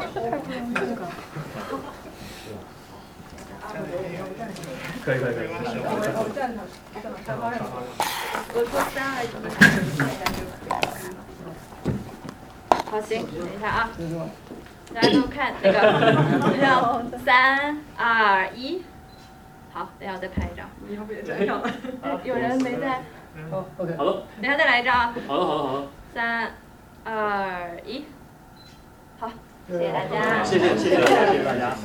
[5.06, 5.48] 可以可以可以。
[5.48, 6.60] 我站着，
[6.94, 7.60] 站着沙发上。
[8.54, 9.46] 我坐三还是怎么？
[12.98, 13.90] 好，行，等一下啊。
[14.92, 15.78] 大家都看那个，
[16.60, 18.82] 让三二一，
[19.72, 20.68] 好，等一下我再拍一张。
[20.88, 21.62] 你要不也站上？
[22.24, 23.04] 有人没在？
[23.52, 23.96] 好，OK。
[23.96, 24.24] 好了。
[24.42, 25.14] 等下再来一张啊。
[25.28, 25.88] 好了好了好了。
[26.12, 26.54] 三
[27.04, 28.06] 二一，
[29.20, 29.30] 好，
[29.70, 30.44] 谢谢大家。
[30.44, 31.78] 谢谢谢谢大家，谢谢大家。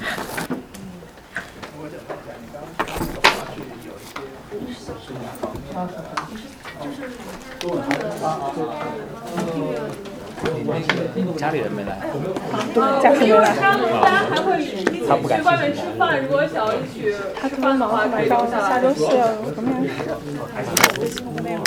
[11.36, 11.98] 家里人没来。
[13.02, 13.55] 家里没来。
[14.02, 19.90] 大家还会一起他不敢去外面吃饭，如果想要一起他特别忙，马上下周四要有个面试。